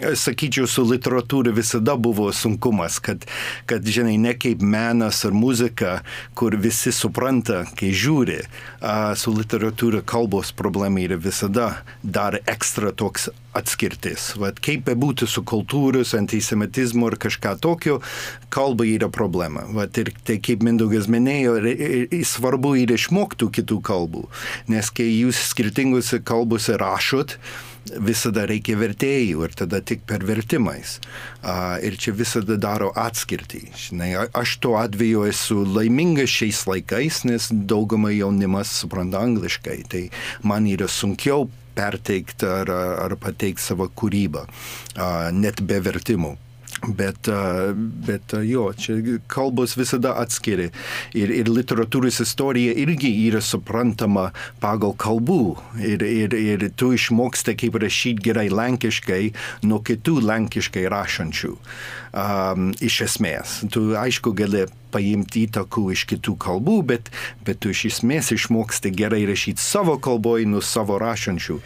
sakyčiau, 0.00 0.66
su 0.70 0.84
literatūra 0.88 1.52
visada 1.54 1.96
buvo 2.00 2.30
sunkumas, 2.32 2.98
kad, 3.04 3.24
kad, 3.68 3.86
žinai, 3.86 4.16
ne 4.20 4.34
kaip 4.38 4.62
menas 4.62 5.22
ar 5.26 5.34
muzika, 5.36 5.98
kur 6.38 6.56
visi 6.60 6.92
supranta, 6.94 7.64
kai 7.78 7.92
žiūri, 7.94 8.40
a, 8.80 9.14
su 9.18 9.34
literatūra 9.34 10.02
kalbos 10.06 10.52
problema 10.56 11.02
yra 11.04 11.18
visada 11.20 11.70
dar 12.02 12.40
ekstra 12.46 12.92
toks 12.92 13.30
atskirtis. 13.54 14.32
Vat 14.40 14.58
kaip 14.64 14.84
bebūtų 14.88 15.28
su 15.30 15.44
kultūros, 15.46 16.14
antisemitizmu 16.18 17.06
ar 17.10 17.18
kažką 17.22 17.54
tokio, 17.62 18.00
kalba 18.54 18.86
yra 18.88 19.08
problema. 19.12 19.66
Vat 19.74 19.98
ir 20.02 20.10
tai 20.26 20.40
kaip 20.42 20.64
Mindaugas 20.66 21.06
minėjo, 21.12 21.60
svarbu 22.26 22.74
yra 22.82 22.98
išmoktų 22.98 23.50
kitų 23.60 23.78
kalbų, 23.86 24.26
nes 24.72 24.90
kai 24.94 25.06
jūs 25.12 25.38
skirtingose 25.52 26.20
kalbose 26.26 26.78
rašot, 26.80 27.38
visada 28.04 28.44
reikia 28.48 28.76
vertėjų 28.80 29.44
ir 29.46 29.56
tada 29.58 29.80
tik 29.84 30.04
per 30.08 30.24
vertimais. 30.26 30.98
Uh, 31.42 31.76
ir 31.84 31.98
čia 32.00 32.14
visada 32.16 32.56
daro 32.60 32.90
atskirtį. 32.96 33.64
Žinai, 33.86 34.10
aš 34.32 34.56
tuo 34.64 34.76
atveju 34.80 35.26
esu 35.28 35.60
laimingas 35.66 36.32
šiais 36.32 36.64
laikais, 36.70 37.24
nes 37.28 37.50
dauguma 37.52 38.12
jaunimas 38.14 38.72
supranta 38.80 39.22
angliškai. 39.24 39.80
Tai 39.90 40.06
man 40.46 40.68
yra 40.70 40.88
sunkiau 40.88 41.48
perteikti 41.74 42.46
ar, 42.46 42.70
ar 42.70 43.16
pateikti 43.18 43.62
savo 43.62 43.88
kūrybą, 43.90 44.46
uh, 44.46 45.28
net 45.34 45.62
be 45.66 45.80
vertimų. 45.82 46.36
Bet, 46.88 47.28
bet 48.06 48.34
jo, 48.44 48.66
čia 48.76 49.18
kalbos 49.30 49.76
visada 49.78 50.14
atskiri. 50.20 50.68
Ir, 51.16 51.32
ir 51.32 51.48
literatūros 51.48 52.20
istorija 52.24 52.74
irgi 52.84 53.10
yra 53.28 53.40
suprantama 53.44 54.30
pagal 54.60 54.92
kalbų. 55.00 55.56
Ir, 55.80 56.04
ir, 56.04 56.36
ir 56.36 56.68
tu 56.76 56.92
išmoksti, 56.96 57.56
kaip 57.64 57.80
rašyti 57.80 58.28
gerai 58.28 58.48
lenkiškai 58.52 59.22
nuo 59.68 59.80
kitų 59.84 60.20
lenkiškai 60.28 60.86
rašančių. 60.92 61.54
Um, 62.14 62.68
iš 62.78 63.00
esmės. 63.08 63.56
Tu 63.74 63.80
aišku 63.98 64.30
gali 64.38 64.68
paimti 64.94 65.48
įtakų 65.48 65.88
iš 65.96 66.04
kitų 66.12 66.36
kalbų, 66.38 66.76
bet, 66.92 67.08
bet 67.42 67.58
tu 67.58 67.72
iš 67.74 67.80
esmės 67.88 68.30
išmoksti 68.36 68.92
gerai 68.94 69.24
rašyti 69.26 69.58
savo 69.58 69.96
kalboje 69.98 70.46
nuo 70.46 70.62
savo 70.62 71.00
rašančių. 71.02 71.58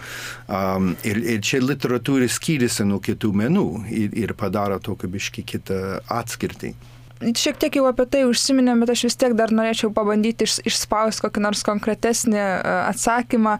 Um, 0.49 0.95
ir, 1.05 1.21
ir 1.37 1.45
čia 1.45 1.61
literatūra 1.61 2.31
skiriasi 2.33 2.89
nuo 2.89 2.97
kitų 3.05 3.35
menų 3.43 3.67
ir, 3.93 4.17
ir 4.17 4.33
padaro 4.41 4.81
tokį 4.81 5.13
biški 5.19 5.45
kitą 5.53 5.83
atskirtį 6.09 6.73
šiek 7.21 7.59
tiek 7.59 7.79
jau 7.79 7.87
apie 7.89 8.07
tai 8.11 8.23
užsiminėm, 8.29 8.83
bet 8.83 8.93
aš 8.95 9.05
vis 9.09 9.17
tiek 9.19 9.35
dar 9.39 9.53
norėčiau 9.55 9.91
pabandyti 9.95 10.47
iš, 10.47 10.59
išspausti 10.69 11.25
kokį 11.25 11.43
nors 11.43 11.65
konkretesnį 11.67 12.39
e, 12.39 12.75
atsakymą, 12.89 13.57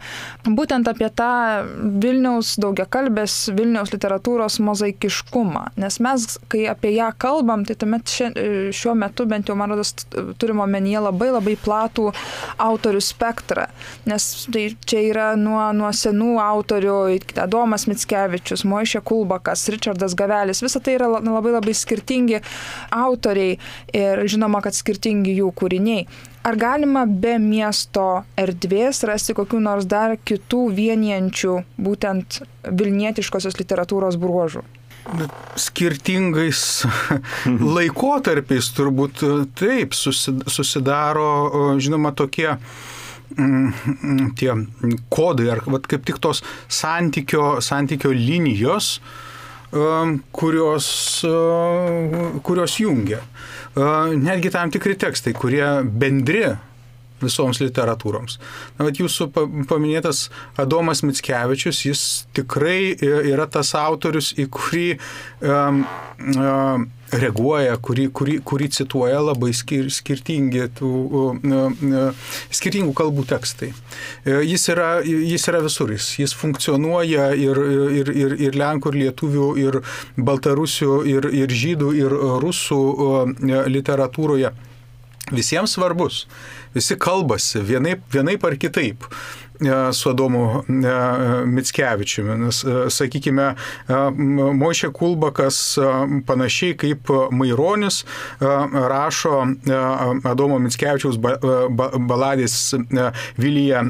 būtent 0.47 0.89
apie 0.91 1.09
tą 1.11 1.31
Vilniaus 2.03 2.55
daugiakalbės, 2.63 3.37
Vilniaus 3.57 3.93
literatūros 3.95 4.61
mozaikiškumą. 4.65 5.65
Nes 5.83 5.99
mes, 6.05 6.29
kai 6.53 6.67
apie 6.71 6.95
ją 6.95 7.11
kalbam, 7.19 7.65
tai 7.69 7.79
tuomet 7.81 8.15
e, 8.29 8.49
šiuo 8.75 8.95
metu 8.99 9.27
bent 9.31 9.51
jau, 9.51 9.59
man 9.59 9.75
rodos, 9.75 9.95
turime 10.39 10.65
omenyje 10.67 11.03
labai 11.09 11.33
labai 11.35 11.57
platų 11.59 12.13
autorių 12.63 13.03
spektrą. 13.05 13.67
Nes 14.09 14.29
tai 14.53 14.69
čia 14.89 15.03
yra 15.09 15.29
nuo, 15.41 15.61
nuo 15.77 15.91
senų 15.95 16.37
autorių, 16.45 16.99
Adomas 17.39 17.87
Mitskevičius, 17.91 18.65
Moišė 18.69 19.03
Kulbakas, 19.07 19.67
Richardas 19.73 20.15
Gavelis, 20.19 20.63
visa 20.65 20.81
tai 20.83 20.97
yra 20.99 21.11
labai 21.19 21.55
labai 21.55 21.75
skirtingi 21.77 22.41
autoriai 22.95 23.48
ir 23.57 24.25
žinoma, 24.29 24.63
kad 24.65 24.77
skirtingi 24.77 25.37
jų 25.39 25.53
kūriniai. 25.59 26.07
Ar 26.49 26.57
galima 26.57 27.05
be 27.05 27.35
miesto 27.43 28.23
erdvės 28.39 29.03
rasti 29.09 29.35
kokiu 29.37 29.61
nors 29.61 29.89
dar 29.89 30.17
kitų 30.17 30.69
vienijančių 30.77 31.55
būtent 31.77 32.43
Vilnietiškosios 32.69 33.59
literatūros 33.61 34.21
bruožų? 34.21 34.65
skirtingais 35.57 36.61
laikotarpiais 37.79 38.69
turbūt 38.77 39.23
taip 39.57 39.95
susidaro, 39.97 41.31
žinoma, 41.81 42.13
tokie 42.17 42.51
mm, 43.37 44.35
tie 44.37 44.53
kodai, 45.13 45.49
ar 45.55 45.63
vat, 45.65 45.89
kaip 45.89 46.05
tik 46.09 46.21
tos 46.25 46.43
santykio, 46.81 47.57
santykio 47.65 48.13
linijos, 48.13 48.99
Um, 48.99 49.28
kurios, 50.33 50.89
kurios 52.43 52.79
jungia. 52.81 53.21
Netgi 54.19 54.51
tam 54.51 54.73
tikri 54.73 54.97
tekstai, 54.99 55.35
kurie 55.37 55.67
bendri 55.85 56.47
visoms 57.23 57.61
literatūroms. 57.63 58.39
Na, 58.79 58.87
bet 58.87 59.01
jūsų 59.01 59.29
paminėtas 59.69 60.29
Adomas 60.61 61.03
Mitskevičius, 61.03 61.83
jis 61.89 62.05
tikrai 62.37 62.95
yra 63.03 63.49
tas 63.51 63.75
autorius, 63.79 64.33
į 64.39 64.47
kurį 64.55 64.87
um, 65.43 65.83
um, 66.37 66.87
reaguoja, 67.13 67.77
kurį, 67.81 68.09
kurį, 68.13 68.37
kurį 68.45 68.69
cituoja 68.77 69.21
labai 69.23 69.51
skir, 69.57 69.89
skirtingi 69.93 70.67
tų, 70.79 70.91
skirtingų 72.55 72.93
kalbų 72.97 73.25
tekstai. 73.31 73.71
E, 74.25 74.39
jis 74.45 74.69
yra, 74.75 74.91
jis 75.05 75.49
yra 75.51 75.63
visur, 75.65 75.93
jis, 75.95 76.11
jis 76.21 76.37
funkcionuoja 76.37 77.31
ir, 77.39 77.63
ir, 78.01 78.13
ir, 78.13 78.37
ir 78.49 78.61
lenkų, 78.61 78.93
ir 78.93 79.01
lietuvių, 79.07 79.49
ir 79.65 79.81
baltarusių, 80.17 80.95
ir, 81.09 81.31
ir 81.43 81.59
žydų, 81.65 81.93
ir 81.99 82.17
rusų 82.45 82.83
literatūroje. 83.73 84.53
Visiems 85.29 85.75
svarbus, 85.77 86.23
visi 86.73 86.97
kalbasi 86.97 87.61
vienaip, 87.61 88.07
vienaip 88.13 88.45
ar 88.49 88.57
kitaip. 88.57 89.05
Su 89.93 90.11
Adomu 90.11 90.63
Mickevičiumi. 91.47 92.37
Nes, 92.45 92.63
sakykime, 92.95 93.49
Mošė 94.59 94.91
Kulbakas 94.95 95.61
panašiai 96.27 96.77
kaip 96.79 97.11
Maironis 97.35 98.05
rašo 98.41 99.35
Adomo 100.29 100.59
Mickevičiaus 100.63 101.19
baladės 101.19 102.59
Vilyje 103.39 103.83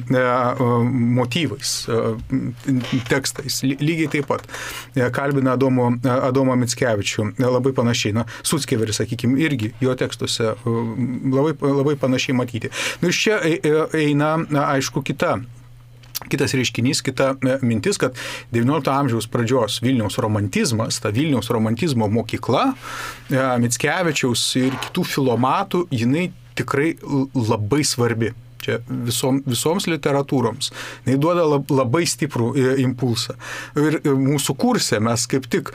motyvais, 1.18 1.74
tekstais. 3.10 3.62
Lygiai 3.64 4.10
taip 4.12 4.30
pat 4.30 4.46
kalbina 5.14 5.56
Adomo, 5.58 5.90
Adomo 6.04 6.56
Mickevičių 6.58 7.32
labai 7.38 7.74
panašiai. 7.76 8.16
Na, 8.18 8.24
Sutskeveris, 8.42 9.00
sakykime, 9.02 9.38
irgi 9.44 9.72
jo 9.80 9.94
tekstuose 9.98 10.54
labai, 10.64 11.54
labai 11.60 11.96
panašiai 12.00 12.36
matyti. 12.36 12.72
Nu, 13.02 13.12
iš 13.12 13.22
čia 13.22 13.38
e, 13.44 13.58
e, 13.62 13.76
eina, 14.04 14.36
aišku, 14.68 15.02
kita 15.02 15.38
Kitas 16.26 16.54
reiškinys, 16.58 17.02
kita 17.06 17.30
e, 17.46 17.58
mintis, 17.62 18.00
kad 18.00 18.16
XIX 18.50 18.90
amžiaus 18.90 19.28
pradžios 19.30 19.78
Vilniaus 19.84 20.18
romantizmas, 20.18 20.98
ta 21.02 21.12
Vilniaus 21.14 21.50
romantizmo 21.54 22.08
mokykla, 22.10 22.72
Mitskevičiaus 23.62 24.42
ir 24.58 24.74
kitų 24.88 25.06
filomatų, 25.06 25.84
jinai 25.94 26.28
tikrai 26.58 26.96
labai 27.34 27.84
svarbi. 27.86 28.32
Čia 28.58 28.80
visom, 28.90 29.38
visoms 29.46 29.86
literatūroms. 29.86 30.72
Jis 31.06 31.20
duoda 31.22 31.44
labai 31.46 32.02
stiprų 32.10 32.50
impulsą. 32.82 33.36
Ir 33.78 34.00
mūsų 34.18 34.56
kursė 34.58 34.98
mes 35.04 35.28
kaip 35.30 35.46
tik 35.46 35.70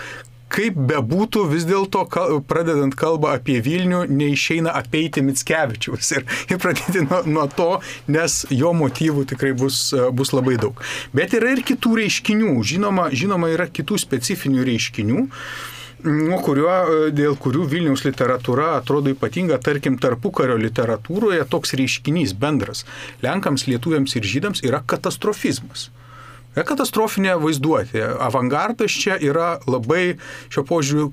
kaip 0.54 0.78
bebūtų, 0.92 1.48
vis 1.52 1.66
dėlto, 1.70 2.06
pradedant 2.50 2.96
kalbą 3.00 3.34
apie 3.38 3.60
Vilnių, 3.64 4.04
neišeina 4.12 4.74
apeiti 4.78 5.24
Mitskevičius 5.26 6.14
ir, 6.18 6.26
ir 6.52 6.62
pradėti 6.62 7.06
nuo, 7.08 7.24
nuo 7.26 7.48
to, 7.52 7.70
nes 8.14 8.44
jo 8.54 8.74
motyvų 8.78 9.26
tikrai 9.34 9.54
bus, 9.58 9.86
bus 10.14 10.34
labai 10.36 10.58
daug. 10.62 10.82
Bet 11.16 11.36
yra 11.38 11.54
ir 11.56 11.64
kitų 11.66 11.98
reiškinių, 12.04 12.56
žinoma, 12.74 13.10
žinoma 13.14 13.54
yra 13.54 13.70
kitų 13.72 14.02
specifinių 14.06 14.68
reiškinių 14.70 15.30
nuo 16.04 16.40
kurio, 16.44 16.70
dėl 17.16 17.38
kurių 17.40 17.66
Vilniaus 17.72 18.04
literatūra 18.04 18.74
atrodo 18.78 19.14
ypatinga, 19.14 19.60
tarkim, 19.64 19.98
tarpukario 20.02 20.58
literatūroje 20.60 21.46
toks 21.50 21.76
reiškinys 21.80 22.36
bendras 22.40 22.84
Lenkams, 23.24 23.68
lietuviams 23.70 24.18
ir 24.20 24.28
žydams 24.28 24.64
yra 24.68 24.84
katastrofizmas. 24.84 25.90
Katastrofinė 26.54 27.38
vaizduotė. 27.42 28.04
Avangardas 28.22 28.94
čia 28.94 29.18
yra 29.18 29.56
labai 29.66 30.18
šio 30.54 30.66
požiūriu 30.70 31.10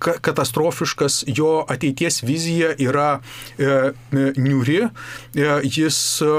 katastrofiškas, 0.00 1.24
jo 1.26 1.64
ateities 1.68 2.22
vizija 2.22 2.72
yra 2.78 3.20
e, 3.58 3.64
e, 3.64 4.32
niuri, 4.36 4.80
e, 4.82 5.48
jis 5.64 5.98
e, 6.22 6.30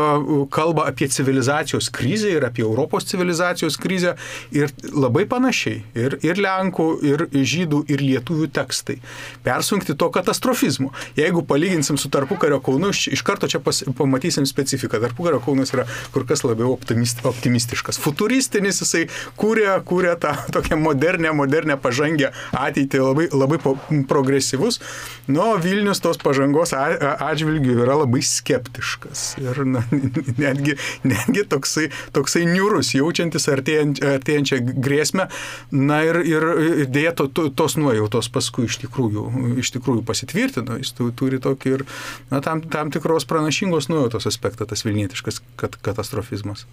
kalba 0.49 0.87
apie 0.89 1.07
civilizacijos 1.07 1.89
krizę 1.89 2.29
ir 2.29 2.45
apie 2.45 2.63
Europos 2.65 3.05
civilizacijos 3.05 3.77
krizę 3.77 4.15
ir 4.51 4.73
labai 4.93 5.25
panašiai 5.29 5.81
ir, 5.95 6.17
ir 6.25 6.41
Lenkų, 6.41 6.87
ir 7.05 7.25
Žydų, 7.31 7.83
ir 7.91 8.01
Lietuvių 8.01 8.47
tekstai. 8.53 8.97
Persunkti 9.45 9.95
to 9.97 10.09
katastrofizmo. 10.13 10.91
Jeigu 11.17 11.43
palyginsim 11.47 11.97
su 12.01 12.09
tarpukario 12.09 12.59
Kaunu, 12.63 12.91
iš 12.91 13.23
karto 13.25 13.49
čia 13.51 13.61
pas, 13.63 13.83
pamatysim 13.97 14.45
specifiką. 14.49 14.99
Tarpukario 15.01 15.41
Kaunas 15.43 15.73
yra 15.75 15.85
kur 16.13 16.25
kas 16.27 16.43
labiau 16.45 16.73
optimist, 16.73 17.23
optimistiškas. 17.27 17.99
Futuristinis 18.01 18.81
jisai 18.83 19.05
kūrė, 19.39 19.69
kūrė 19.87 20.15
tą 20.21 20.33
tokią 20.55 20.79
modernę, 20.81 21.33
modernę 21.37 21.77
pažangę 21.81 22.31
ateitį 22.57 23.03
labai, 23.03 23.27
labai 23.33 23.50
labai 23.51 24.03
progresyvus, 24.07 24.79
nu, 25.27 25.43
Vilnius 25.61 26.01
tos 26.03 26.19
pažangos 26.21 26.73
atžvilgių 26.73 27.77
yra 27.83 27.97
labai 28.01 28.21
skeptiškas 28.25 29.37
ir 29.41 29.63
na, 29.65 29.83
netgi, 30.43 30.77
netgi 31.03 31.45
toksai, 31.49 31.89
toksai 32.15 32.45
niurus, 32.49 32.93
jaučiantis 32.95 33.47
artėjančią 33.51 34.61
grėsmę, 34.71 35.27
na 35.71 36.01
ir, 36.07 36.21
ir 36.25 36.47
dėja 36.91 37.15
to, 37.17 37.27
to, 37.27 37.49
tos 37.49 37.77
nuojautos 37.79 38.31
paskui 38.33 38.67
iš 38.69 38.81
tikrųjų, 38.85 39.27
iš 39.61 39.73
tikrųjų 39.77 40.05
pasitvirtino, 40.07 40.79
jis 40.81 40.95
turi 40.97 41.41
tokį 41.41 41.75
ir 41.77 41.85
na, 42.31 42.41
tam, 42.43 42.63
tam 42.71 42.93
tikros 42.93 43.27
pranašingos 43.29 43.91
nuojautos 43.91 44.29
aspektą, 44.29 44.69
tas 44.69 44.85
vilnietiškas 44.87 45.41
kat, 45.59 45.77
katastrofizmas. 45.83 46.67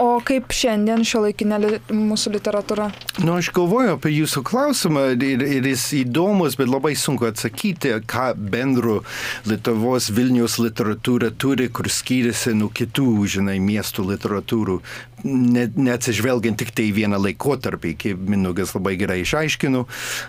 O 0.00 0.16
kaip 0.26 0.52
šiandien 0.54 1.04
šio 1.06 1.22
laikinė 1.26 1.58
li 1.62 1.70
mūsų 1.94 2.32
literatūra? 2.36 2.88
Nu, 3.22 3.36
aš 3.38 3.52
galvoju 3.54 3.94
apie 3.96 4.10
jūsų 4.14 4.42
klausimą 4.48 5.04
ir, 5.14 5.44
ir 5.46 5.68
jis 5.70 5.84
įdomus, 6.02 6.56
bet 6.60 6.70
labai 6.70 6.94
sunku 6.98 7.26
atsakyti, 7.28 7.94
ką 8.08 8.32
bendro 8.36 9.00
Lietuvos 9.48 10.10
Vilnius 10.14 10.58
literatūra 10.62 11.32
turi, 11.38 11.68
kur 11.72 11.88
skiriasi 11.90 12.54
nuo 12.58 12.70
kitų, 12.72 13.08
žinai, 13.36 13.58
miestų 13.62 14.06
literatūrų. 14.12 14.78
Net, 15.22 15.76
neatsižvelgiant 15.78 16.58
tik 16.58 16.72
tai 16.74 16.88
vieną 16.94 17.20
laikotarpį, 17.22 17.92
kaip 18.00 18.24
Minugas 18.26 18.74
labai 18.74 18.96
gerai 18.98 19.20
išaiškino. 19.22 19.84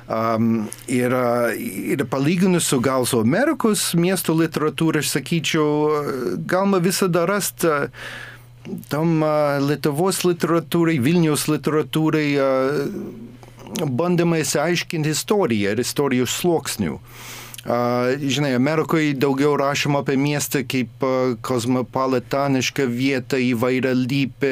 Um, 0.06 0.52
ir, 0.86 1.16
ir 1.58 2.06
palyginus 2.12 2.70
su 2.70 2.78
gal 2.84 3.08
su 3.10 3.24
Amerikos 3.24 3.92
miestų 3.98 4.38
literatūra, 4.44 5.02
aš 5.02 5.16
sakyčiau, 5.18 6.38
galima 6.46 6.82
visada 6.84 7.26
rasti 7.30 7.74
tam 8.90 9.24
Lietuvos 9.68 10.24
literatūrai, 10.28 11.00
Vilnius 11.04 11.48
literatūrai 11.52 12.28
bandoma 13.88 14.42
įsiaiškinti 14.44 15.16
istoriją 15.16 15.74
ir 15.74 15.84
istorijos 15.84 16.36
sluoksnių. 16.42 17.00
Žinai, 17.64 18.50
Amerikoje 18.58 19.14
daugiau 19.16 19.54
rašoma 19.56 20.02
apie 20.04 20.18
miestą 20.20 20.66
kaip 20.68 21.06
kosmopolitanišką 21.48 22.88
vietą, 22.92 23.40
įvairialypę, 23.40 24.52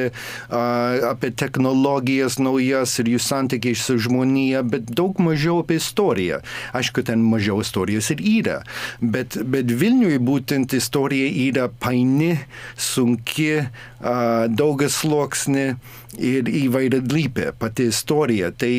apie 1.10 1.32
technologijas 1.36 2.40
naujas 2.40 2.94
ir 3.04 3.12
jų 3.12 3.20
santykiai 3.20 3.76
su 3.76 3.98
žmonija, 4.00 4.64
bet 4.64 4.88
daug 4.96 5.20
mažiau 5.20 5.60
apie 5.66 5.82
istoriją. 5.82 6.40
Aišku, 6.72 7.04
ten 7.04 7.20
mažiau 7.28 7.60
istorijos 7.60 8.14
ir 8.16 8.24
yra, 8.24 8.58
bet, 9.04 9.36
bet 9.44 9.68
Vilniui 9.68 10.16
būtent 10.16 10.72
istorija 10.80 11.28
yra 11.50 11.68
paini, 11.68 12.38
sunki, 12.80 13.66
daugas 14.56 15.02
sluoksni 15.04 15.74
ir 16.20 16.49
įvairialypė 16.66 17.51
pati 17.59 17.89
istorija. 17.91 18.51
Tai 18.51 18.74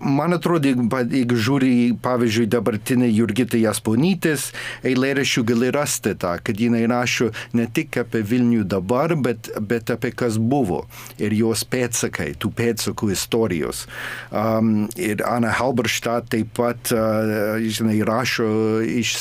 man 0.00 0.34
atrodo, 0.36 0.68
jeigu 0.68 1.38
žiūri, 1.40 1.70
pavyzdžiui, 2.04 2.46
dabartinį 2.50 3.08
Jurgitą 3.10 3.58
Jasponytės 3.60 4.50
eilėraščių, 4.86 5.44
gali 5.48 5.70
rasti 5.74 6.14
tą, 6.18 6.36
kad 6.44 6.60
jinai 6.60 6.84
rašo 6.90 7.30
ne 7.56 7.66
tik 7.72 7.98
apie 8.02 8.22
Vilnių 8.26 8.64
dabar, 8.68 9.16
bet, 9.20 9.50
bet 9.60 9.90
apie 9.94 10.12
kas 10.16 10.38
buvo 10.38 10.84
ir 11.22 11.34
jos 11.36 11.64
pėtsakai, 11.68 12.32
tų 12.40 12.52
pėtsakų 12.56 13.10
istorijos. 13.14 13.86
Um, 14.30 14.86
ir 15.00 15.24
Ana 15.26 15.52
Halberstadt 15.56 16.30
taip 16.34 16.52
pat, 16.56 16.92
uh, 16.94 17.56
žinai, 17.62 17.98
rašo 18.06 18.48
iš 18.86 19.16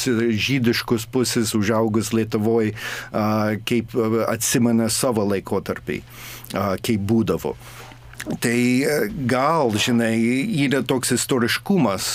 žydiškus 0.47 1.07
pusės 1.11 1.55
užaugus 1.57 2.13
Lietuvoje, 2.15 2.75
uh, 2.75 3.55
kaip 3.67 3.95
atsimena 4.27 4.89
savo 4.93 5.25
laikotarpį, 5.31 6.01
uh, 6.01 6.34
kaip 6.55 7.03
būdavo. 7.09 7.55
Tai 8.39 8.81
e, 8.81 9.07
gal, 9.29 9.69
žinai, 9.77 10.17
yra 10.65 10.81
toks 10.87 11.11
istoriškumas 11.13 12.07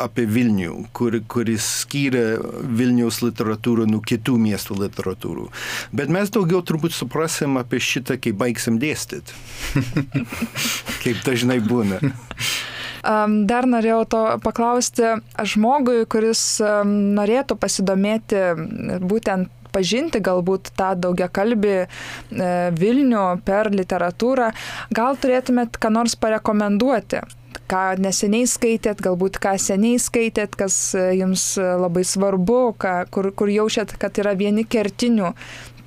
apie 0.00 0.24
Vilnių, 0.30 0.86
kur, 0.96 1.18
kuris 1.28 1.66
skiria 1.82 2.38
Vilniaus 2.64 3.20
literatūrą 3.20 3.84
nuo 3.90 4.00
kitų 4.00 4.38
miestų 4.40 4.78
literatūrų. 4.86 5.50
Bet 5.92 6.12
mes 6.12 6.32
daugiau 6.32 6.62
turbūt 6.64 6.96
suprasim 6.96 7.58
apie 7.60 7.82
šitą, 7.82 8.16
kai 8.16 8.32
baigsim 8.32 8.78
dėstyti. 8.80 9.36
Kaip 11.04 11.20
dažnai 11.26 11.60
būna. 11.64 12.00
Dar 13.04 13.68
norėjau 13.68 14.04
to 14.08 14.22
paklausti 14.40 15.18
žmogui, 15.44 16.06
kuris 16.08 16.40
norėtų 16.64 17.58
pasidomėti 17.60 18.46
būtent 19.04 19.52
pažinti 19.74 20.22
galbūt 20.24 20.72
tą 20.78 20.94
daugia 20.96 21.28
kalbį 21.28 21.76
e, 21.82 21.86
Vilnių 22.78 23.24
per 23.46 23.72
literatūrą, 23.74 24.52
gal 24.94 25.18
turėtumėt 25.20 25.80
ką 25.80 25.94
nors 25.98 26.18
parekomenduoti? 26.18 27.24
ką 27.70 27.96
neseniai 28.02 28.48
skaitėt, 28.50 28.98
galbūt 29.00 29.38
ką 29.40 29.54
seniai 29.62 30.00
skaitėt, 30.02 30.56
kas 30.58 30.76
e, 30.98 31.04
jums 31.20 31.54
labai 31.58 32.02
svarbu, 32.04 32.74
ką, 32.80 32.94
kur, 33.14 33.30
kur 33.32 33.52
jaučiat, 33.52 33.94
kad 34.00 34.18
yra 34.20 34.34
vieni 34.36 34.66
kertinių 34.68 35.32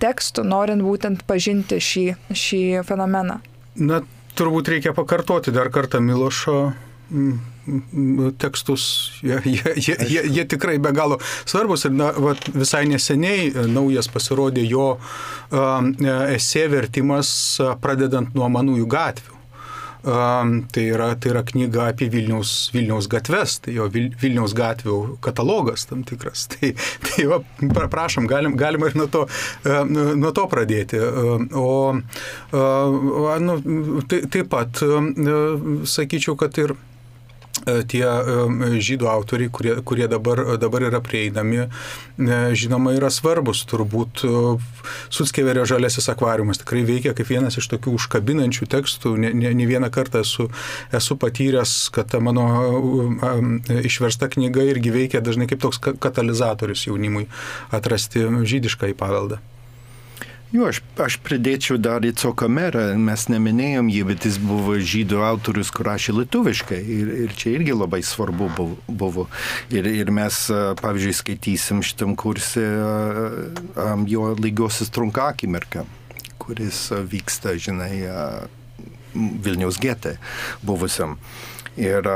tekstų, 0.02 0.46
norint 0.48 0.86
būtent 0.86 1.24
pažinti 1.30 1.80
šį, 1.84 2.06
šį 2.34 2.62
fenomeną. 2.88 3.40
Na, 3.78 4.02
turbūt 4.38 4.74
reikia 4.74 4.94
pakartoti 4.98 5.54
dar 5.54 5.70
kartą 5.74 6.02
Milošo 6.04 6.58
tekstus, 8.38 9.12
jie, 9.24 9.40
jie, 9.46 9.74
jie, 9.76 9.96
jie, 10.10 10.22
jie 10.28 10.46
tikrai 10.48 10.78
be 10.80 10.92
galo 10.96 11.20
svarbus 11.46 11.88
ir 11.88 11.96
na, 11.96 12.12
va, 12.12 12.36
visai 12.56 12.86
neseniai 12.88 13.48
e, 13.48 13.66
naujas 13.72 14.08
pasirodė 14.12 14.64
jo 14.68 14.90
uh, 14.98 15.80
esė 16.34 16.68
vertimas 16.72 17.32
pradedant 17.84 18.36
nuo 18.36 18.52
manųjų 18.52 18.88
gatvių. 18.92 19.34
Tai 20.08 20.84
yra, 20.86 21.08
tai 21.20 21.32
yra 21.34 21.42
knyga 21.44 21.90
apie 21.92 22.08
Vilniaus, 22.14 22.70
Vilniaus 22.72 23.10
gatves, 23.12 23.58
tai 23.66 23.74
jo 23.76 23.90
Vilniaus 23.92 24.54
gatvių 24.56 25.18
katalogas 25.26 25.84
tam 25.90 26.06
tikras. 26.08 26.46
Tai, 26.54 26.70
tai 27.04 27.26
va, 27.28 27.42
prašom, 27.92 28.28
galim, 28.30 28.56
galima 28.56 28.88
ir 28.88 28.96
nuo 28.96 29.10
to, 29.12 29.26
nuo 29.90 30.32
to 30.38 30.46
pradėti. 30.48 31.02
O 31.58 31.98
nu, 33.44 33.58
tai, 34.08 34.22
taip 34.32 34.48
pat 34.54 34.80
sakyčiau, 35.98 36.38
kad 36.40 36.62
ir 36.62 36.78
E, 36.78 36.87
tie 37.90 38.04
e, 38.06 38.78
žydų 38.84 39.10
autoriai, 39.12 39.52
kurie, 39.54 39.76
kurie 39.88 40.08
dabar, 40.12 40.44
dabar 40.62 40.86
yra 40.90 41.02
prieinami, 41.04 41.66
e, 41.66 42.40
žinoma, 42.58 42.96
yra 42.98 43.12
svarbus. 43.14 43.64
Turbūt 43.68 44.24
Sutskeverio 45.14 45.66
žalėsis 45.68 46.08
akvariumas 46.12 46.62
tikrai 46.62 46.86
veikia 46.88 47.14
kaip 47.18 47.32
vienas 47.32 47.60
iš 47.60 47.68
tokių 47.74 47.96
užkabinančių 47.98 48.70
tekstų. 48.72 49.16
Ne, 49.24 49.34
ne, 49.36 49.52
ne 49.58 49.68
vieną 49.70 49.92
kartą 49.94 50.24
esu, 50.26 50.48
esu 50.96 51.20
patyręs, 51.20 51.76
kad 51.96 52.12
ta 52.14 52.22
mano 52.24 52.48
išversta 53.84 54.32
knyga 54.32 54.64
irgi 54.72 54.94
veikia 54.96 55.24
dažnai 55.24 55.50
kaip 55.50 55.62
toks 55.64 55.82
katalizatorius 55.84 56.88
jaunimui 56.88 57.28
atrasti 57.76 58.26
žydišką 58.48 58.94
į 58.94 58.98
paveldą. 59.00 59.42
Jo, 60.48 60.70
aš, 60.72 60.80
aš 61.04 61.18
pridėčiau 61.26 61.76
dar 61.76 62.06
į 62.08 62.14
Cokamerą, 62.16 62.94
mes 63.04 63.26
neminėjom 63.28 63.90
jį, 63.92 64.04
bet 64.08 64.28
jis 64.30 64.38
buvo 64.40 64.78
žydų 64.80 65.20
autorius, 65.28 65.74
kur 65.76 65.90
rašė 65.90 66.16
lietuviškai 66.22 66.78
ir, 66.80 67.10
ir 67.26 67.34
čia 67.36 67.52
irgi 67.58 67.76
labai 67.76 68.00
svarbu 68.06 68.48
buvo. 68.88 69.26
Ir, 69.76 69.90
ir 69.92 70.12
mes, 70.16 70.40
pavyzdžiui, 70.80 71.16
skaitysim 71.20 71.84
šitam 71.84 72.16
kursė 72.16 72.64
jo 74.08 74.30
lygiosios 74.40 74.94
trunka 74.96 75.28
akimirką, 75.34 75.84
kuris 76.40 76.86
vyksta, 77.12 77.58
žinai, 77.60 77.92
Vilniaus 79.18 79.82
getė 79.84 80.16
buvusiam. 80.64 81.18
Ir 81.76 82.08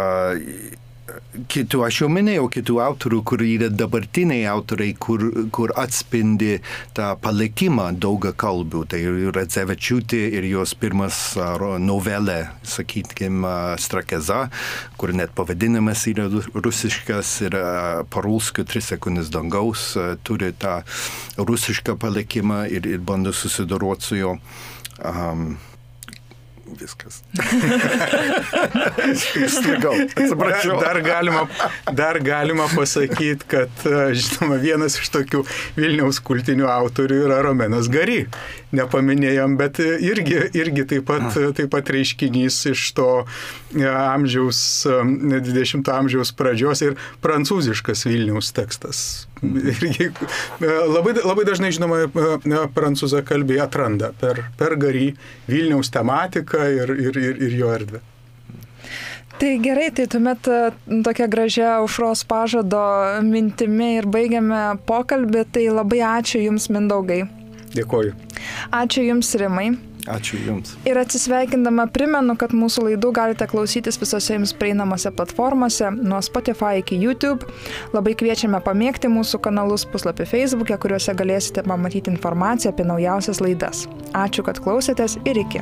kitų, 1.51 1.84
aš 1.86 2.01
jau 2.03 2.09
minėjau 2.12 2.47
kitų 2.51 2.78
autorių, 2.84 3.22
kur 3.28 3.43
yra 3.45 3.70
dabartiniai 3.72 4.45
autoriai, 4.51 4.95
kur, 4.99 5.24
kur 5.53 5.74
atspindi 5.80 6.59
tą 6.97 7.12
palikimą 7.22 7.89
daugia 8.01 8.34
kalbų. 8.34 8.84
Tai 8.91 9.01
yra 9.30 9.45
Dzevečiūtė 9.47 10.22
ir 10.38 10.47
jos 10.49 10.76
pirmas 10.80 11.22
novelė, 11.82 12.39
sakykime, 12.68 13.55
Strakeza, 13.82 14.43
kur 14.99 15.16
net 15.18 15.36
pavadinimas 15.38 16.05
yra 16.12 16.28
rusiškas 16.32 17.34
ir 17.47 17.57
parulskio 18.14 18.66
tris 18.68 18.91
sekundės 18.91 19.32
dangaus 19.34 19.91
turi 20.28 20.51
tą 20.59 20.82
rusišką 21.39 21.97
palikimą 22.01 22.66
ir, 22.72 22.88
ir 22.88 23.03
bando 23.03 23.34
susidoroti 23.36 24.09
su 24.12 24.22
juo. 24.22 24.38
Um, 25.01 25.55
viskas. 26.80 27.22
Stigau. 29.55 29.93
Atsiprašau. 29.93 30.80
Dar, 30.82 30.93
dar, 30.93 31.01
galima, 31.05 31.45
dar 31.91 32.19
galima 32.24 32.67
pasakyti, 32.76 33.47
kad, 33.51 33.84
žinoma, 34.17 34.59
vienas 34.61 34.97
iš 34.99 35.11
tokių 35.13 35.43
Vilniaus 35.78 36.22
kultinių 36.26 36.69
autorių 36.72 37.24
yra 37.28 37.41
Romenas 37.45 37.89
Gary. 37.91 38.26
Nepaminėjom, 38.76 39.57
bet 39.59 39.82
irgi, 39.84 40.38
irgi 40.55 40.88
taip, 40.93 41.09
pat, 41.09 41.36
taip 41.57 41.72
pat 41.74 41.91
reiškinys 41.91 42.61
iš 42.72 42.86
to 42.95 43.09
e, 43.76 43.84
amžiaus, 43.84 44.61
20 44.88 45.82
e, 45.82 45.97
amžiaus 45.97 46.32
pradžios 46.38 46.86
ir 46.88 46.95
prancūziškas 47.26 48.07
Vilniaus 48.07 48.53
tekstas 48.55 49.30
irgi 49.73 50.07
e, 50.07 50.71
labai, 50.85 51.15
labai 51.17 51.45
dažnai, 51.47 51.71
žinoma, 51.73 52.05
prancūzą 52.75 53.23
kalbį 53.25 53.59
atranda 53.65 54.11
per, 54.21 54.45
per 54.59 54.77
garį 54.81 55.11
Vilniaus 55.49 55.91
tematiką 55.93 56.67
ir, 56.77 56.95
ir, 57.09 57.19
ir, 57.19 57.43
ir 57.49 57.59
jo 57.63 57.73
erdvę. 57.73 58.01
Tai 59.41 59.51
gerai, 59.57 59.89
tai 59.97 60.05
tuomet 60.05 60.47
e, 60.53 60.57
tokia 61.01 61.25
gražia 61.31 61.69
užros 61.81 62.21
pažado 62.29 62.81
mintimi 63.25 63.95
ir 63.97 64.05
baigiame 64.05 64.59
pokalbį. 64.85 65.47
Tai 65.55 65.63
labai 65.81 66.03
ačiū 66.05 66.43
Jums, 66.43 66.69
Mindaugai. 66.69 67.23
Dėkoju. 67.73 68.13
Ačiū 68.77 69.07
Jums, 69.07 69.33
Rimai. 69.41 69.71
Ačiū 70.10 70.39
Jums. 70.41 70.74
Ir 70.89 70.97
atsisveikindama 70.97 71.86
primenu, 71.93 72.34
kad 72.39 72.56
mūsų 72.58 72.88
laidų 72.88 73.12
galite 73.14 73.45
klausytis 73.49 73.99
visose 74.02 74.34
jums 74.34 74.54
prieinamose 74.58 75.12
platformose, 75.14 75.91
nuo 76.02 76.22
Spotify 76.26 76.82
iki 76.82 76.97
YouTube. 77.02 77.45
Labai 77.93 78.16
kviečiame 78.18 78.62
pamėgti 78.66 79.12
mūsų 79.12 79.41
kanalus 79.45 79.86
puslapį 79.86 80.26
Facebook'e, 80.32 80.80
kuriuose 80.82 81.16
galėsite 81.18 81.66
pamatyti 81.68 82.14
informaciją 82.14 82.74
apie 82.74 82.88
naujausias 82.88 83.43
laidas. 83.43 83.86
Ačiū, 84.18 84.45
kad 84.47 84.64
klausėtės 84.64 85.20
ir 85.26 85.45
iki. 85.45 85.62